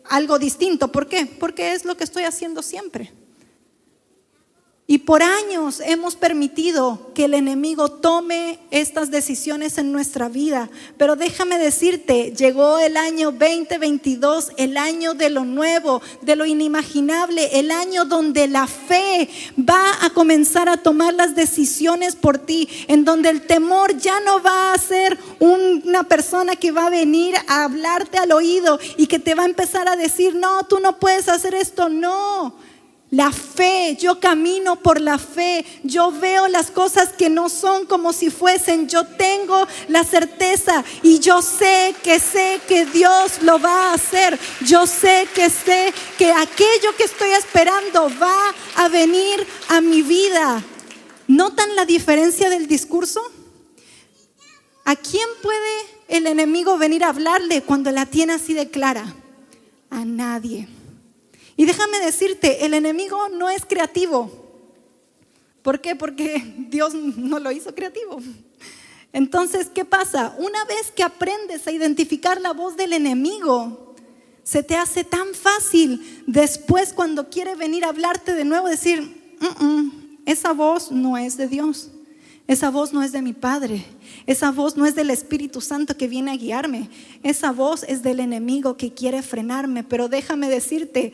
algo 0.05 0.39
distinto. 0.39 0.91
¿Por 0.91 1.09
qué? 1.09 1.27
Porque 1.27 1.73
es 1.73 1.85
lo 1.85 1.97
que 1.97 2.05
estoy 2.05 2.25
haciendo 2.25 2.63
siempre. 2.63 3.13
Y 4.91 4.97
por 4.97 5.23
años 5.23 5.83
hemos 5.85 6.17
permitido 6.17 7.11
que 7.15 7.27
el 7.27 7.35
enemigo 7.35 7.91
tome 7.91 8.59
estas 8.71 9.11
decisiones 9.11 9.77
en 9.77 9.93
nuestra 9.93 10.31
vida. 10.31 10.71
Pero 10.97 11.15
déjame 11.15 11.59
decirte, 11.59 12.33
llegó 12.35 12.79
el 12.79 12.97
año 12.97 13.31
2022, 13.31 14.53
el 14.57 14.79
año 14.79 15.13
de 15.13 15.29
lo 15.29 15.45
nuevo, 15.45 16.01
de 16.23 16.37
lo 16.37 16.47
inimaginable, 16.47 17.61
el 17.61 17.71
año 17.71 18.07
donde 18.07 18.49
la 18.49 18.67
fe 18.67 19.29
va 19.59 20.07
a 20.07 20.09
comenzar 20.09 20.71
a 20.71 20.79
tomar 20.79 21.13
las 21.13 21.35
decisiones 21.35 22.17
por 22.17 22.39
ti, 22.39 22.67
en 22.89 23.05
donde 23.05 23.29
el 23.29 23.43
temor 23.43 23.95
ya 23.99 24.21
no 24.21 24.43
va 24.43 24.73
a 24.73 24.79
ser 24.79 25.19
una 25.39 26.05
persona 26.05 26.57
que 26.57 26.73
va 26.73 26.87
a 26.87 26.91
venir 26.91 27.35
a 27.47 27.65
hablarte 27.65 28.17
al 28.17 28.33
oído 28.33 28.81
y 28.97 29.07
que 29.07 29.19
te 29.19 29.35
va 29.35 29.43
a 29.43 29.49
empezar 29.49 29.87
a 29.87 29.97
decir, 29.97 30.35
no, 30.35 30.63
tú 30.63 30.79
no 30.81 30.99
puedes 30.99 31.29
hacer 31.29 31.55
esto, 31.55 31.91
no. 31.91 32.68
La 33.11 33.33
fe, 33.33 33.97
yo 33.99 34.21
camino 34.21 34.77
por 34.77 35.01
la 35.01 35.17
fe, 35.17 35.65
yo 35.83 36.13
veo 36.13 36.47
las 36.47 36.71
cosas 36.71 37.09
que 37.09 37.31
no 37.31 37.49
son 37.49 37.87
como 37.87 38.13
si 38.13 38.29
fuesen, 38.29 38.87
yo 38.87 39.07
tengo 39.07 39.67
la 39.89 40.05
certeza 40.05 40.85
y 41.03 41.19
yo 41.19 41.41
sé 41.41 41.95
que 42.03 42.21
sé 42.21 42.61
que 42.69 42.85
Dios 42.85 43.41
lo 43.41 43.59
va 43.59 43.91
a 43.91 43.95
hacer, 43.95 44.39
yo 44.67 44.87
sé 44.87 45.27
que 45.35 45.49
sé 45.49 45.95
que 46.19 46.31
aquello 46.33 46.95
que 46.99 47.05
estoy 47.05 47.31
esperando 47.31 48.11
va 48.21 48.55
a 48.77 48.89
venir 48.89 49.47
a 49.71 49.81
mi 49.81 50.03
vida. 50.03 50.63
¿Notan 51.29 51.77
la 51.77 51.87
diferencia 51.87 52.51
del 52.51 52.69
discurso? 52.69 53.23
¿A 54.85 54.97
quién 54.97 55.29
puede 55.43 56.09
el 56.09 56.27
enemigo 56.27 56.77
venir 56.77 57.05
a 57.05 57.09
hablarle 57.09 57.63
cuando 57.63 57.91
la 57.91 58.05
tiene 58.05 58.35
así 58.35 58.53
de 58.53 58.71
clara? 58.71 59.15
A 59.89 60.05
nadie. 60.05 60.78
Y 61.59 61.65
déjame 61.65 61.99
decirte, 61.99 62.65
el 62.65 62.73
enemigo 62.73 63.29
no 63.31 63.51
es 63.51 63.65
creativo. 63.67 64.31
¿Por 65.61 65.81
qué? 65.81 65.97
Porque 65.97 66.55
Dios 66.57 66.95
no 66.95 67.41
lo 67.41 67.51
hizo 67.51 67.75
creativo. 67.75 68.21
Entonces, 69.13 69.67
¿qué 69.75 69.85
pasa? 69.85 70.37
Una 70.39 70.65
vez 70.67 70.93
que 70.95 71.03
aprendes 71.03 71.67
a 71.67 71.73
identificar 71.73 72.41
la 72.41 72.53
voz 72.53 72.77
del 72.77 72.93
enemigo, 72.93 73.97
se 74.45 74.63
te 74.63 74.77
hace 74.77 75.03
tan 75.03 75.35
fácil 75.35 76.23
después 76.29 76.93
cuando 76.93 77.29
quiere 77.29 77.57
venir 77.57 77.85
a 77.85 77.89
hablarte 77.89 78.35
de 78.35 78.45
nuevo 78.45 78.69
decir, 78.69 79.37
esa 80.27 80.53
voz 80.53 80.93
no 80.93 81.19
es 81.19 81.37
de 81.37 81.49
Dios, 81.49 81.91
esa 82.47 82.71
voz 82.71 82.93
no 82.93 83.03
es 83.03 83.11
de 83.11 83.21
mi 83.21 83.33
Padre, 83.33 83.85
esa 84.27 84.53
voz 84.53 84.77
no 84.77 84.87
es 84.87 84.95
del 84.95 85.11
Espíritu 85.11 85.61
Santo 85.61 85.97
que 85.97 86.07
viene 86.07 86.31
a 86.31 86.37
guiarme, 86.37 86.89
esa 87.25 87.51
voz 87.51 87.83
es 87.83 88.05
del 88.05 88.21
enemigo 88.21 88.77
que 88.77 88.95
quiere 88.95 89.23
frenarme, 89.23 89.83
pero 89.83 90.09
déjame 90.09 90.49
decirte, 90.49 91.13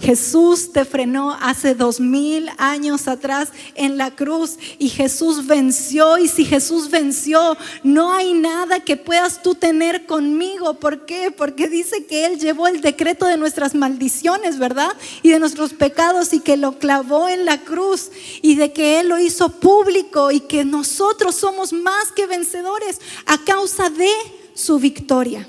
Jesús 0.00 0.72
te 0.72 0.84
frenó 0.84 1.32
hace 1.40 1.74
dos 1.74 2.00
mil 2.00 2.50
años 2.58 3.08
atrás 3.08 3.48
en 3.74 3.96
la 3.96 4.14
cruz 4.14 4.58
y 4.78 4.90
Jesús 4.90 5.46
venció 5.46 6.18
y 6.18 6.28
si 6.28 6.44
Jesús 6.44 6.90
venció 6.90 7.56
no 7.82 8.12
hay 8.12 8.34
nada 8.34 8.80
que 8.80 8.98
puedas 8.98 9.42
tú 9.42 9.54
tener 9.54 10.04
conmigo. 10.04 10.74
¿Por 10.74 11.06
qué? 11.06 11.30
Porque 11.30 11.68
dice 11.68 12.04
que 12.04 12.26
Él 12.26 12.38
llevó 12.38 12.68
el 12.68 12.82
decreto 12.82 13.26
de 13.26 13.38
nuestras 13.38 13.74
maldiciones, 13.74 14.58
¿verdad? 14.58 14.94
Y 15.22 15.30
de 15.30 15.38
nuestros 15.38 15.72
pecados 15.72 16.34
y 16.34 16.40
que 16.40 16.58
lo 16.58 16.78
clavó 16.78 17.28
en 17.28 17.46
la 17.46 17.62
cruz 17.62 18.10
y 18.42 18.56
de 18.56 18.72
que 18.72 19.00
Él 19.00 19.08
lo 19.08 19.18
hizo 19.18 19.48
público 19.48 20.30
y 20.30 20.40
que 20.40 20.66
nosotros 20.66 21.36
somos 21.36 21.72
más 21.72 22.12
que 22.14 22.26
vencedores 22.26 23.00
a 23.24 23.38
causa 23.38 23.88
de 23.88 24.10
su 24.54 24.78
victoria. 24.78 25.48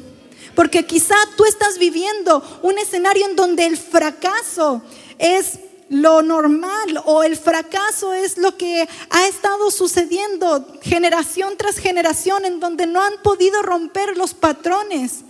Porque 0.58 0.88
quizá 0.88 1.14
tú 1.36 1.46
estás 1.46 1.78
viviendo 1.78 2.42
un 2.64 2.80
escenario 2.80 3.28
en 3.28 3.36
donde 3.36 3.68
el 3.68 3.78
fracaso 3.78 4.82
es 5.20 5.60
lo 5.88 6.24
normal 6.24 7.00
o 7.06 7.22
el 7.22 7.38
fracaso 7.38 8.12
es 8.16 8.40
lo 8.40 8.58
que 8.58 8.90
ha 9.12 9.28
estado 9.28 9.70
sucediendo 9.70 10.66
generación 10.82 11.54
tras 11.58 11.78
generación 11.78 12.44
en 12.44 12.60
donde 12.60 12.88
no 12.88 13.04
han 13.04 13.22
podido 13.22 13.62
romper 13.62 14.18
los 14.18 14.34
patrones. 14.34 15.26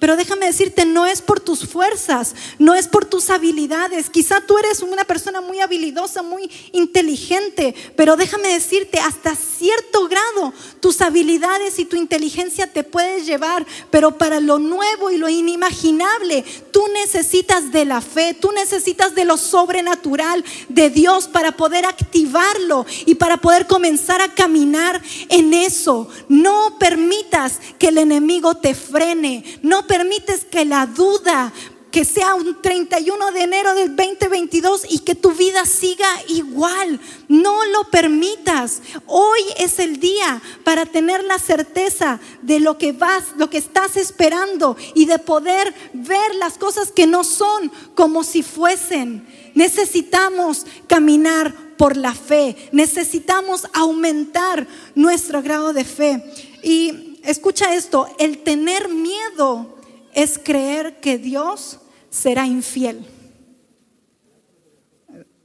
Pero 0.00 0.16
déjame 0.16 0.46
decirte, 0.46 0.86
no 0.86 1.04
es 1.04 1.20
por 1.20 1.40
tus 1.40 1.68
fuerzas, 1.68 2.34
no 2.58 2.74
es 2.74 2.88
por 2.88 3.04
tus 3.04 3.28
habilidades. 3.28 4.08
Quizá 4.08 4.40
tú 4.40 4.56
eres 4.56 4.80
una 4.80 5.04
persona 5.04 5.42
muy 5.42 5.60
habilidosa, 5.60 6.22
muy 6.22 6.50
inteligente, 6.72 7.74
pero 7.96 8.16
déjame 8.16 8.48
decirte, 8.48 8.98
hasta 8.98 9.36
cierto 9.36 10.08
grado 10.08 10.54
tus 10.80 11.02
habilidades 11.02 11.78
y 11.78 11.84
tu 11.84 11.96
inteligencia 11.96 12.66
te 12.66 12.82
puedes 12.82 13.26
llevar, 13.26 13.66
pero 13.90 14.16
para 14.16 14.40
lo 14.40 14.58
nuevo 14.58 15.10
y 15.10 15.18
lo 15.18 15.28
inimaginable, 15.28 16.44
tú 16.72 16.82
necesitas 16.94 17.70
de 17.70 17.84
la 17.84 18.00
fe, 18.00 18.32
tú 18.32 18.52
necesitas 18.52 19.14
de 19.14 19.26
lo 19.26 19.36
sobrenatural 19.36 20.42
de 20.70 20.88
Dios 20.88 21.28
para 21.28 21.52
poder 21.52 21.84
activarlo 21.84 22.86
y 23.04 23.16
para 23.16 23.36
poder 23.36 23.66
comenzar 23.66 24.22
a 24.22 24.34
caminar 24.34 25.02
en 25.28 25.52
eso. 25.52 26.08
No 26.28 26.78
permitas 26.78 27.60
que 27.78 27.88
el 27.88 27.98
enemigo 27.98 28.54
te 28.54 28.74
frene, 28.74 29.44
no 29.60 29.86
permites 29.90 30.44
que 30.44 30.64
la 30.64 30.86
duda 30.86 31.52
que 31.90 32.04
sea 32.04 32.36
un 32.36 32.62
31 32.62 33.32
de 33.32 33.42
enero 33.42 33.74
del 33.74 33.96
2022 33.96 34.86
y 34.88 35.00
que 35.00 35.16
tu 35.16 35.32
vida 35.32 35.64
siga 35.64 36.08
igual. 36.28 37.00
No 37.26 37.64
lo 37.66 37.90
permitas. 37.90 38.82
Hoy 39.06 39.40
es 39.58 39.80
el 39.80 39.98
día 39.98 40.40
para 40.62 40.86
tener 40.86 41.24
la 41.24 41.40
certeza 41.40 42.20
de 42.42 42.60
lo 42.60 42.78
que 42.78 42.92
vas, 42.92 43.24
lo 43.36 43.50
que 43.50 43.58
estás 43.58 43.96
esperando 43.96 44.76
y 44.94 45.06
de 45.06 45.18
poder 45.18 45.74
ver 45.92 46.36
las 46.36 46.56
cosas 46.56 46.92
que 46.92 47.08
no 47.08 47.24
son 47.24 47.72
como 47.96 48.22
si 48.22 48.44
fuesen. 48.44 49.26
Necesitamos 49.56 50.66
caminar 50.86 51.52
por 51.76 51.96
la 51.96 52.14
fe. 52.14 52.54
Necesitamos 52.70 53.66
aumentar 53.72 54.68
nuestro 54.94 55.42
grado 55.42 55.72
de 55.72 55.84
fe. 55.84 56.22
Y 56.62 57.18
escucha 57.24 57.74
esto, 57.74 58.06
el 58.20 58.44
tener 58.44 58.88
miedo 58.88 59.79
es 60.14 60.38
creer 60.38 61.00
que 61.00 61.18
Dios 61.18 61.78
será 62.10 62.46
infiel. 62.46 63.04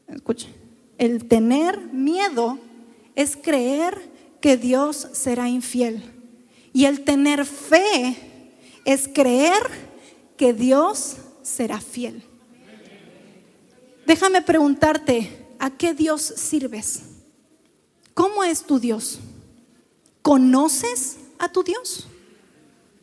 Escucha, 0.07 0.47
el 0.97 1.27
tener 1.27 1.79
miedo 1.93 2.57
es 3.15 3.35
creer 3.35 4.09
que 4.41 4.57
Dios 4.57 5.07
será 5.13 5.49
infiel. 5.49 6.03
Y 6.73 6.85
el 6.85 7.03
tener 7.03 7.45
fe 7.45 8.15
es 8.83 9.07
creer 9.07 9.63
que 10.37 10.53
Dios 10.53 11.17
será 11.41 11.79
fiel. 11.79 12.23
Déjame 14.05 14.41
preguntarte, 14.41 15.47
¿a 15.57 15.71
qué 15.71 15.93
Dios 15.93 16.21
sirves? 16.21 17.01
¿Cómo 18.13 18.43
es 18.43 18.63
tu 18.63 18.79
Dios? 18.79 19.19
¿Conoces 20.21 21.17
a 21.39 21.51
tu 21.51 21.63
Dios? 21.63 22.07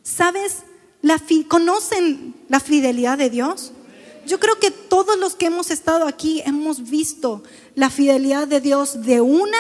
¿Sabes 0.03 0.63
la 1.03 1.21
¿Conocen 1.49 2.35
la 2.49 2.61
fidelidad 2.61 3.19
de 3.19 3.29
Dios? 3.29 3.73
Yo 4.27 4.39
creo 4.39 4.59
que 4.59 4.71
todos 4.71 5.19
los 5.19 5.35
que 5.35 5.47
hemos 5.47 5.71
estado 5.71 6.07
aquí 6.07 6.43
hemos 6.47 6.89
visto 6.89 7.43
la 7.75 7.91
fidelidad 7.91 8.47
de 8.47 8.61
Dios 8.61 9.03
de 9.05 9.21
una 9.21 9.59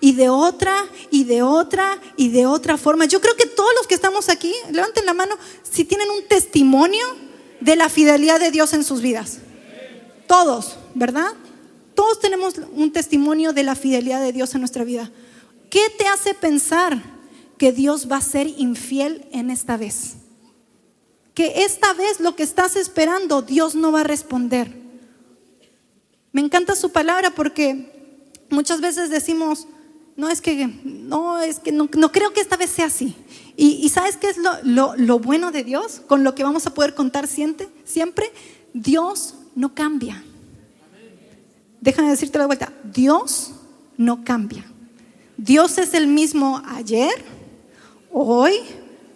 y 0.00 0.12
de 0.12 0.28
otra 0.28 0.86
y 1.10 1.24
de 1.24 1.42
otra 1.42 1.98
y 2.16 2.30
de 2.30 2.46
otra 2.46 2.76
forma. 2.76 3.04
Yo 3.04 3.20
creo 3.20 3.36
que 3.36 3.46
todos 3.46 3.70
los 3.76 3.86
que 3.86 3.94
estamos 3.94 4.28
aquí, 4.28 4.52
levanten 4.72 5.06
la 5.06 5.14
mano 5.14 5.36
si 5.62 5.84
tienen 5.84 6.10
un 6.10 6.26
testimonio 6.26 7.06
de 7.60 7.76
la 7.76 7.88
fidelidad 7.88 8.40
de 8.40 8.50
Dios 8.50 8.72
en 8.72 8.82
sus 8.82 9.00
vidas. 9.00 9.38
Todos, 10.26 10.76
¿verdad? 10.94 11.32
Todos 11.94 12.18
tenemos 12.18 12.54
un 12.72 12.92
testimonio 12.92 13.52
de 13.52 13.62
la 13.62 13.74
fidelidad 13.74 14.20
de 14.20 14.32
Dios 14.32 14.54
en 14.54 14.60
nuestra 14.60 14.84
vida. 14.84 15.10
¿Qué 15.68 15.82
te 15.98 16.06
hace 16.06 16.34
pensar 16.34 17.00
que 17.58 17.72
Dios 17.72 18.10
va 18.10 18.16
a 18.16 18.22
ser 18.22 18.48
infiel 18.48 19.26
en 19.32 19.50
esta 19.50 19.76
vez? 19.76 20.14
Que 21.40 21.64
esta 21.64 21.94
vez 21.94 22.20
lo 22.20 22.36
que 22.36 22.42
estás 22.42 22.76
esperando 22.76 23.40
Dios 23.40 23.74
no 23.74 23.92
va 23.92 24.00
a 24.00 24.04
responder. 24.04 24.70
Me 26.32 26.42
encanta 26.42 26.74
su 26.74 26.92
palabra 26.92 27.30
porque 27.30 27.90
muchas 28.50 28.82
veces 28.82 29.08
decimos, 29.08 29.66
no 30.18 30.28
es 30.28 30.42
que, 30.42 30.66
no, 30.84 31.40
es 31.40 31.58
que 31.58 31.72
no, 31.72 31.88
creo 31.88 32.34
que 32.34 32.42
esta 32.42 32.58
vez 32.58 32.68
sea 32.68 32.88
así. 32.88 33.16
Y, 33.56 33.88
¿sabes 33.88 34.18
qué 34.18 34.28
es 34.28 34.36
lo, 34.36 34.94
lo, 34.96 35.18
bueno 35.18 35.50
de 35.50 35.64
Dios? 35.64 36.02
Con 36.06 36.24
lo 36.24 36.34
que 36.34 36.44
vamos 36.44 36.66
a 36.66 36.74
poder 36.74 36.94
contar 36.94 37.26
siempre, 37.26 37.70
siempre 37.86 38.30
Dios 38.74 39.36
no 39.54 39.74
cambia. 39.74 40.22
Déjame 41.80 42.10
decirte 42.10 42.36
la 42.36 42.48
vuelta, 42.48 42.70
Dios 42.84 43.52
no 43.96 44.24
cambia. 44.24 44.66
Dios 45.38 45.78
es 45.78 45.94
el 45.94 46.06
mismo 46.06 46.60
ayer, 46.66 47.14
hoy, 48.12 48.56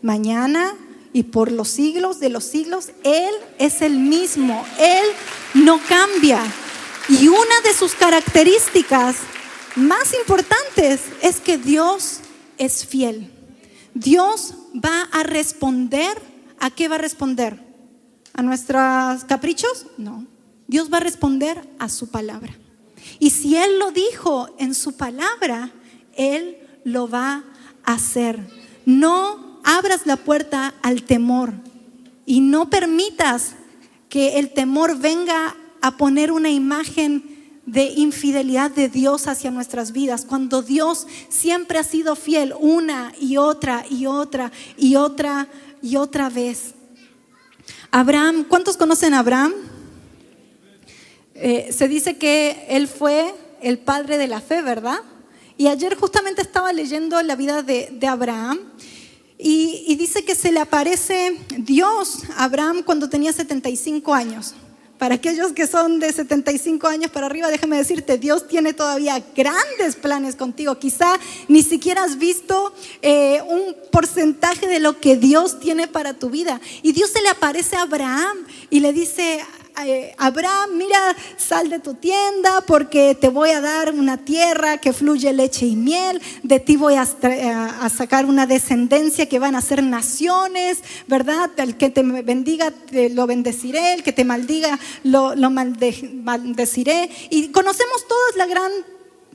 mañana 0.01 0.73
y 1.15 1.23
por 1.23 1.53
los 1.53 1.69
siglos 1.69 2.19
de 2.19 2.29
los 2.29 2.43
siglos, 2.43 2.91
Él 3.05 3.33
es 3.59 3.83
el 3.83 3.97
mismo, 3.99 4.67
Él 4.81 5.05
no 5.55 5.81
cambia. 5.89 6.43
Y 7.09 7.29
una 7.29 7.61
de 7.63 7.73
sus 7.73 7.95
características 7.95 9.19
más 9.77 10.13
importantes 10.13 11.03
es 11.23 11.41
que 11.41 11.57
Dios 11.57 12.19
es 12.59 12.85
fiel. 12.85 13.31
Dios 13.95 14.55
va 14.75 15.03
a 15.13 15.23
responder, 15.23 16.21
¿a 16.59 16.73
qué 16.73 16.89
va 16.89 16.97
a 16.97 16.99
responder? 16.99 17.63
¿A 18.33 18.43
nuestros 18.43 19.23
caprichos? 19.25 19.87
No. 19.97 20.27
Dios 20.67 20.93
va 20.93 20.97
a 20.97 21.01
responder 21.01 21.63
a 21.79 21.89
su 21.91 22.11
palabra. 22.11 22.59
Y 23.21 23.31
si 23.31 23.57
Él 23.57 23.79
lo 23.79 23.93
dijo 23.93 24.49
en 24.59 24.75
su 24.75 24.97
palabra, 24.97 25.71
Él 26.17 26.59
lo 26.83 27.09
va 27.09 27.45
a 27.85 27.93
hacer. 27.93 28.41
No 28.85 29.54
abras 29.65 30.07
la 30.07 30.17
puerta 30.17 30.75
al 30.83 31.03
temor 31.03 31.53
y 32.27 32.41
no 32.41 32.71
permitas 32.71 33.55
que 34.09 34.39
el 34.39 34.51
temor 34.51 34.99
venga 34.99 35.57
a 35.81 35.97
poner 35.97 36.31
una 36.31 36.51
imagen 36.51 37.35
de 37.67 37.85
infidelidad 37.97 38.71
de 38.71 38.89
Dios 38.89 39.27
hacia 39.27 39.51
nuestras 39.51 39.93
vidas, 39.93 40.27
cuando 40.27 40.63
Dios 40.63 41.07
siempre 41.31 41.79
ha 41.79 41.85
sido 41.85 42.15
fiel 42.15 42.55
una 42.59 43.13
y 43.19 43.39
otra 43.39 43.85
y 43.89 44.07
otra 44.07 44.53
y 44.77 44.97
otra 44.97 45.49
y 45.83 45.97
otra 45.97 46.29
vez. 46.29 46.75
Abraham, 47.91 48.45
¿cuántos 48.49 48.77
conocen 48.77 49.15
a 49.15 49.21
Abraham? 49.21 49.55
Eh, 51.35 51.73
se 51.73 51.89
dice 51.89 52.17
que 52.19 52.67
él 52.69 52.87
fue 52.87 53.35
el 53.63 53.79
padre 53.79 54.19
de 54.19 54.29
la 54.29 54.41
fe, 54.41 54.63
¿verdad? 54.63 54.99
Y 55.57 55.69
ayer 55.69 55.97
justamente 55.97 56.43
estaba 56.43 56.73
leyendo 56.73 57.21
la 57.23 57.37
vida 57.37 57.63
de, 57.63 57.89
de 57.93 58.07
Abraham 58.07 58.59
y, 59.47 59.95
dice 59.97 60.25
que 60.25 60.35
se 60.35 60.51
le 60.53 60.61
aparece 60.61 61.39
Dios 61.59 62.23
a 62.35 62.45
Abraham 62.45 62.83
cuando 62.83 63.11
tenía 63.11 63.31
75 63.31 64.15
años. 64.15 64.55
Para 64.97 65.17
aquellos 65.17 65.53
que 65.53 65.67
son 65.67 66.01
de 66.01 66.11
75 66.11 66.87
años 66.87 67.11
para 67.11 67.27
arriba, 67.27 67.49
déjame 67.49 67.77
decirte, 67.77 68.17
Dios 68.17 68.49
tiene 68.49 68.73
todavía 68.73 69.23
grandes 69.37 69.97
planes 69.97 70.35
contigo. 70.37 70.79
Quizá 70.79 71.19
ni 71.49 71.63
siquiera 71.63 72.05
has 72.05 72.17
visto 72.17 72.73
eh, 73.03 73.43
un 73.47 73.77
porcentaje 73.91 74.67
de 74.67 74.81
lo 74.81 74.99
que 74.99 75.19
Dios 75.19 75.61
tiene 75.61 75.89
para 75.89 76.15
tu 76.15 76.31
vida. 76.31 76.59
Y 76.83 76.93
Dios 76.93 77.11
se 77.11 77.21
le 77.21 77.29
aparece 77.29 77.77
a 77.77 77.83
Abraham 77.83 78.47
y 78.71 78.81
le 78.81 78.95
dice, 78.95 79.45
eh, 79.83 80.15
Abraham, 80.19 80.77
mira, 80.77 81.17
sal 81.37 81.69
de 81.69 81.81
tu 81.81 81.95
tienda 81.95 82.61
porque 82.67 83.17
te 83.17 83.29
voy 83.29 83.51
a 83.51 83.61
dar 83.61 83.93
una 83.93 84.19
tierra 84.19 84.79
que 84.79 84.93
fluye 84.93 85.33
leche 85.33 85.67
y 85.67 85.75
miel, 85.75 86.23
de 86.43 86.61
ti 86.61 86.77
voy 86.77 86.95
a, 86.95 87.05
sacar 87.91 88.27
una 88.27 88.47
descendencia 88.47 89.29
que 89.29 89.41
van 89.41 89.57
a 89.57 89.61
ser 89.61 89.83
naciones, 89.83 90.79
¿verdad? 91.09 91.51
El 91.57 91.77
que 91.77 91.91
te 91.91 92.03
bendiga, 92.03 92.73
lo 93.11 93.27
bendeciré, 93.27 93.95
el 93.95 94.03
que 94.05 94.13
te 94.13 94.25
maldiga, 94.25 94.79
lo, 95.03 95.35
maldeciré. 95.51 97.11
Y 97.31 97.49
conocemos 97.49 98.07
todos 98.07 98.37
la 98.37 98.47
gran 98.47 98.71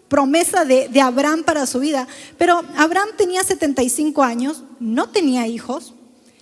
promesa 0.08 0.64
de, 0.64 0.88
de 0.88 1.02
Abraham 1.02 1.44
para 1.44 1.66
su 1.66 1.80
vida, 1.80 2.08
pero 2.38 2.64
Abraham 2.78 3.10
tenía 3.18 3.44
75 3.44 4.24
años, 4.24 4.64
no 4.80 5.10
tenía 5.10 5.48
hijos, 5.48 5.94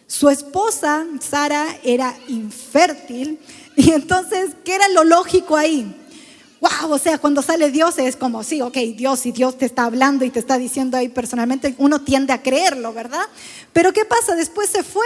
su 0.08 0.30
esposa, 0.30 1.06
Sara, 1.20 1.66
era 1.84 2.16
infértil. 2.30 3.40
Y 3.80 3.92
entonces, 3.92 4.56
¿qué 4.66 4.74
era 4.74 4.90
lo 4.90 5.04
lógico 5.04 5.56
ahí? 5.56 5.96
Wow, 6.60 6.92
o 6.92 6.98
sea, 6.98 7.20
cuando 7.20 7.44
sale 7.44 7.70
Dios 7.70 8.00
es 8.00 8.16
como, 8.16 8.44
sí, 8.44 8.60
ok, 8.60 8.76
Dios, 8.96 9.28
y 9.28 9.32
Dios 9.32 9.56
te 9.60 9.66
está 9.66 9.86
hablando 9.86 10.26
y 10.26 10.32
te 10.32 10.40
está 10.40 10.58
diciendo 10.58 10.98
ahí 10.98 11.10
personalmente, 11.10 11.76
uno 11.78 12.02
tiende 12.02 12.34
a 12.34 12.42
creerlo, 12.42 12.92
¿verdad? 12.92 13.22
Pero 13.74 13.94
¿qué 13.94 14.04
pasa? 14.04 14.36
Después 14.36 14.72
se 14.72 14.84
fue 14.84 15.06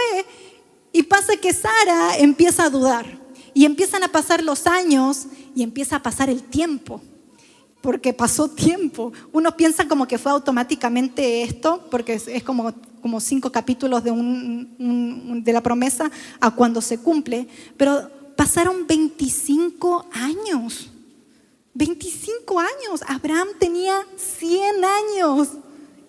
y 0.90 1.02
pasa 1.02 1.36
que 1.36 1.52
Sara 1.52 2.16
empieza 2.16 2.64
a 2.64 2.70
dudar 2.70 3.04
y 3.52 3.66
empiezan 3.66 4.02
a 4.04 4.08
pasar 4.08 4.42
los 4.42 4.66
años 4.66 5.26
y 5.54 5.62
empieza 5.62 5.96
a 5.96 6.02
pasar 6.02 6.30
el 6.30 6.42
tiempo 6.42 7.02
porque 7.82 8.14
pasó 8.14 8.48
tiempo. 8.48 9.12
Uno 9.32 9.54
piensa 9.54 9.86
como 9.86 10.08
que 10.08 10.16
fue 10.16 10.32
automáticamente 10.32 11.42
esto, 11.42 11.86
porque 11.90 12.14
es, 12.14 12.42
como, 12.42 12.72
como 13.02 13.20
cinco 13.20 13.52
capítulos 13.52 14.02
de, 14.04 14.12
de 14.78 15.52
la 15.52 15.60
promesa 15.60 16.10
a 16.40 16.52
cuando 16.52 16.80
se 16.80 16.98
cumple, 16.98 17.48
pero 17.76 18.21
pasaron 18.42 18.88
25 18.88 20.06
años. 20.10 20.90
25 21.74 22.58
años. 22.58 23.00
Abraham 23.06 23.46
tenía 23.56 24.04
100 24.16 24.84
años 24.84 25.48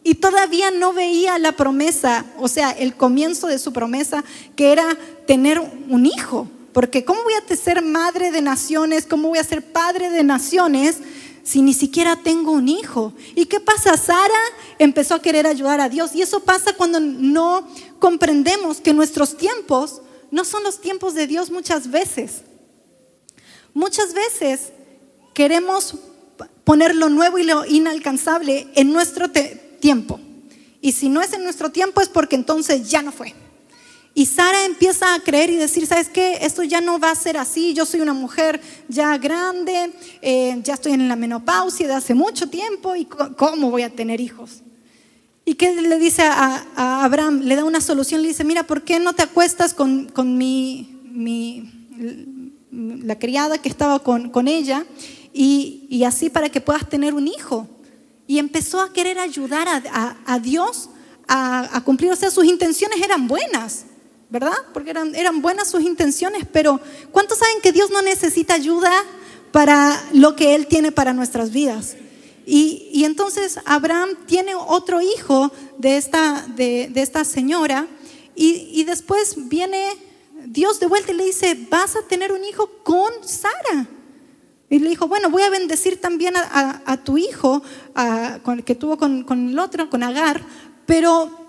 y 0.04 0.16
todavía 0.16 0.72
no 0.72 0.94
veía 0.94 1.38
la 1.38 1.52
promesa, 1.52 2.26
o 2.40 2.48
sea, 2.48 2.72
el 2.72 2.96
comienzo 2.96 3.46
de 3.46 3.60
su 3.60 3.72
promesa, 3.72 4.24
que 4.56 4.72
era 4.72 4.98
tener 5.28 5.60
un 5.60 6.08
hijo. 6.08 6.48
Porque 6.74 7.06
¿cómo 7.06 7.22
voy 7.22 7.34
a 7.36 7.56
ser 7.56 7.84
madre 7.84 8.32
de 8.32 8.42
naciones? 8.42 9.06
¿Cómo 9.06 9.30
voy 9.30 9.38
a 9.38 9.44
ser 9.44 9.72
padre 9.72 10.10
de 10.10 10.24
naciones 10.24 10.98
si 11.44 11.62
ni 11.62 11.76
siquiera 11.76 12.16
tengo 12.16 12.50
un 12.50 12.68
hijo? 12.68 13.14
¿Y 13.36 13.46
qué 13.46 13.60
pasa? 13.60 13.96
Sara 13.96 14.44
empezó 14.80 15.14
a 15.14 15.22
querer 15.22 15.46
ayudar 15.46 15.80
a 15.80 15.88
Dios. 15.88 16.16
Y 16.16 16.24
eso 16.24 16.40
pasa 16.40 16.74
cuando 16.74 17.00
no 17.00 17.68
comprendemos 18.00 18.82
que 18.82 18.92
nuestros 18.92 19.38
tiempos 19.38 20.02
no 20.34 20.44
son 20.44 20.64
los 20.64 20.82
tiempos 20.82 21.14
de 21.14 21.28
Dios 21.28 21.52
muchas 21.52 21.92
veces. 21.92 22.42
Muchas 23.76 24.16
veces 24.16 24.72
queremos 25.36 25.94
poner 26.64 26.96
lo 26.96 27.08
nuevo 27.10 27.38
y 27.38 27.44
lo 27.44 27.68
inalcanzable 27.68 28.68
en 28.74 28.92
nuestro 28.92 29.30
tiempo. 29.30 30.20
Y 30.82 30.94
si 30.94 31.08
no 31.08 31.22
es 31.22 31.34
en 31.34 31.44
nuestro 31.44 31.70
tiempo 31.70 32.02
es 32.02 32.10
porque 32.10 32.36
entonces 32.36 32.90
ya 32.90 33.04
no 33.04 33.12
fue. 33.12 33.36
Y 34.16 34.26
Sara 34.26 34.66
empieza 34.66 35.14
a 35.14 35.20
creer 35.20 35.52
y 35.52 35.56
decir, 35.56 35.86
¿sabes 35.86 36.10
qué? 36.10 36.40
Esto 36.42 36.64
ya 36.64 36.82
no 36.82 36.98
va 36.98 37.12
a 37.12 37.16
ser 37.16 37.38
así, 37.38 37.76
yo 37.76 37.86
soy 37.86 38.02
una 38.02 38.14
mujer 38.14 38.60
ya 38.88 39.16
grande, 39.20 39.94
eh, 40.20 40.60
ya 40.64 40.74
estoy 40.74 40.94
en 40.94 41.08
la 41.10 41.16
menopausia 41.16 41.88
de 41.88 41.94
hace 41.94 42.16
mucho 42.16 42.50
tiempo 42.50 42.96
y 42.96 43.06
¿cómo 43.06 43.70
voy 43.70 43.84
a 43.84 43.92
tener 43.92 44.20
hijos? 44.20 44.64
¿Y 45.46 45.56
qué 45.56 45.76
le 45.76 46.00
dice 46.00 46.24
a, 46.24 47.04
Abraham? 47.04 47.42
Le 47.42 47.56
da 47.56 47.66
una 47.66 47.82
solución, 47.82 48.22
le 48.22 48.30
dice, 48.30 48.44
mira, 48.44 48.64
¿por 48.64 48.84
qué 48.84 49.00
no 49.00 49.14
te 49.14 49.24
acuestas 49.24 49.74
con, 49.74 50.10
mi, 50.38 51.00
mi, 51.04 51.70
la 52.72 53.20
criada 53.20 53.58
que 53.58 53.70
estaba 53.70 54.00
con, 54.00 54.30
con 54.30 54.48
ella 54.48 54.86
y, 55.34 55.86
y, 55.90 56.06
así 56.06 56.30
para 56.30 56.50
que 56.50 56.62
puedas 56.62 56.88
tener 56.88 57.14
un 57.14 57.28
hijo? 57.28 57.68
Y 58.26 58.40
empezó 58.40 58.80
a 58.80 58.94
querer 58.94 59.20
ayudar 59.20 59.68
a, 59.68 60.18
a 60.26 60.40
Dios 60.40 60.90
a, 61.28 61.82
cumplir, 61.84 62.12
o 62.12 62.16
sea, 62.16 62.32
sus 62.32 62.46
intenciones 62.46 63.02
eran 63.02 63.28
buenas. 63.28 63.86
¿verdad? 64.30 64.54
Porque 64.74 64.90
eran, 64.90 65.14
eran 65.14 65.44
buenas 65.44 65.68
sus 65.68 65.84
intenciones, 65.84 66.48
pero 66.52 66.80
¿cuántos 67.12 67.38
saben 67.38 67.62
que 67.62 67.72
Dios 67.72 67.92
no 67.92 68.02
necesita 68.02 68.56
ayuda 68.56 68.92
para 69.52 70.04
lo 70.12 70.36
que 70.36 70.56
Él 70.56 70.66
tiene 70.66 70.92
para 70.92 71.14
nuestras 71.14 71.52
vidas? 71.52 71.96
Y, 72.46 73.04
entonces 73.06 73.60
Abraham 73.66 74.10
tiene 74.26 74.56
otro 74.56 75.02
hijo 75.02 75.52
de 75.78 75.98
esta, 75.98 76.46
de, 76.56 76.92
esta 76.96 77.24
señora 77.24 77.88
y, 78.36 78.70
y, 78.74 78.84
después 78.84 79.36
viene 79.50 79.86
Dios 80.46 80.80
de 80.80 80.88
vuelta 80.88 81.12
y 81.12 81.16
le 81.16 81.26
dice, 81.26 81.58
vas 81.70 81.96
a 81.96 82.02
tener 82.02 82.32
un 82.32 82.44
hijo 82.44 82.70
con 82.84 83.12
Sara. 83.24 83.88
Y 84.70 84.80
le 84.80 84.90
dijo, 84.90 85.08
bueno, 85.08 85.30
voy 85.30 85.44
a 85.44 85.50
bendecir 85.50 86.02
también 86.02 86.34
a, 86.36 86.98
tu 87.04 87.18
hijo 87.18 87.62
con, 88.44 88.64
que 88.64 88.76
tuvo 88.76 88.98
con, 88.98 89.24
con 89.24 89.50
el 89.50 89.60
otro, 89.60 89.90
con 89.90 90.02
Agar, 90.02 90.42
pero 90.86 91.44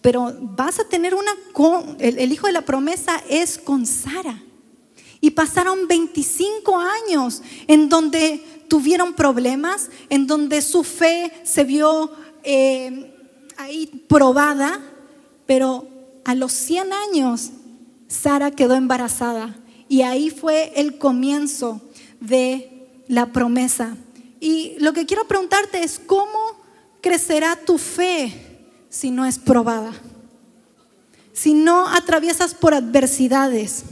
pero 0.00 0.32
vas 0.40 0.78
a 0.78 0.88
tener 0.88 1.14
una, 1.14 1.32
el, 1.98 2.32
hijo 2.32 2.46
de 2.46 2.52
la 2.52 2.62
promesa 2.62 3.22
es 3.28 3.58
con 3.58 3.86
Sara. 3.86 4.42
Y 5.20 5.30
pasaron 5.30 5.88
25 5.88 6.78
años 6.78 7.42
en 7.66 7.88
donde 7.88 8.55
tuvieron 8.68 9.14
problemas, 9.14 9.90
en 10.08 10.26
donde 10.26 10.62
su 10.62 10.84
fe 10.84 11.32
se 11.44 11.64
vio 11.64 12.10
eh, 12.42 13.14
ahí 13.56 14.04
probada, 14.08 14.80
pero 15.46 15.86
a 16.24 16.34
los 16.34 16.52
100 16.52 16.92
años 16.92 17.50
Sara 18.08 18.50
quedó 18.50 18.74
embarazada 18.74 19.56
y 19.88 20.02
ahí 20.02 20.30
fue 20.30 20.72
el 20.76 20.98
comienzo 20.98 21.80
de 22.20 23.04
la 23.08 23.32
promesa. 23.32 23.96
Y 24.40 24.76
lo 24.78 24.92
que 24.92 25.06
quiero 25.06 25.26
preguntarte 25.26 25.82
es, 25.82 25.98
¿cómo 25.98 26.56
crecerá 27.06 27.54
tu 27.54 27.78
fe 27.78 28.32
si 28.88 29.12
no 29.12 29.24
es 29.24 29.38
probada, 29.38 29.92
si 31.32 31.54
no 31.54 31.86
atraviesas 31.86 32.52
por 32.52 32.74
adversidades. 32.74 33.84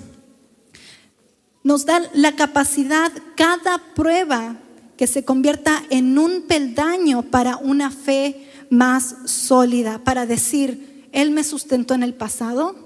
Nos 1.63 1.87
da 1.87 2.03
la 2.13 2.35
capacidad 2.35 3.13
cada 3.37 3.79
prueba 3.95 4.57
que 4.97 5.07
se 5.07 5.25
convierta 5.25 5.83
en 5.91 6.19
un 6.19 6.43
peldaño 6.43 7.23
para 7.23 7.57
una 7.57 7.91
fe 7.91 8.49
más 8.71 9.17
sólida, 9.27 9.99
para 10.05 10.27
decir, 10.27 11.09
Él 11.13 11.31
me 11.31 11.45
sustentó 11.45 11.95
en 11.95 12.03
el 12.03 12.15
pasado, 12.15 12.77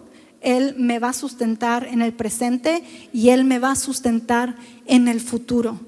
Él 0.40 0.74
me 0.78 0.98
va 0.98 1.10
a 1.10 1.14
sustentar 1.14 1.86
en 1.86 2.02
el 2.02 2.12
presente 2.12 2.82
y 3.12 3.30
Él 3.30 3.44
me 3.44 3.58
va 3.58 3.72
a 3.72 3.76
sustentar 3.76 4.56
en 4.86 5.08
el 5.08 5.20
futuro 5.20 5.78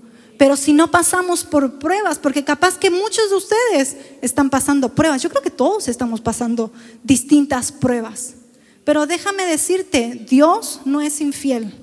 pero 0.40 0.56
si 0.56 0.72
no 0.72 0.90
pasamos 0.90 1.44
por 1.44 1.78
pruebas, 1.78 2.18
porque 2.18 2.42
capaz 2.42 2.78
que 2.78 2.90
muchos 2.90 3.28
de 3.28 3.36
ustedes 3.36 3.96
están 4.22 4.48
pasando 4.48 4.94
pruebas, 4.94 5.20
yo 5.20 5.28
creo 5.28 5.42
que 5.42 5.50
todos 5.50 5.86
estamos 5.86 6.22
pasando 6.22 6.72
distintas 7.02 7.70
pruebas, 7.70 8.36
pero 8.82 9.04
déjame 9.04 9.44
decirte, 9.44 10.26
Dios 10.26 10.80
no 10.86 11.02
es 11.02 11.20
infiel. 11.20 11.74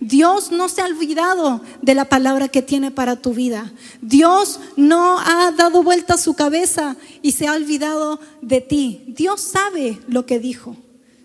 Dios 0.00 0.52
no 0.52 0.68
se 0.68 0.80
ha 0.80 0.86
olvidado 0.86 1.60
de 1.82 1.94
la 1.94 2.04
palabra 2.04 2.48
que 2.48 2.62
tiene 2.62 2.90
para 2.90 3.16
tu 3.16 3.34
vida. 3.34 3.72
Dios 4.00 4.60
no 4.76 5.18
ha 5.18 5.50
dado 5.52 5.82
vuelta 5.82 6.16
su 6.16 6.34
cabeza 6.34 6.96
y 7.20 7.32
se 7.32 7.48
ha 7.48 7.52
olvidado 7.52 8.20
de 8.40 8.60
ti. 8.60 9.02
Dios 9.08 9.40
sabe 9.40 9.98
lo 10.06 10.24
que 10.24 10.38
dijo. 10.38 10.76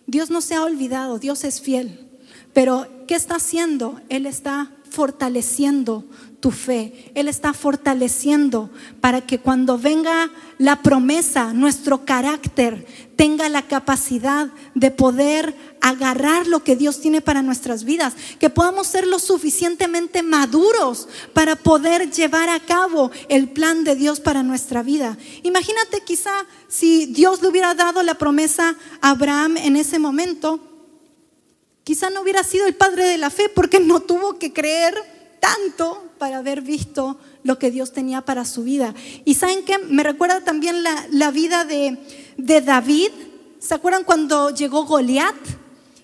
Dios 0.07 0.29
no 0.29 0.41
se 0.41 0.55
ha 0.55 0.63
olvidado, 0.63 1.19
Dios 1.19 1.43
es 1.43 1.61
fiel. 1.61 1.99
Pero 2.53 2.87
¿qué 3.07 3.15
está 3.15 3.35
haciendo? 3.35 3.99
Él 4.09 4.25
está 4.25 4.71
fortaleciendo 4.89 6.03
tu 6.39 6.51
fe. 6.51 7.11
Él 7.15 7.27
está 7.27 7.53
fortaleciendo 7.53 8.69
para 9.01 9.21
que 9.21 9.39
cuando 9.39 9.77
venga 9.77 10.29
la 10.57 10.81
promesa, 10.81 11.53
nuestro 11.53 12.05
carácter 12.05 12.85
tenga 13.15 13.49
la 13.49 13.67
capacidad 13.67 14.49
de 14.73 14.91
poder 14.91 15.55
agarrar 15.81 16.47
lo 16.47 16.63
que 16.63 16.75
Dios 16.75 16.99
tiene 16.99 17.21
para 17.21 17.41
nuestras 17.41 17.83
vidas, 17.83 18.13
que 18.39 18.49
podamos 18.49 18.87
ser 18.87 19.05
lo 19.07 19.19
suficientemente 19.19 20.23
maduros 20.23 21.07
para 21.33 21.55
poder 21.55 22.11
llevar 22.11 22.49
a 22.49 22.59
cabo 22.59 23.11
el 23.29 23.49
plan 23.49 23.83
de 23.83 23.95
Dios 23.95 24.19
para 24.19 24.43
nuestra 24.43 24.83
vida. 24.83 25.17
Imagínate 25.43 26.01
quizá 26.01 26.33
si 26.67 27.07
Dios 27.07 27.41
le 27.41 27.49
hubiera 27.49 27.73
dado 27.75 28.01
la 28.03 28.15
promesa 28.15 28.75
a 29.01 29.11
Abraham 29.11 29.57
en 29.57 29.75
ese 29.75 29.99
momento, 29.99 30.59
quizá 31.83 32.09
no 32.09 32.21
hubiera 32.21 32.43
sido 32.43 32.65
el 32.65 32.75
padre 32.75 33.05
de 33.05 33.17
la 33.17 33.29
fe 33.29 33.49
porque 33.49 33.79
no 33.79 33.99
tuvo 33.99 34.39
que 34.39 34.53
creer 34.53 34.95
tanto 35.39 36.11
para 36.17 36.37
haber 36.37 36.61
visto 36.61 37.17
lo 37.43 37.59
que 37.59 37.71
Dios 37.71 37.91
tenía 37.91 38.21
para 38.21 38.45
su 38.45 38.63
vida. 38.63 38.93
Y 39.25 39.35
saben 39.35 39.63
que 39.65 39.77
me 39.77 40.03
recuerda 40.03 40.41
también 40.41 40.83
la, 40.83 41.31
vida 41.31 41.65
de, 41.65 41.97
de, 42.37 42.61
David. 42.61 43.09
¿Se 43.59 43.73
acuerdan 43.73 44.03
cuando 44.03 44.49
llegó 44.49 44.85
Goliat? 44.85 45.35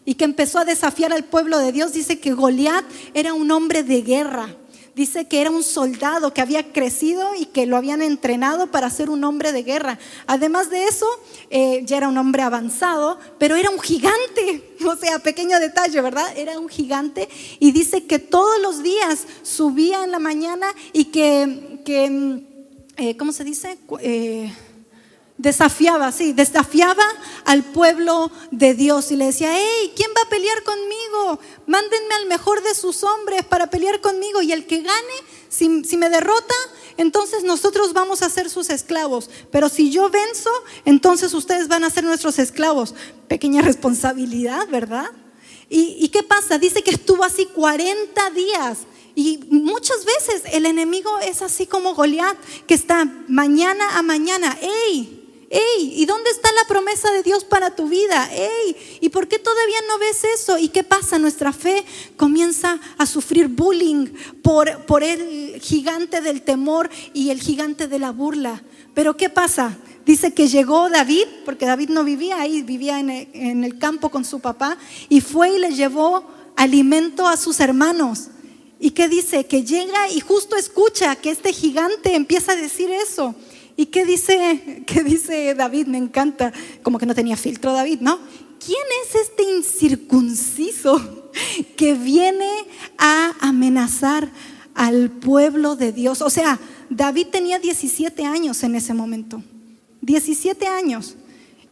Y 0.05 0.15
que 0.15 0.25
empezó 0.25 0.59
a 0.59 0.65
desafiar 0.65 1.13
al 1.13 1.23
pueblo 1.23 1.59
de 1.59 1.71
Dios. 1.71 1.93
Dice 1.93 2.19
que 2.19 2.33
Goliat 2.33 2.85
era 3.13 3.33
un 3.33 3.51
hombre 3.51 3.83
de 3.83 4.01
guerra. 4.01 4.55
Dice 4.99 5.29
que 5.29 5.39
era 5.39 5.49
un 5.49 5.63
soldado 5.63 6.33
que 6.33 6.41
había 6.41 6.73
crecido 6.73 7.33
y 7.33 7.45
que 7.45 7.65
lo 7.65 7.77
habían 7.77 8.01
entrenado 8.01 8.69
para 8.69 8.89
ser 8.89 9.09
un 9.09 9.23
hombre 9.23 9.53
de 9.53 9.63
guerra. 9.63 9.97
Además 10.27 10.69
de 10.69 10.83
eso, 10.83 11.05
eh, 11.49 11.83
ya 11.85 11.95
era 11.95 12.09
un 12.09 12.17
hombre 12.17 12.41
avanzado, 12.41 13.17
pero 13.37 13.55
era 13.55 13.69
un 13.69 13.79
gigante. 13.79 14.65
O 14.85 14.95
sea, 14.97 15.19
pequeño 15.19 15.57
detalle, 15.59 16.01
¿verdad? 16.01 16.25
Era 16.37 16.59
un 16.59 16.67
gigante 16.67 17.29
y 17.59 17.71
dice 17.71 18.05
que 18.05 18.19
todos 18.19 18.61
los 18.61 18.83
días 18.83 19.25
subía 19.43 20.03
en 20.03 20.11
la 20.11 20.19
mañana 20.19 20.67
y 20.91 21.05
que, 21.05 21.79
que 21.85 22.43
eh, 22.97 23.15
¿cómo 23.15 23.31
se 23.31 23.45
dice? 23.45 23.77
Eh, 24.01 24.53
desafiaba, 25.39 26.11
sí, 26.11 26.33
desafiaba 26.33 27.03
al 27.45 27.63
pueblo 27.63 28.29
de 28.51 28.73
Dios 28.73 29.09
y 29.11 29.15
le 29.15 29.27
decía, 29.27 29.49
hey, 29.53 29.93
¿quién 29.95 30.11
va 30.15 30.21
a 30.23 30.29
pelear 30.29 30.61
conmigo? 30.63 31.39
Mándenme 31.65 32.13
al 32.15 32.27
mejor 32.27 32.61
de 32.61 32.75
sus 32.75 33.03
hombres 33.03 33.45
para 33.45 33.67
pelear 33.67 34.01
conmigo 34.01 34.41
y 34.41 34.51
el 34.51 34.67
que 34.67 34.81
gane, 34.81 35.13
si, 35.47 35.69
me 35.69 36.09
derrota, 36.09 36.53
entonces 36.97 37.43
nosotros 37.43 37.93
vamos 37.93 38.21
a 38.21 38.29
ser 38.29 38.49
sus 38.49 38.69
esclavos. 38.69 39.29
Pero 39.49 39.69
si 39.69 39.89
yo 39.89 40.09
venzo, 40.09 40.51
entonces 40.83 41.33
ustedes 41.33 41.69
van 41.69 41.85
a 41.85 41.89
ser 41.89 42.03
nuestros 42.03 42.37
esclavos. 42.37 42.93
Pequeña 43.29 43.61
responsabilidad, 43.61 44.67
¿verdad? 44.67 45.09
¿Y, 45.69 45.95
¿Y, 46.01 46.09
qué 46.09 46.21
pasa? 46.21 46.57
Dice 46.57 46.83
que 46.83 46.91
estuvo 46.91 47.23
así 47.23 47.45
40 47.45 48.29
días. 48.31 48.79
Y 49.15 49.39
muchas 49.49 50.03
veces 50.03 50.43
el 50.51 50.65
enemigo 50.65 51.09
es 51.19 51.41
así 51.41 51.65
como 51.65 51.95
Goliat, 51.95 52.37
que 52.67 52.73
está 52.73 53.05
mañana 53.27 53.97
a 53.97 54.01
mañana, 54.01 54.57
¡Ey! 54.61 55.18
¡Ey! 55.49 55.93
¿Y 55.95 56.05
dónde 56.05 56.29
está 56.29 56.49
la 56.51 56.67
promesa 56.67 57.11
de 57.11 57.23
Dios 57.23 57.43
para 57.43 57.75
tu 57.75 57.89
vida? 57.89 58.29
¡Ey! 58.31 58.99
¿Y 59.01 59.09
por 59.09 59.27
qué 59.27 59.39
todavía 59.39 59.79
no 59.87 59.97
ves 59.97 60.23
eso? 60.23 60.59
¿Y 60.59 60.69
qué 60.69 60.83
pasa? 60.83 61.17
Nuestra 61.17 61.51
fe 61.51 61.83
comienza 62.17 62.79
a 62.99 63.05
sufrir 63.07 63.47
bullying 63.47 64.07
por, 64.43 64.85
por 64.85 65.03
el 65.03 65.59
gigante 65.59 66.21
del 66.21 66.43
temor 66.43 66.89
y 67.13 67.31
el 67.31 67.41
gigante 67.41 67.87
de 67.87 67.97
la 67.97 68.11
burla. 68.11 68.61
Pero 68.93 69.17
¿qué 69.17 69.29
pasa? 69.29 69.75
Dice 70.05 70.35
que 70.35 70.47
llegó 70.47 70.87
David, 70.89 71.25
porque 71.45 71.65
David 71.65 71.89
no 71.89 72.03
vivía 72.03 72.39
ahí, 72.39 72.61
vivía 72.61 72.99
en 72.99 73.09
el, 73.09 73.27
en 73.33 73.63
el 73.63 73.79
campo 73.79 74.09
con 74.09 74.25
su 74.25 74.39
papá, 74.39 74.77
y 75.07 75.21
fue 75.21 75.55
y 75.55 75.59
le 75.59 75.71
llevó 75.71 76.23
alimento 76.55 77.27
a 77.27 77.37
sus 77.37 77.59
hermanos. 77.59 78.27
¿Y 78.79 78.91
qué 78.91 79.09
dice? 79.09 79.45
Que 79.45 79.63
llega 79.63 80.09
y 80.11 80.19
justo 80.19 80.55
escucha 80.55 81.15
que 81.15 81.31
este 81.31 81.53
gigante 81.53 82.15
empieza 82.15 82.51
a 82.51 82.55
decir 82.55 82.89
eso. 82.91 83.35
¿Y 83.79 83.85
qué 83.85 84.03
dice, 84.03 84.83
qué 84.85 85.05
dice 85.05 85.55
David? 85.55 85.87
Me 85.87 85.97
encanta, 85.97 86.51
como 86.83 86.99
que 86.99 87.05
no 87.05 87.15
tenía 87.15 87.37
filtro 87.37 87.71
David, 87.71 88.01
¿no? 88.01 88.19
¿Quién 88.59 88.83
es 89.05 89.15
este 89.15 89.43
incircunciso 89.43 91.31
que 91.77 91.93
viene 91.93 92.49
a 92.97 93.35
amenazar 93.39 94.33
al 94.75 95.09
pueblo 95.09 95.77
de 95.77 95.93
Dios? 95.93 96.21
O 96.21 96.29
sea, 96.29 96.59
David 96.89 97.27
tenía 97.27 97.57
17 97.57 98.25
años 98.25 98.61
en 98.63 98.75
ese 98.75 98.93
momento. 98.93 99.41
17 100.01 100.67
años. 100.67 101.15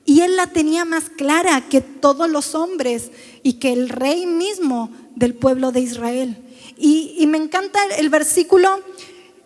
Y 0.06 0.22
él 0.22 0.38
la 0.38 0.48
tenía 0.48 0.86
más 0.86 1.10
clara 1.10 1.68
que 1.68 1.82
todos 1.82 2.30
los 2.30 2.56
hombres 2.56 3.12
y 3.44 3.56
que 3.56 3.74
el 3.74 3.90
rey 3.90 4.26
mismo 4.26 4.92
del 5.14 5.36
pueblo 5.36 5.74
de 5.74 5.82
Israel. 5.82 6.38
Y, 6.78 7.16
y 7.18 7.28
me 7.28 7.38
encanta 7.38 7.82
el 7.98 8.08
versículo 8.08 8.82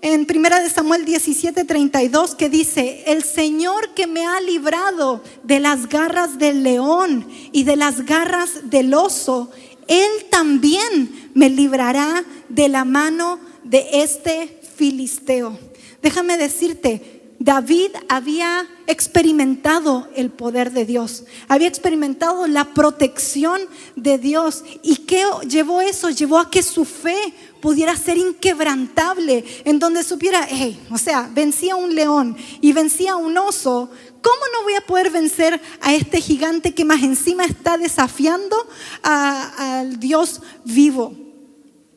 en 0.01 0.25
Primera 0.25 0.61
de 0.61 0.69
Samuel 0.69 1.05
17:32 1.05 2.35
que 2.35 2.49
dice, 2.49 3.03
"El 3.07 3.23
Señor 3.23 3.93
que 3.93 4.07
me 4.07 4.25
ha 4.25 4.41
librado 4.41 5.23
de 5.43 5.59
las 5.59 5.87
garras 5.87 6.39
del 6.39 6.63
león 6.63 7.27
y 7.51 7.63
de 7.63 7.75
las 7.75 8.05
garras 8.05 8.69
del 8.69 8.93
oso, 8.93 9.51
él 9.87 10.09
también 10.29 11.31
me 11.33 11.49
librará 11.49 12.25
de 12.49 12.67
la 12.67 12.83
mano 12.83 13.39
de 13.63 13.87
este 13.93 14.59
filisteo." 14.75 15.57
Déjame 16.01 16.37
decirte, 16.37 17.21
David 17.37 17.89
había 18.07 18.67
experimentado 18.85 20.07
el 20.15 20.29
poder 20.29 20.71
de 20.71 20.85
Dios, 20.85 21.23
había 21.47 21.67
experimentado 21.67 22.45
la 22.45 22.73
protección 22.73 23.61
de 23.95 24.19
Dios. 24.19 24.63
¿Y 24.83 24.97
qué 24.97 25.23
llevó 25.47 25.81
eso? 25.81 26.11
Llevó 26.11 26.37
a 26.37 26.51
que 26.51 26.61
su 26.61 26.85
fe 26.85 27.17
pudiera 27.61 27.95
ser 27.95 28.17
inquebrantable, 28.17 29.45
en 29.63 29.79
donde 29.79 30.03
supiera, 30.03 30.47
hey, 30.49 30.79
o 30.89 30.97
sea, 30.97 31.29
vencía 31.31 31.75
un 31.75 31.95
león 31.95 32.35
y 32.59 32.73
vencía 32.73 33.15
un 33.15 33.37
oso. 33.37 33.89
¿Cómo 34.21 34.41
no 34.53 34.63
voy 34.63 34.73
a 34.75 34.85
poder 34.85 35.09
vencer 35.09 35.59
a 35.81 35.93
este 35.93 36.21
gigante 36.21 36.73
que 36.73 36.85
más 36.85 37.01
encima 37.01 37.45
está 37.45 37.77
desafiando 37.77 38.55
al 39.03 39.99
Dios 39.99 40.41
vivo? 40.65 41.15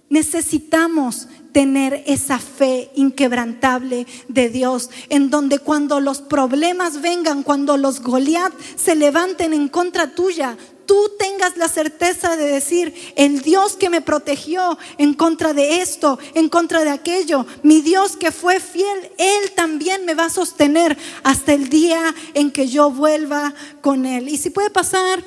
Necesitamos 0.08 1.28
tener 1.55 2.02
esa 2.07 2.40
fe 2.40 2.90
inquebrantable 2.96 4.09
de 4.26 4.48
Dios, 4.50 4.90
en 5.09 5.30
donde 5.30 5.61
cuando 5.61 6.00
los 6.00 6.20
problemas 6.20 7.00
vengan, 7.00 7.44
cuando 7.44 7.76
los 7.76 8.02
Goliat 8.02 8.52
se 8.74 8.96
levanten 8.96 9.55
en 9.55 9.68
contra 9.68 10.16
tuya, 10.16 10.59
tú 10.84 11.12
tengas 11.16 11.57
la 11.57 11.68
certeza 11.68 12.36
de 12.36 12.46
decir, 12.46 12.92
el 13.14 13.40
Dios 13.40 13.76
que 13.76 13.88
me 13.88 14.00
protegió 14.00 14.76
en 14.98 15.14
contra 15.14 15.55
de 15.55 15.80
esto, 15.80 16.18
en 16.34 16.48
contra 16.48 16.82
de 16.82 16.90
aquello, 16.90 17.46
mi 17.62 17.82
Dios 17.82 18.16
que 18.16 18.32
fue 18.32 18.59
fiel, 18.59 19.12
Él 19.16 19.52
también 19.55 20.05
me 20.05 20.14
va 20.14 20.24
a 20.24 20.30
sostener 20.30 20.98
hasta 21.22 21.52
el 21.52 21.68
día 21.68 22.12
en 22.34 22.50
que 22.50 22.66
yo 22.66 22.90
vuelva 22.90 23.55
con 23.80 24.07
Él. 24.07 24.28
Y 24.28 24.38
si 24.38 24.50
puede 24.50 24.70
pasar 24.70 25.22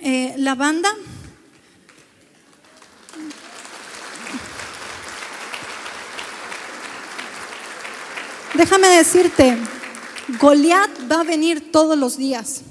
eh, 0.00 0.34
la 0.38 0.56
banda. 0.56 0.90
Déjame 8.56 8.88
decirte, 8.88 9.58
Goliat 10.40 10.90
va 11.10 11.20
a 11.20 11.24
venir 11.24 11.70
todos 11.70 11.98
los 11.98 12.16
días. 12.16 12.62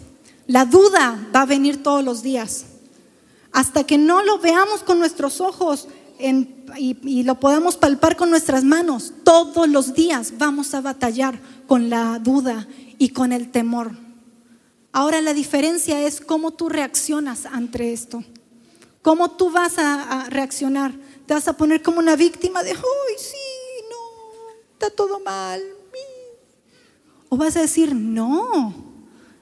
La 0.47 0.65
duda 0.65 1.27
va 1.33 1.41
a 1.41 1.45
venir 1.45 1.83
todos 1.83 2.03
los 2.03 2.23
días. 2.23 2.65
Hasta 3.51 3.85
que 3.85 3.97
no 3.97 4.23
lo 4.23 4.39
veamos 4.39 4.81
con 4.81 4.97
nuestros 4.97 5.41
ojos 5.41 5.87
y, 6.19 7.23
lo 7.23 7.39
podamos 7.39 7.77
palpar 7.77 8.15
con 8.15 8.29
nuestras 8.29 8.63
manos, 8.63 9.13
todos 9.23 9.69
los 9.69 9.93
días 9.93 10.33
vamos 10.37 10.73
a 10.73 10.81
batallar 10.81 11.39
con 11.67 11.89
la 11.89 12.19
duda 12.19 12.67
y 12.97 13.09
con 13.09 13.31
el 13.31 13.51
temor. 13.51 13.91
Ahora 14.91 15.21
la 15.21 15.33
diferencia 15.33 16.01
es 16.01 16.19
cómo 16.19 16.51
tú 16.51 16.69
reaccionas 16.69 17.45
ante 17.45 17.93
esto. 17.93 18.23
¿Cómo 19.01 19.31
tú 19.31 19.51
vas 19.51 19.77
a, 19.77 20.23
a 20.23 20.29
reaccionar? 20.29 20.93
¿Te 21.27 21.33
vas 21.33 21.47
a 21.47 21.53
poner 21.53 21.83
como 21.83 21.99
una 21.99 22.15
víctima 22.15 22.63
de, 22.63 22.71
uy, 22.71 23.15
sí, 23.17 23.37
está 24.75 24.89
todo 24.89 25.19
mal. 25.19 25.74
O 27.29 27.37
vas 27.37 27.55
a 27.55 27.61
decir, 27.61 27.95
no, 27.95 28.73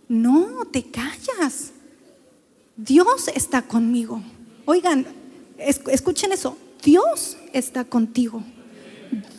no, 0.07 0.65
te 0.71 0.83
callas. 0.83 1.71
Dios 2.77 3.27
está 3.35 3.61
conmigo. 3.61 4.21
Oigan, 4.65 5.05
escuchen 5.57 6.31
eso, 6.31 6.57
Dios 6.83 7.37
está 7.51 7.83
contigo. 7.85 8.43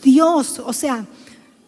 Dios, 0.03 0.61
o 0.64 0.72
sea, 0.72 1.07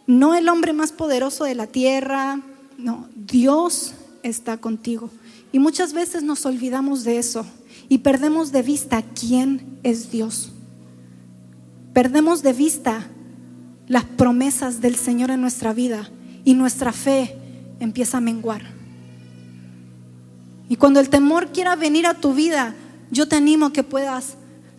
no 0.06 0.34
el 0.34 0.48
hombre 0.48 0.72
más 0.72 0.92
poderoso 0.92 1.44
de 1.44 1.54
la 1.54 1.66
tierra, 1.66 2.40
no, 2.78 3.08
Dios 3.14 3.94
está 4.22 4.58
contigo. 4.58 5.10
Y 5.52 5.58
muchas 5.58 5.92
veces 5.92 6.22
nos 6.22 6.44
olvidamos 6.46 7.04
de 7.04 7.18
eso 7.18 7.46
y 7.88 7.98
perdemos 7.98 8.52
de 8.52 8.62
vista 8.62 9.02
quién 9.02 9.78
es 9.82 10.10
Dios. 10.10 10.50
Perdemos 11.92 12.42
de 12.42 12.52
vista 12.52 13.08
las 13.88 14.04
promesas 14.04 14.80
del 14.80 14.96
Señor 14.96 15.30
en 15.30 15.40
nuestra 15.40 15.72
vida 15.72 16.10
y 16.46 16.54
nuestra 16.54 16.92
fe 16.92 17.34
empieza 17.80 18.18
a 18.18 18.20
menguar. 18.22 18.62
Y 20.68 20.76
cuando 20.76 21.00
el 21.00 21.10
temor 21.10 21.48
quiera 21.48 21.74
venir 21.74 22.06
a 22.06 22.14
tu 22.14 22.34
vida, 22.34 22.74
yo 23.10 23.26
te 23.26 23.34
animo 23.34 23.72
que 23.72 23.82
puedas 23.82 24.36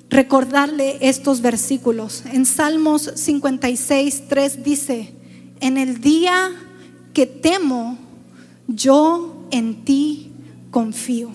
recordarle 0.09 0.97
estos 1.01 1.41
versículos. 1.41 2.23
En 2.31 2.45
Salmos 2.45 3.11
56, 3.15 4.23
3 4.29 4.63
dice, 4.63 5.13
en 5.59 5.77
el 5.77 5.99
día 5.99 6.51
que 7.13 7.25
temo, 7.25 7.97
yo 8.67 9.45
en 9.51 9.83
ti 9.83 10.31
confío. 10.71 11.31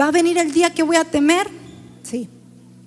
¿Va 0.00 0.06
a 0.06 0.12
venir 0.12 0.38
el 0.38 0.52
día 0.52 0.72
que 0.72 0.84
voy 0.84 0.96
a 0.96 1.04
temer? 1.04 1.48
Sí. 2.04 2.28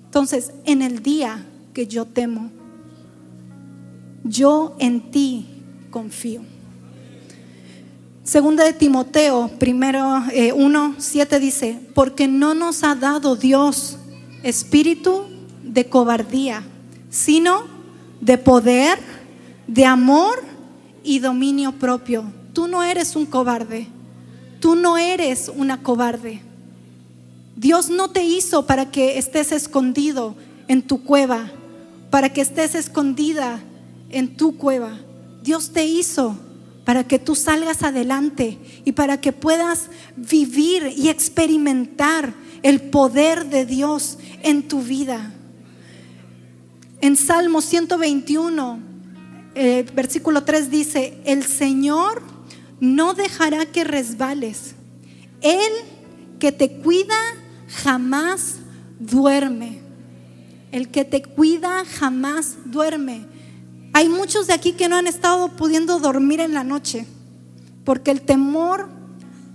Entonces, 0.06 0.52
en 0.64 0.80
el 0.80 1.02
día 1.02 1.44
que 1.74 1.86
yo 1.86 2.06
temo, 2.06 2.50
yo 4.24 4.74
en 4.78 5.10
ti 5.10 5.51
confío. 5.92 6.42
Segunda 8.24 8.64
de 8.64 8.72
Timoteo, 8.72 9.48
primero 9.60 10.24
1, 10.54 10.86
eh, 10.88 10.94
7 10.98 11.38
dice, 11.38 11.78
porque 11.94 12.26
no 12.26 12.54
nos 12.54 12.82
ha 12.82 12.96
dado 12.96 13.36
Dios 13.36 13.98
espíritu 14.42 15.24
de 15.62 15.88
cobardía, 15.88 16.64
sino 17.10 17.64
de 18.20 18.38
poder, 18.38 18.98
de 19.68 19.84
amor 19.86 20.42
y 21.04 21.18
dominio 21.18 21.72
propio. 21.72 22.24
Tú 22.52 22.66
no 22.66 22.82
eres 22.82 23.16
un 23.16 23.26
cobarde, 23.26 23.86
tú 24.60 24.74
no 24.74 24.98
eres 24.98 25.50
una 25.54 25.82
cobarde. 25.82 26.42
Dios 27.56 27.90
no 27.90 28.10
te 28.10 28.24
hizo 28.24 28.66
para 28.66 28.90
que 28.90 29.18
estés 29.18 29.52
escondido 29.52 30.34
en 30.68 30.82
tu 30.82 31.04
cueva, 31.04 31.50
para 32.10 32.32
que 32.32 32.40
estés 32.40 32.74
escondida 32.74 33.60
en 34.10 34.36
tu 34.36 34.56
cueva. 34.56 34.98
Dios 35.42 35.72
te 35.72 35.84
hizo 35.86 36.36
para 36.84 37.04
que 37.04 37.18
tú 37.18 37.34
salgas 37.34 37.82
adelante 37.82 38.58
y 38.84 38.92
para 38.92 39.20
que 39.20 39.32
puedas 39.32 39.88
vivir 40.16 40.92
y 40.96 41.08
experimentar 41.08 42.34
el 42.62 42.80
poder 42.80 43.46
de 43.46 43.66
Dios 43.66 44.18
en 44.42 44.66
tu 44.68 44.82
vida. 44.82 45.32
En 47.00 47.16
Salmo 47.16 47.60
121, 47.60 48.78
eh, 49.54 49.84
versículo 49.94 50.44
3 50.44 50.70
dice, 50.70 51.18
el 51.24 51.44
Señor 51.44 52.22
no 52.80 53.14
dejará 53.14 53.66
que 53.66 53.84
resbales. 53.84 54.74
Él 55.40 55.72
que 56.38 56.52
te 56.52 56.78
cuida 56.78 57.16
jamás 57.68 58.56
duerme. 58.98 59.80
El 60.70 60.88
que 60.88 61.04
te 61.04 61.22
cuida 61.22 61.84
jamás 61.84 62.56
duerme. 62.64 63.31
Hay 63.92 64.08
muchos 64.08 64.46
de 64.46 64.54
aquí 64.54 64.72
que 64.72 64.88
no 64.88 64.96
han 64.96 65.06
estado 65.06 65.48
pudiendo 65.48 65.98
dormir 65.98 66.40
en 66.40 66.54
la 66.54 66.64
noche 66.64 67.06
porque 67.84 68.10
el 68.10 68.22
temor 68.22 68.88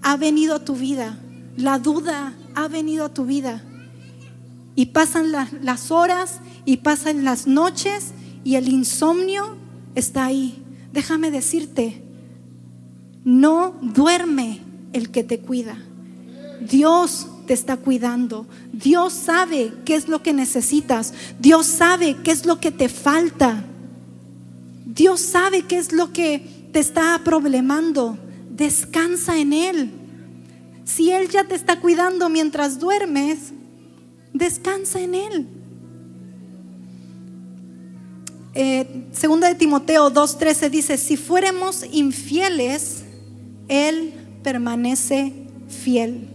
ha 0.02 0.18
venido 0.18 0.56
a 0.56 0.66
tu 0.66 0.76
vida, 0.76 1.18
la 1.56 1.80
duda 1.80 2.34
ha 2.56 2.68
venido 2.68 3.06
a 3.06 3.14
tu 3.14 3.26
vida. 3.26 3.64
Y 4.76 4.88
pasan 4.88 5.32
las 5.32 5.92
horas 5.92 6.40
y 6.66 6.78
pasan 6.78 7.24
las 7.24 7.48
noches 7.48 8.12
y 8.44 8.56
el 8.56 8.68
insomnio 8.68 9.58
está 9.96 10.26
ahí. 10.26 10.64
Déjame 10.94 11.32
decirte, 11.32 12.04
no 13.24 13.76
duerme 13.82 14.62
el 14.94 15.10
que 15.10 15.24
te 15.24 15.40
cuida. 15.40 15.78
Dios 16.62 17.28
te 17.48 17.54
está 17.54 17.78
cuidando. 17.78 18.46
Dios 18.72 19.14
sabe 19.14 19.74
qué 19.84 19.96
es 19.96 20.08
lo 20.08 20.22
que 20.22 20.34
necesitas. 20.34 21.14
Dios 21.40 21.66
sabe 21.66 22.18
qué 22.24 22.32
es 22.32 22.46
lo 22.46 22.60
que 22.60 22.72
te 22.72 22.88
falta. 22.88 23.64
Dios 24.98 25.22
sabe 25.22 25.62
qué 25.62 25.78
es 25.78 25.94
lo 25.94 26.12
que 26.12 26.42
te 26.74 26.80
está 26.80 27.22
problemando. 27.24 28.18
Descansa 28.50 29.38
en 29.38 29.54
Él. 29.54 29.92
Si 30.84 31.12
Él 31.12 31.30
ya 31.30 31.44
te 31.44 31.54
está 31.56 31.80
cuidando 31.80 32.28
mientras 32.30 32.80
duermes, 32.80 33.54
descansa 34.34 35.00
en 35.00 35.16
Él. 35.16 35.48
Eh, 38.56 39.06
segunda 39.12 39.48
de 39.48 39.54
Timoteo 39.54 40.12
2.13 40.12 40.72
dice, 40.72 40.98
si 40.98 41.16
fuéramos 41.16 41.86
infieles, 41.92 43.04
Él 43.68 44.14
permanece 44.42 45.32
fiel. 45.70 46.28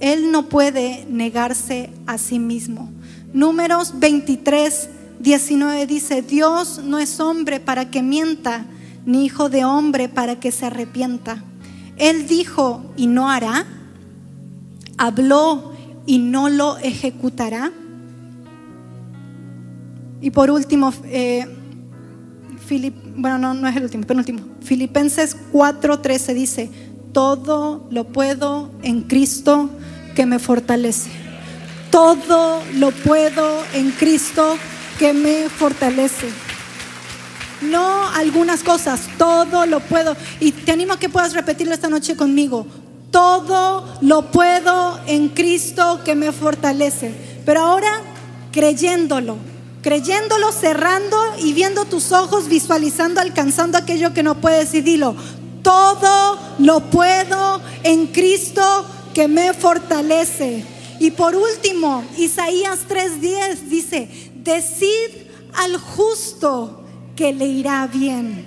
Él 0.00 0.30
no 0.30 0.48
puede 0.48 1.04
negarse 1.10 1.90
a 2.06 2.16
sí 2.16 2.38
mismo. 2.38 2.90
Números 3.34 3.98
23, 3.98 4.88
19 5.20 5.86
dice, 5.86 6.22
Dios 6.22 6.80
no 6.84 6.98
es 6.98 7.18
hombre 7.20 7.60
para 7.60 7.90
que 7.90 8.02
mienta, 8.02 8.66
ni 9.04 9.24
hijo 9.24 9.48
de 9.48 9.64
hombre 9.64 10.08
para 10.08 10.38
que 10.38 10.52
se 10.52 10.66
arrepienta. 10.66 11.42
Él 11.96 12.28
dijo 12.28 12.84
y 12.96 13.06
no 13.06 13.30
hará, 13.30 13.66
habló 14.96 15.72
y 16.06 16.18
no 16.18 16.48
lo 16.48 16.78
ejecutará. 16.78 17.72
Y 20.20 20.30
por 20.30 20.50
último, 20.50 20.92
eh, 21.04 21.46
bueno, 23.16 23.38
no, 23.38 23.54
no 23.54 23.68
es 23.68 23.76
el 23.76 23.84
último, 23.84 24.04
penúltimo. 24.04 24.40
Filipenses 24.60 25.36
4:13 25.52 26.34
dice, 26.34 26.70
todo 27.12 27.88
lo 27.90 28.04
puedo 28.04 28.70
en 28.82 29.02
Cristo 29.02 29.70
que 30.14 30.26
me 30.26 30.38
fortalece. 30.38 31.10
Todo 31.90 32.62
lo 32.74 32.90
puedo 32.90 33.62
en 33.74 33.90
Cristo 33.92 34.56
que 34.98 35.12
me 35.12 35.48
fortalece. 35.48 36.28
No 37.62 38.08
algunas 38.08 38.62
cosas, 38.62 39.00
todo 39.16 39.66
lo 39.66 39.80
puedo. 39.80 40.16
Y 40.40 40.52
te 40.52 40.72
animo 40.72 40.94
a 40.94 40.98
que 40.98 41.08
puedas 41.08 41.32
repetirlo 41.32 41.74
esta 41.74 41.88
noche 41.88 42.16
conmigo. 42.16 42.66
Todo 43.10 43.98
lo 44.00 44.30
puedo 44.30 45.00
en 45.06 45.28
Cristo 45.30 46.00
que 46.04 46.14
me 46.14 46.32
fortalece. 46.32 47.14
Pero 47.44 47.60
ahora 47.60 48.02
creyéndolo, 48.52 49.36
creyéndolo, 49.82 50.52
cerrando 50.52 51.16
y 51.38 51.52
viendo 51.52 51.84
tus 51.84 52.12
ojos, 52.12 52.48
visualizando, 52.48 53.20
alcanzando 53.20 53.78
aquello 53.78 54.12
que 54.12 54.22
no 54.22 54.40
puedes 54.40 54.74
y 54.74 54.80
dilo, 54.80 55.14
todo 55.62 56.38
lo 56.58 56.80
puedo 56.90 57.60
en 57.82 58.08
Cristo 58.08 58.84
que 59.14 59.28
me 59.28 59.52
fortalece. 59.52 60.64
Y 61.00 61.12
por 61.12 61.36
último, 61.36 62.04
Isaías 62.16 62.80
3:10 62.88 63.68
dice, 63.68 64.27
decid 64.48 65.28
al 65.54 65.76
justo 65.76 66.82
que 67.14 67.32
le 67.34 67.44
irá 67.44 67.86
bien, 67.86 68.46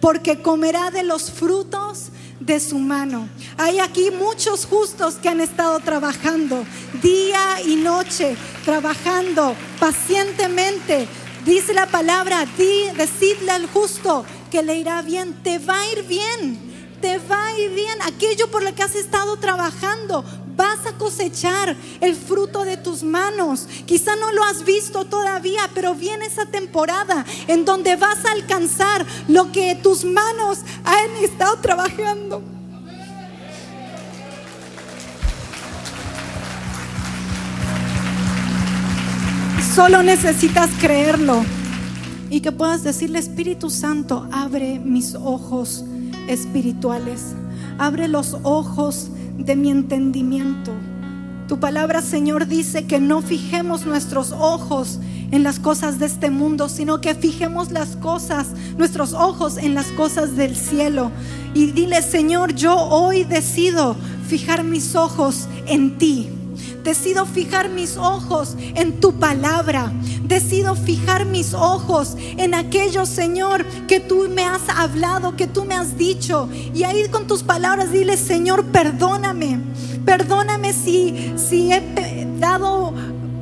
porque 0.00 0.40
comerá 0.40 0.90
de 0.92 1.02
los 1.02 1.30
frutos 1.30 2.10
de 2.38 2.60
su 2.60 2.78
mano. 2.78 3.28
Hay 3.58 3.80
aquí 3.80 4.10
muchos 4.12 4.64
justos 4.64 5.14
que 5.16 5.28
han 5.28 5.40
estado 5.40 5.80
trabajando 5.80 6.64
día 7.02 7.60
y 7.66 7.74
noche, 7.74 8.36
trabajando 8.64 9.56
pacientemente. 9.80 11.08
Dice 11.44 11.74
la 11.74 11.86
palabra, 11.86 12.46
di, 12.56 12.84
decidle 12.96 13.50
al 13.50 13.66
justo 13.66 14.24
que 14.52 14.62
le 14.62 14.76
irá 14.76 15.02
bien, 15.02 15.34
te 15.42 15.58
va 15.58 15.80
a 15.80 15.92
ir 15.92 16.04
bien 16.04 16.69
te 17.00 17.18
va 17.18 17.46
a 17.46 17.58
ir 17.58 17.70
bien. 17.70 17.98
Aquello 18.02 18.50
por 18.50 18.62
lo 18.62 18.74
que 18.74 18.82
has 18.82 18.94
estado 18.94 19.36
trabajando, 19.36 20.24
vas 20.56 20.86
a 20.86 20.92
cosechar 20.98 21.76
el 22.00 22.14
fruto 22.14 22.64
de 22.64 22.76
tus 22.76 23.02
manos. 23.02 23.66
Quizá 23.86 24.16
no 24.16 24.32
lo 24.32 24.44
has 24.44 24.64
visto 24.64 25.04
todavía, 25.04 25.62
pero 25.74 25.94
viene 25.94 26.26
esa 26.26 26.46
temporada 26.46 27.24
en 27.48 27.64
donde 27.64 27.96
vas 27.96 28.24
a 28.24 28.32
alcanzar 28.32 29.06
lo 29.28 29.52
que 29.52 29.74
tus 29.74 30.04
manos 30.04 30.58
han 30.84 31.24
estado 31.24 31.56
trabajando. 31.56 32.42
Solo 39.74 40.02
necesitas 40.02 40.68
creerlo 40.80 41.44
y 42.28 42.40
que 42.40 42.52
puedas 42.52 42.82
decirle, 42.82 43.18
Espíritu 43.18 43.70
Santo, 43.70 44.28
abre 44.30 44.78
mis 44.78 45.14
ojos 45.14 45.84
espirituales. 46.30 47.34
Abre 47.78 48.08
los 48.08 48.36
ojos 48.42 49.10
de 49.36 49.56
mi 49.56 49.70
entendimiento. 49.70 50.72
Tu 51.48 51.58
palabra, 51.58 52.00
Señor, 52.00 52.46
dice 52.46 52.86
que 52.86 53.00
no 53.00 53.22
fijemos 53.22 53.84
nuestros 53.84 54.30
ojos 54.32 55.00
en 55.32 55.42
las 55.42 55.58
cosas 55.58 55.98
de 55.98 56.06
este 56.06 56.30
mundo, 56.30 56.68
sino 56.68 57.00
que 57.00 57.14
fijemos 57.14 57.72
las 57.72 57.96
cosas, 57.96 58.48
nuestros 58.76 59.12
ojos 59.12 59.56
en 59.56 59.74
las 59.74 59.86
cosas 59.88 60.36
del 60.36 60.54
cielo. 60.54 61.10
Y 61.54 61.72
dile, 61.72 62.02
Señor, 62.02 62.54
yo 62.54 62.76
hoy 62.76 63.24
decido 63.24 63.96
fijar 64.28 64.62
mis 64.62 64.94
ojos 64.94 65.48
en 65.66 65.98
ti. 65.98 66.28
Decido 66.84 67.26
fijar 67.26 67.68
mis 67.68 67.96
ojos 67.96 68.56
en 68.74 69.00
tu 69.00 69.12
palabra. 69.14 69.92
Decido 70.30 70.76
fijar 70.76 71.26
mis 71.26 71.54
ojos 71.54 72.16
en 72.36 72.54
aquello, 72.54 73.04
Señor, 73.04 73.66
que 73.88 73.98
tú 73.98 74.28
me 74.30 74.44
has 74.44 74.68
hablado, 74.68 75.34
que 75.34 75.48
tú 75.48 75.64
me 75.64 75.74
has 75.74 75.98
dicho. 75.98 76.48
Y 76.72 76.84
ahí 76.84 77.08
con 77.08 77.26
tus 77.26 77.42
palabras 77.42 77.90
dile, 77.90 78.16
Señor, 78.16 78.64
perdóname. 78.66 79.58
Perdóname 80.04 80.72
si, 80.72 81.32
si 81.36 81.72
he 81.72 82.28
dado 82.38 82.94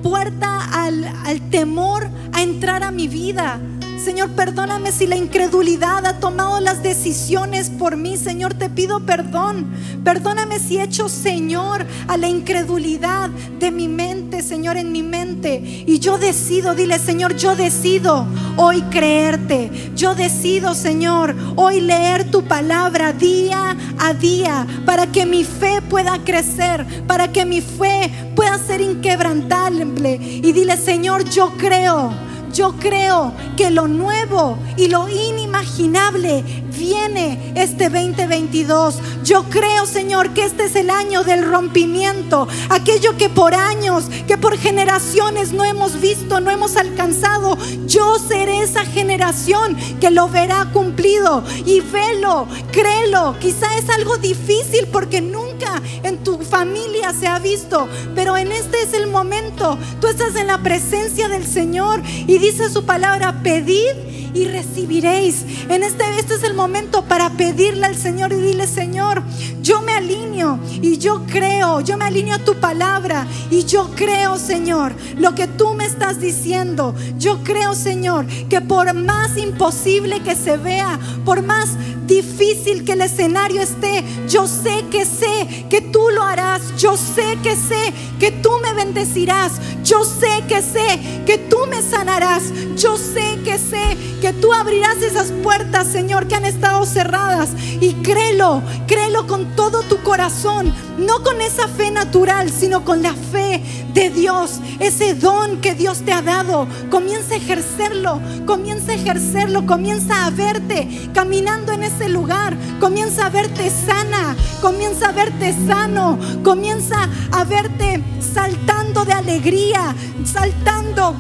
puerta 0.03 0.65
al, 0.73 1.05
al 1.27 1.51
temor 1.51 2.09
a 2.33 2.43
entrar 2.43 2.83
a 2.83 2.91
mi 2.91 3.07
vida. 3.07 3.61
Señor, 4.09 4.31
perdóname 4.31 4.91
si 4.91 5.07
la 5.07 5.17
incredulidad 5.17 6.07
ha 6.07 6.19
tomado 6.19 6.61
las 6.61 6.83
decisiones 6.83 7.69
por 7.69 7.99
mí. 7.99 8.17
Señor, 8.17 8.55
te 8.55 8.71
pido 8.71 9.01
perdón. 9.01 9.67
Perdóname 10.03 10.59
si 10.61 10.79
he 10.79 10.85
hecho, 10.85 11.11
Señor, 11.11 11.85
a 12.07 12.17
la 12.17 12.27
incredulidad 12.27 13.29
de 13.29 13.71
mi 13.71 13.87
mente, 13.87 14.43
Señor, 14.43 14.79
en 14.79 14.93
mi 14.93 15.03
mente. 15.03 15.85
Y 15.87 15.99
yo 15.99 16.17
decido, 16.17 16.75
dile, 16.75 16.99
Señor, 16.99 17.37
yo 17.37 17.55
decido 17.55 18.27
hoy 18.57 18.81
creerte. 18.85 19.71
Yo 19.95 20.15
decido, 20.15 20.75
Señor, 20.75 21.37
hoy 21.57 21.83
leer 21.83 22.31
tu 22.31 22.45
palabra 22.45 23.13
día 23.13 23.77
a 23.99 24.15
día 24.15 24.67
para 24.87 25.09
que 25.09 25.27
mi 25.27 25.45
fe 25.45 25.83
pueda 25.83 26.25
crecer, 26.25 26.87
para 27.07 27.31
que 27.31 27.45
mi 27.45 27.61
fe 27.61 28.11
pueda 28.35 28.57
ser 28.57 28.81
inquebrantable. 28.81 30.15
Y 30.15 30.53
dile, 30.53 30.79
Señor, 30.79 31.29
yo 31.29 31.53
creo 31.59 32.28
yo 32.53 32.75
creo 32.79 33.33
que 33.57 33.71
lo 33.71 33.89
nuevo 33.89 34.59
y 34.77 34.89
lo 34.89 35.09
inimaginable 35.09 36.45
viene 36.79 37.53
este 37.57 37.91
2022. 37.91 38.99
Yo 39.25 39.45
creo, 39.51 39.85
Señor, 39.85 40.31
que 40.31 40.45
este 40.45 40.65
es 40.65 40.77
el 40.77 40.89
año 40.89 41.25
del 41.25 41.45
rompimiento. 41.45 42.49
Aquello 42.71 43.17
que 43.17 43.29
por 43.29 43.55
años, 43.55 44.05
que 44.27 44.39
por 44.39 44.57
generaciones 44.57 45.53
no 45.53 45.65
hemos 45.65 46.01
visto, 46.01 46.41
no 46.41 46.51
hemos 46.51 46.77
alcanzado. 46.77 47.59
Yo 47.87 48.19
seré 48.19 48.63
esa 48.63 48.85
generación 48.85 49.77
que 50.01 50.11
lo 50.11 50.29
verá 50.29 50.71
cumplido. 50.73 51.43
Y 51.67 51.81
velo, 51.81 52.47
créelo. 52.73 53.37
Quizá 53.41 53.77
es 53.77 53.91
algo 53.91 54.17
difícil 54.17 54.87
porque 54.93 55.21
nunca 55.21 55.83
en 56.03 56.19
tu 56.19 56.39
familia 56.39 57.13
se 57.13 57.27
ha 57.27 57.39
visto. 57.39 57.89
Pero 58.15 58.37
en 58.37 58.53
este 58.53 58.83
es 58.83 58.95
el 58.95 59.09
momento. 59.09 59.77
Tú 60.01 60.07
estás 60.07 60.37
en 60.37 60.47
la 60.47 60.63
presencia 60.63 61.29
del 61.29 61.47
Señor 61.47 62.03
y 62.27 62.39
dice 62.39 62.71
su 62.71 62.85
palabra, 62.85 63.43
pedid 63.43 64.28
y 64.39 64.47
recibiréis. 64.47 65.45
En 65.69 65.83
este, 65.83 66.05
este 66.19 66.35
es 66.35 66.45
el 66.45 66.55
momento 66.55 67.03
para 67.03 67.31
pedirle 67.31 67.87
al 67.87 67.97
Señor 67.97 68.33
y 68.33 68.37
dile, 68.37 68.67
Señor, 68.67 69.23
yo 69.63 69.83
me 69.83 69.93
alineo 69.93 70.61
y 70.81 70.99
yo 70.99 71.25
creo, 71.27 71.81
yo 71.81 71.97
me 71.97 72.05
alineo 72.05 72.37
a 72.37 72.45
tu 72.45 72.55
palabra 72.55 73.27
y 73.51 73.65
yo 73.65 73.91
creo, 73.97 74.39
Señor, 74.39 74.95
lo 75.17 75.35
que 75.35 75.49
tú 75.49 75.75
me 75.75 75.85
estás 75.85 76.21
diciendo. 76.21 76.95
Yo 77.19 77.43
creo, 77.43 77.75
Señor, 77.75 78.27
que 78.49 78.61
por 78.61 78.95
más 78.95 79.37
imposible 79.37 80.21
que 80.21 80.37
se 80.37 80.57
vea, 80.57 80.99
por 81.25 81.43
más 81.43 81.71
difícil 82.09 82.85
que 82.85 82.93
el 82.93 83.03
escenario 83.03 83.63
esté, 83.63 84.03
yo 84.29 84.49
sé 84.49 84.85
que 84.91 85.05
sé 85.05 85.67
que 85.71 85.81
tú 85.81 86.09
lo 86.13 86.25
harás. 86.25 86.77
Yo 86.77 86.97
sé 86.97 87.39
que 87.43 87.55
sé 87.55 87.93
que 88.19 88.33
tú 88.33 88.51
me 88.63 88.73
bendecirás. 88.73 89.53
Yo 89.85 90.05
sé 90.05 90.45
que 90.49 90.63
sé 90.63 91.23
que 91.27 91.39
tú 91.39 91.59
me 91.69 91.83
sanarás. 91.83 92.45
Yo 92.77 92.97
sé 92.97 93.39
que 93.45 93.59
sé 93.59 93.97
que 94.21 94.33
tú 94.33 94.53
abrirás 94.53 94.97
esas 95.03 95.31
puertas, 95.43 95.87
Señor, 95.87 96.27
que 96.27 96.35
han 96.35 96.45
estado 96.45 96.85
cerradas. 96.87 97.51
Y 97.81 97.95
créelo, 98.03 98.63
créelo 98.87 99.27
con 99.27 99.55
todo 99.55 99.83
tu 99.83 100.03
corazón, 100.03 100.75
no 100.99 101.23
con 101.23 101.41
esa 101.41 101.69
fe 101.69 101.91
natural, 101.91 102.51
sino 102.51 102.85
con 102.85 103.03
la 103.03 103.15
fe 103.15 103.63
de 103.93 104.11
Dios, 104.11 104.61
ese 104.79 105.15
don 105.15 105.61
que 105.61 105.75
Dios 105.75 106.03
te 106.05 106.13
ha 106.13 106.23
dado. 106.23 106.67
Comienza 106.91 107.35
a 107.35 107.39
ejercerlo, 107.39 108.21
comienza 108.47 108.93
a 108.93 108.95
ejercerlo, 108.95 109.67
comienza 109.67 110.27
a 110.27 110.31
verte 110.31 110.89
caminando 111.13 111.73
en 111.73 111.83
ese 111.83 111.98
lugar, 112.07 112.55
comienza 112.79 113.27
a 113.27 113.31
verte 113.31 113.71
sana, 113.71 114.37
comienza 114.61 115.09
a 115.09 115.13
verte 115.13 115.55
sano, 115.67 116.19
comienza 116.45 117.09
a 117.33 117.45
verte 117.45 118.05
saltando 118.21 119.07
de 119.07 119.15
alegría, 119.15 119.95
saltando 120.25 121.15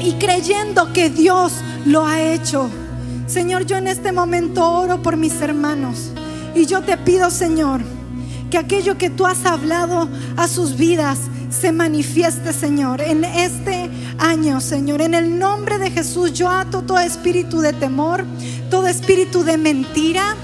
y 0.00 0.14
creyendo 0.14 0.92
que 0.94 1.10
Dios 1.10 1.52
lo 1.84 2.06
ha 2.06 2.22
hecho. 2.22 2.70
Señor, 3.26 3.66
yo 3.66 3.76
en 3.76 3.86
este 3.86 4.12
momento 4.12 4.66
oro 4.66 5.02
por 5.02 5.16
mis 5.16 5.40
hermanos 5.42 6.10
y 6.54 6.64
yo 6.66 6.80
te 6.80 6.96
pido, 6.96 7.30
Señor, 7.30 7.82
que 8.50 8.58
aquello 8.58 8.98
que 8.98 9.10
tú 9.10 9.26
has 9.26 9.44
hablado 9.44 10.08
a 10.36 10.48
sus 10.48 10.76
vidas 10.76 11.18
se 11.52 11.70
manifieste, 11.70 12.52
Señor, 12.52 13.00
en 13.00 13.24
este 13.24 13.90
año, 14.18 14.60
Señor. 14.60 15.02
En 15.02 15.14
el 15.14 15.38
nombre 15.38 15.78
de 15.78 15.90
Jesús 15.90 16.32
yo 16.32 16.48
ato 16.48 16.82
todo 16.82 16.98
espíritu 16.98 17.60
de 17.60 17.72
temor, 17.72 18.24
todo 18.70 18.86
espíritu 18.88 19.44
de 19.44 19.58
mentira, 19.58 20.34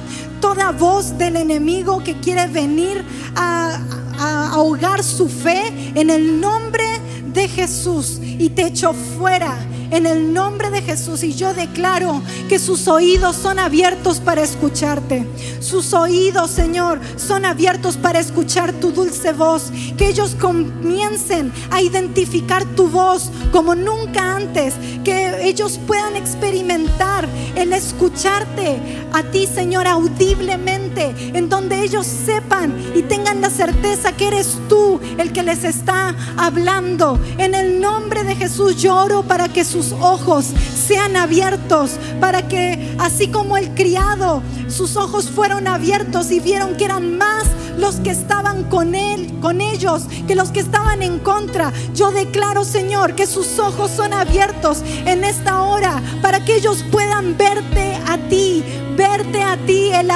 toda 0.40 0.70
voz 0.70 1.16
del 1.16 1.36
enemigo 1.36 2.02
que 2.04 2.20
quiere 2.20 2.46
venir 2.46 3.02
a, 3.34 3.80
a 4.18 4.50
ahogar 4.50 5.02
su 5.02 5.28
fe 5.28 5.72
en 5.94 6.10
el 6.10 6.40
nombre 6.40 6.84
de 7.32 7.48
Jesús 7.48 8.20
y 8.20 8.50
te 8.50 8.66
echo 8.66 8.92
fuera 8.92 9.56
en 9.90 10.06
el 10.06 10.32
nombre 10.32 10.70
de 10.70 10.82
Jesús. 10.82 11.22
Y 11.22 11.34
yo 11.34 11.54
declaro 11.54 12.22
que 12.48 12.58
sus 12.58 12.88
oídos 12.88 13.36
son 13.36 13.58
abiertos 13.58 14.20
para 14.20 14.42
escucharte. 14.42 15.26
Sus 15.60 15.92
oídos, 15.92 16.50
Señor, 16.50 17.00
son 17.16 17.44
abiertos 17.44 17.96
para 17.96 18.18
escuchar 18.18 18.72
tu 18.72 18.92
dulce 18.92 19.32
voz. 19.32 19.70
Que 19.96 20.08
ellos 20.08 20.36
comiencen 20.38 21.52
a 21.70 21.82
identificar 21.82 22.64
tu 22.76 22.88
voz 22.88 23.30
como 23.52 23.74
nunca 23.74 24.36
antes. 24.36 24.74
Que 25.04 25.46
ellos 25.46 25.78
puedan 25.86 26.16
experimentar 26.16 27.28
el 27.54 27.72
escucharte 27.72 28.80
a 29.12 29.22
ti, 29.22 29.46
Señor, 29.46 29.86
audiblemente. 29.86 30.87
En 30.96 31.48
donde 31.48 31.82
ellos 31.82 32.06
sepan 32.06 32.74
y 32.94 33.02
tengan 33.02 33.40
la 33.40 33.50
certeza 33.50 34.12
que 34.12 34.28
eres 34.28 34.58
tú 34.68 35.00
el 35.18 35.32
que 35.32 35.42
les 35.42 35.64
está 35.64 36.14
hablando. 36.36 37.20
En 37.36 37.54
el 37.54 37.80
nombre 37.80 38.24
de 38.24 38.34
Jesús 38.34 38.76
lloro 38.76 39.22
para 39.22 39.48
que 39.48 39.64
sus 39.64 39.92
ojos 39.92 40.46
sean 40.86 41.16
abiertos, 41.16 41.98
para 42.20 42.48
que 42.48 42.96
así 42.98 43.28
como 43.28 43.56
el 43.56 43.74
criado, 43.74 44.42
sus 44.68 44.96
ojos 44.96 45.28
fueron 45.28 45.68
abiertos 45.68 46.30
y 46.30 46.40
vieron 46.40 46.76
que 46.76 46.86
eran 46.86 47.18
más 47.18 47.44
los 47.78 47.96
que 47.96 48.10
estaban 48.10 48.64
con 48.64 48.94
él, 48.94 49.32
con 49.40 49.60
ellos, 49.60 50.04
que 50.26 50.34
los 50.34 50.50
que 50.50 50.60
estaban 50.60 51.02
en 51.02 51.18
contra. 51.20 51.72
Yo 51.94 52.10
declaro, 52.10 52.64
Señor, 52.64 53.14
que 53.14 53.26
sus 53.26 53.58
ojos 53.58 53.90
son 53.90 54.12
abiertos 54.12 54.82
en 55.06 55.22
esta 55.24 55.62
hora 55.62 56.02
para 56.22 56.44
que 56.44 56.56
ellos 56.56 56.84
puedan 56.90 57.36
verte 57.36 57.96
a 58.06 58.18
ti, 58.28 58.64
verte 58.96 59.42
a 59.42 59.56
ti, 59.58 59.90
el 59.92 60.10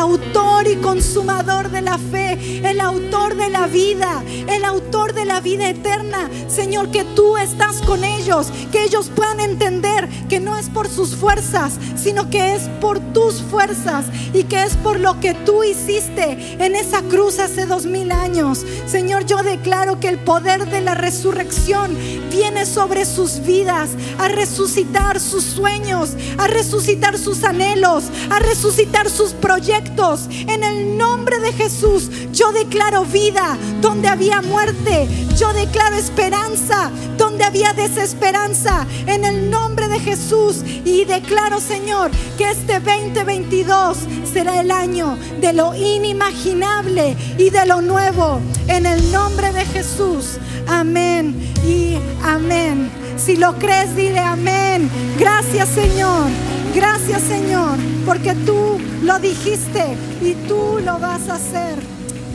y 0.68 0.76
consumador 0.76 1.70
de 1.70 1.82
la 1.82 1.98
fe, 1.98 2.60
el 2.68 2.80
autor 2.80 3.36
de 3.36 3.48
la 3.48 3.66
vida, 3.66 4.22
el 4.48 4.64
autor 4.64 5.12
de 5.12 5.24
la 5.24 5.40
vida 5.40 5.68
eterna. 5.68 6.30
Señor, 6.48 6.90
que 6.90 7.04
tú 7.04 7.36
estás 7.36 7.80
con 7.82 8.04
ellos, 8.04 8.52
que 8.70 8.84
ellos 8.84 9.10
puedan 9.14 9.40
entender 9.40 10.08
que 10.28 10.40
no 10.40 10.56
es 10.56 10.68
por 10.68 10.88
sus 10.88 11.16
fuerzas, 11.16 11.78
sino 11.96 12.30
que 12.30 12.54
es 12.54 12.62
por 12.80 13.00
tus 13.12 13.42
fuerzas 13.42 14.06
y 14.32 14.44
que 14.44 14.62
es 14.62 14.76
por 14.76 15.00
lo 15.00 15.20
que 15.20 15.34
tú 15.34 15.64
hiciste 15.64 16.56
en 16.58 16.76
esa 16.76 17.02
cruz 17.02 17.38
hace 17.38 17.66
dos 17.66 17.86
mil 17.86 18.12
años. 18.12 18.64
Señor, 18.86 19.26
yo 19.26 19.42
declaro 19.42 20.00
que 20.00 20.08
el 20.08 20.18
poder 20.18 20.66
de 20.66 20.80
la 20.80 20.94
resurrección 20.94 21.96
viene 22.30 22.66
sobre 22.66 23.04
sus 23.04 23.40
vidas, 23.40 23.90
a 24.18 24.28
resucitar 24.28 25.20
sus 25.20 25.44
sueños, 25.44 26.10
a 26.38 26.46
resucitar 26.46 27.18
sus 27.18 27.44
anhelos, 27.44 28.04
a 28.30 28.38
resucitar 28.38 29.10
sus 29.10 29.32
proyectos. 29.32 30.28
En 30.52 30.64
el 30.64 30.98
nombre 30.98 31.38
de 31.40 31.52
Jesús, 31.52 32.10
yo 32.32 32.52
declaro 32.52 33.06
vida 33.06 33.56
donde 33.80 34.08
había 34.08 34.42
muerte. 34.42 35.08
Yo 35.38 35.52
declaro 35.54 35.96
esperanza 35.96 36.90
donde 37.16 37.44
había 37.44 37.72
desesperanza. 37.72 38.86
En 39.06 39.24
el 39.24 39.50
nombre 39.50 39.88
de 39.88 39.98
Jesús. 39.98 40.62
Y 40.84 41.06
declaro, 41.06 41.58
Señor, 41.58 42.10
que 42.36 42.50
este 42.50 42.80
2022 42.80 43.96
será 44.30 44.60
el 44.60 44.70
año 44.70 45.16
de 45.40 45.54
lo 45.54 45.74
inimaginable 45.74 47.16
y 47.38 47.48
de 47.48 47.64
lo 47.64 47.80
nuevo. 47.80 48.40
En 48.68 48.84
el 48.84 49.10
nombre 49.10 49.52
de 49.52 49.64
Jesús. 49.64 50.38
Amén 50.68 51.34
y 51.66 51.96
amén. 52.22 52.90
Si 53.16 53.36
lo 53.36 53.58
crees, 53.58 53.96
dile 53.96 54.18
amén. 54.18 54.90
Gracias, 55.18 55.70
Señor. 55.70 56.51
Gracias, 56.74 57.22
Señor, 57.22 57.78
porque 58.06 58.34
tú 58.46 58.78
lo 59.02 59.18
dijiste 59.18 59.96
y 60.20 60.34
tú 60.48 60.78
lo 60.84 60.98
vas 60.98 61.28
a 61.28 61.34
hacer. 61.34 61.78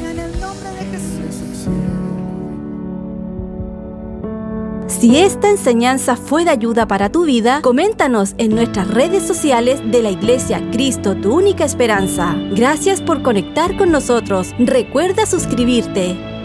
En 0.01 0.19
el 0.19 0.39
nombre 0.39 0.69
de 0.71 0.85
Jesús. 0.91 1.17
Si 4.88 5.17
esta 5.17 5.49
enseñanza 5.49 6.15
fue 6.15 6.43
de 6.43 6.51
ayuda 6.51 6.88
para 6.88 7.11
tu 7.11 7.25
vida, 7.25 7.61
coméntanos 7.61 8.33
en 8.38 8.55
nuestras 8.55 8.88
redes 8.89 9.21
sociales 9.21 9.79
de 9.91 10.01
la 10.01 10.09
Iglesia 10.09 10.61
Cristo, 10.71 11.15
tu 11.15 11.35
única 11.35 11.65
esperanza. 11.65 12.35
Gracias 12.55 13.01
por 13.01 13.21
conectar 13.21 13.77
con 13.77 13.91
nosotros. 13.91 14.55
Recuerda 14.57 15.25
suscribirte. 15.25 16.36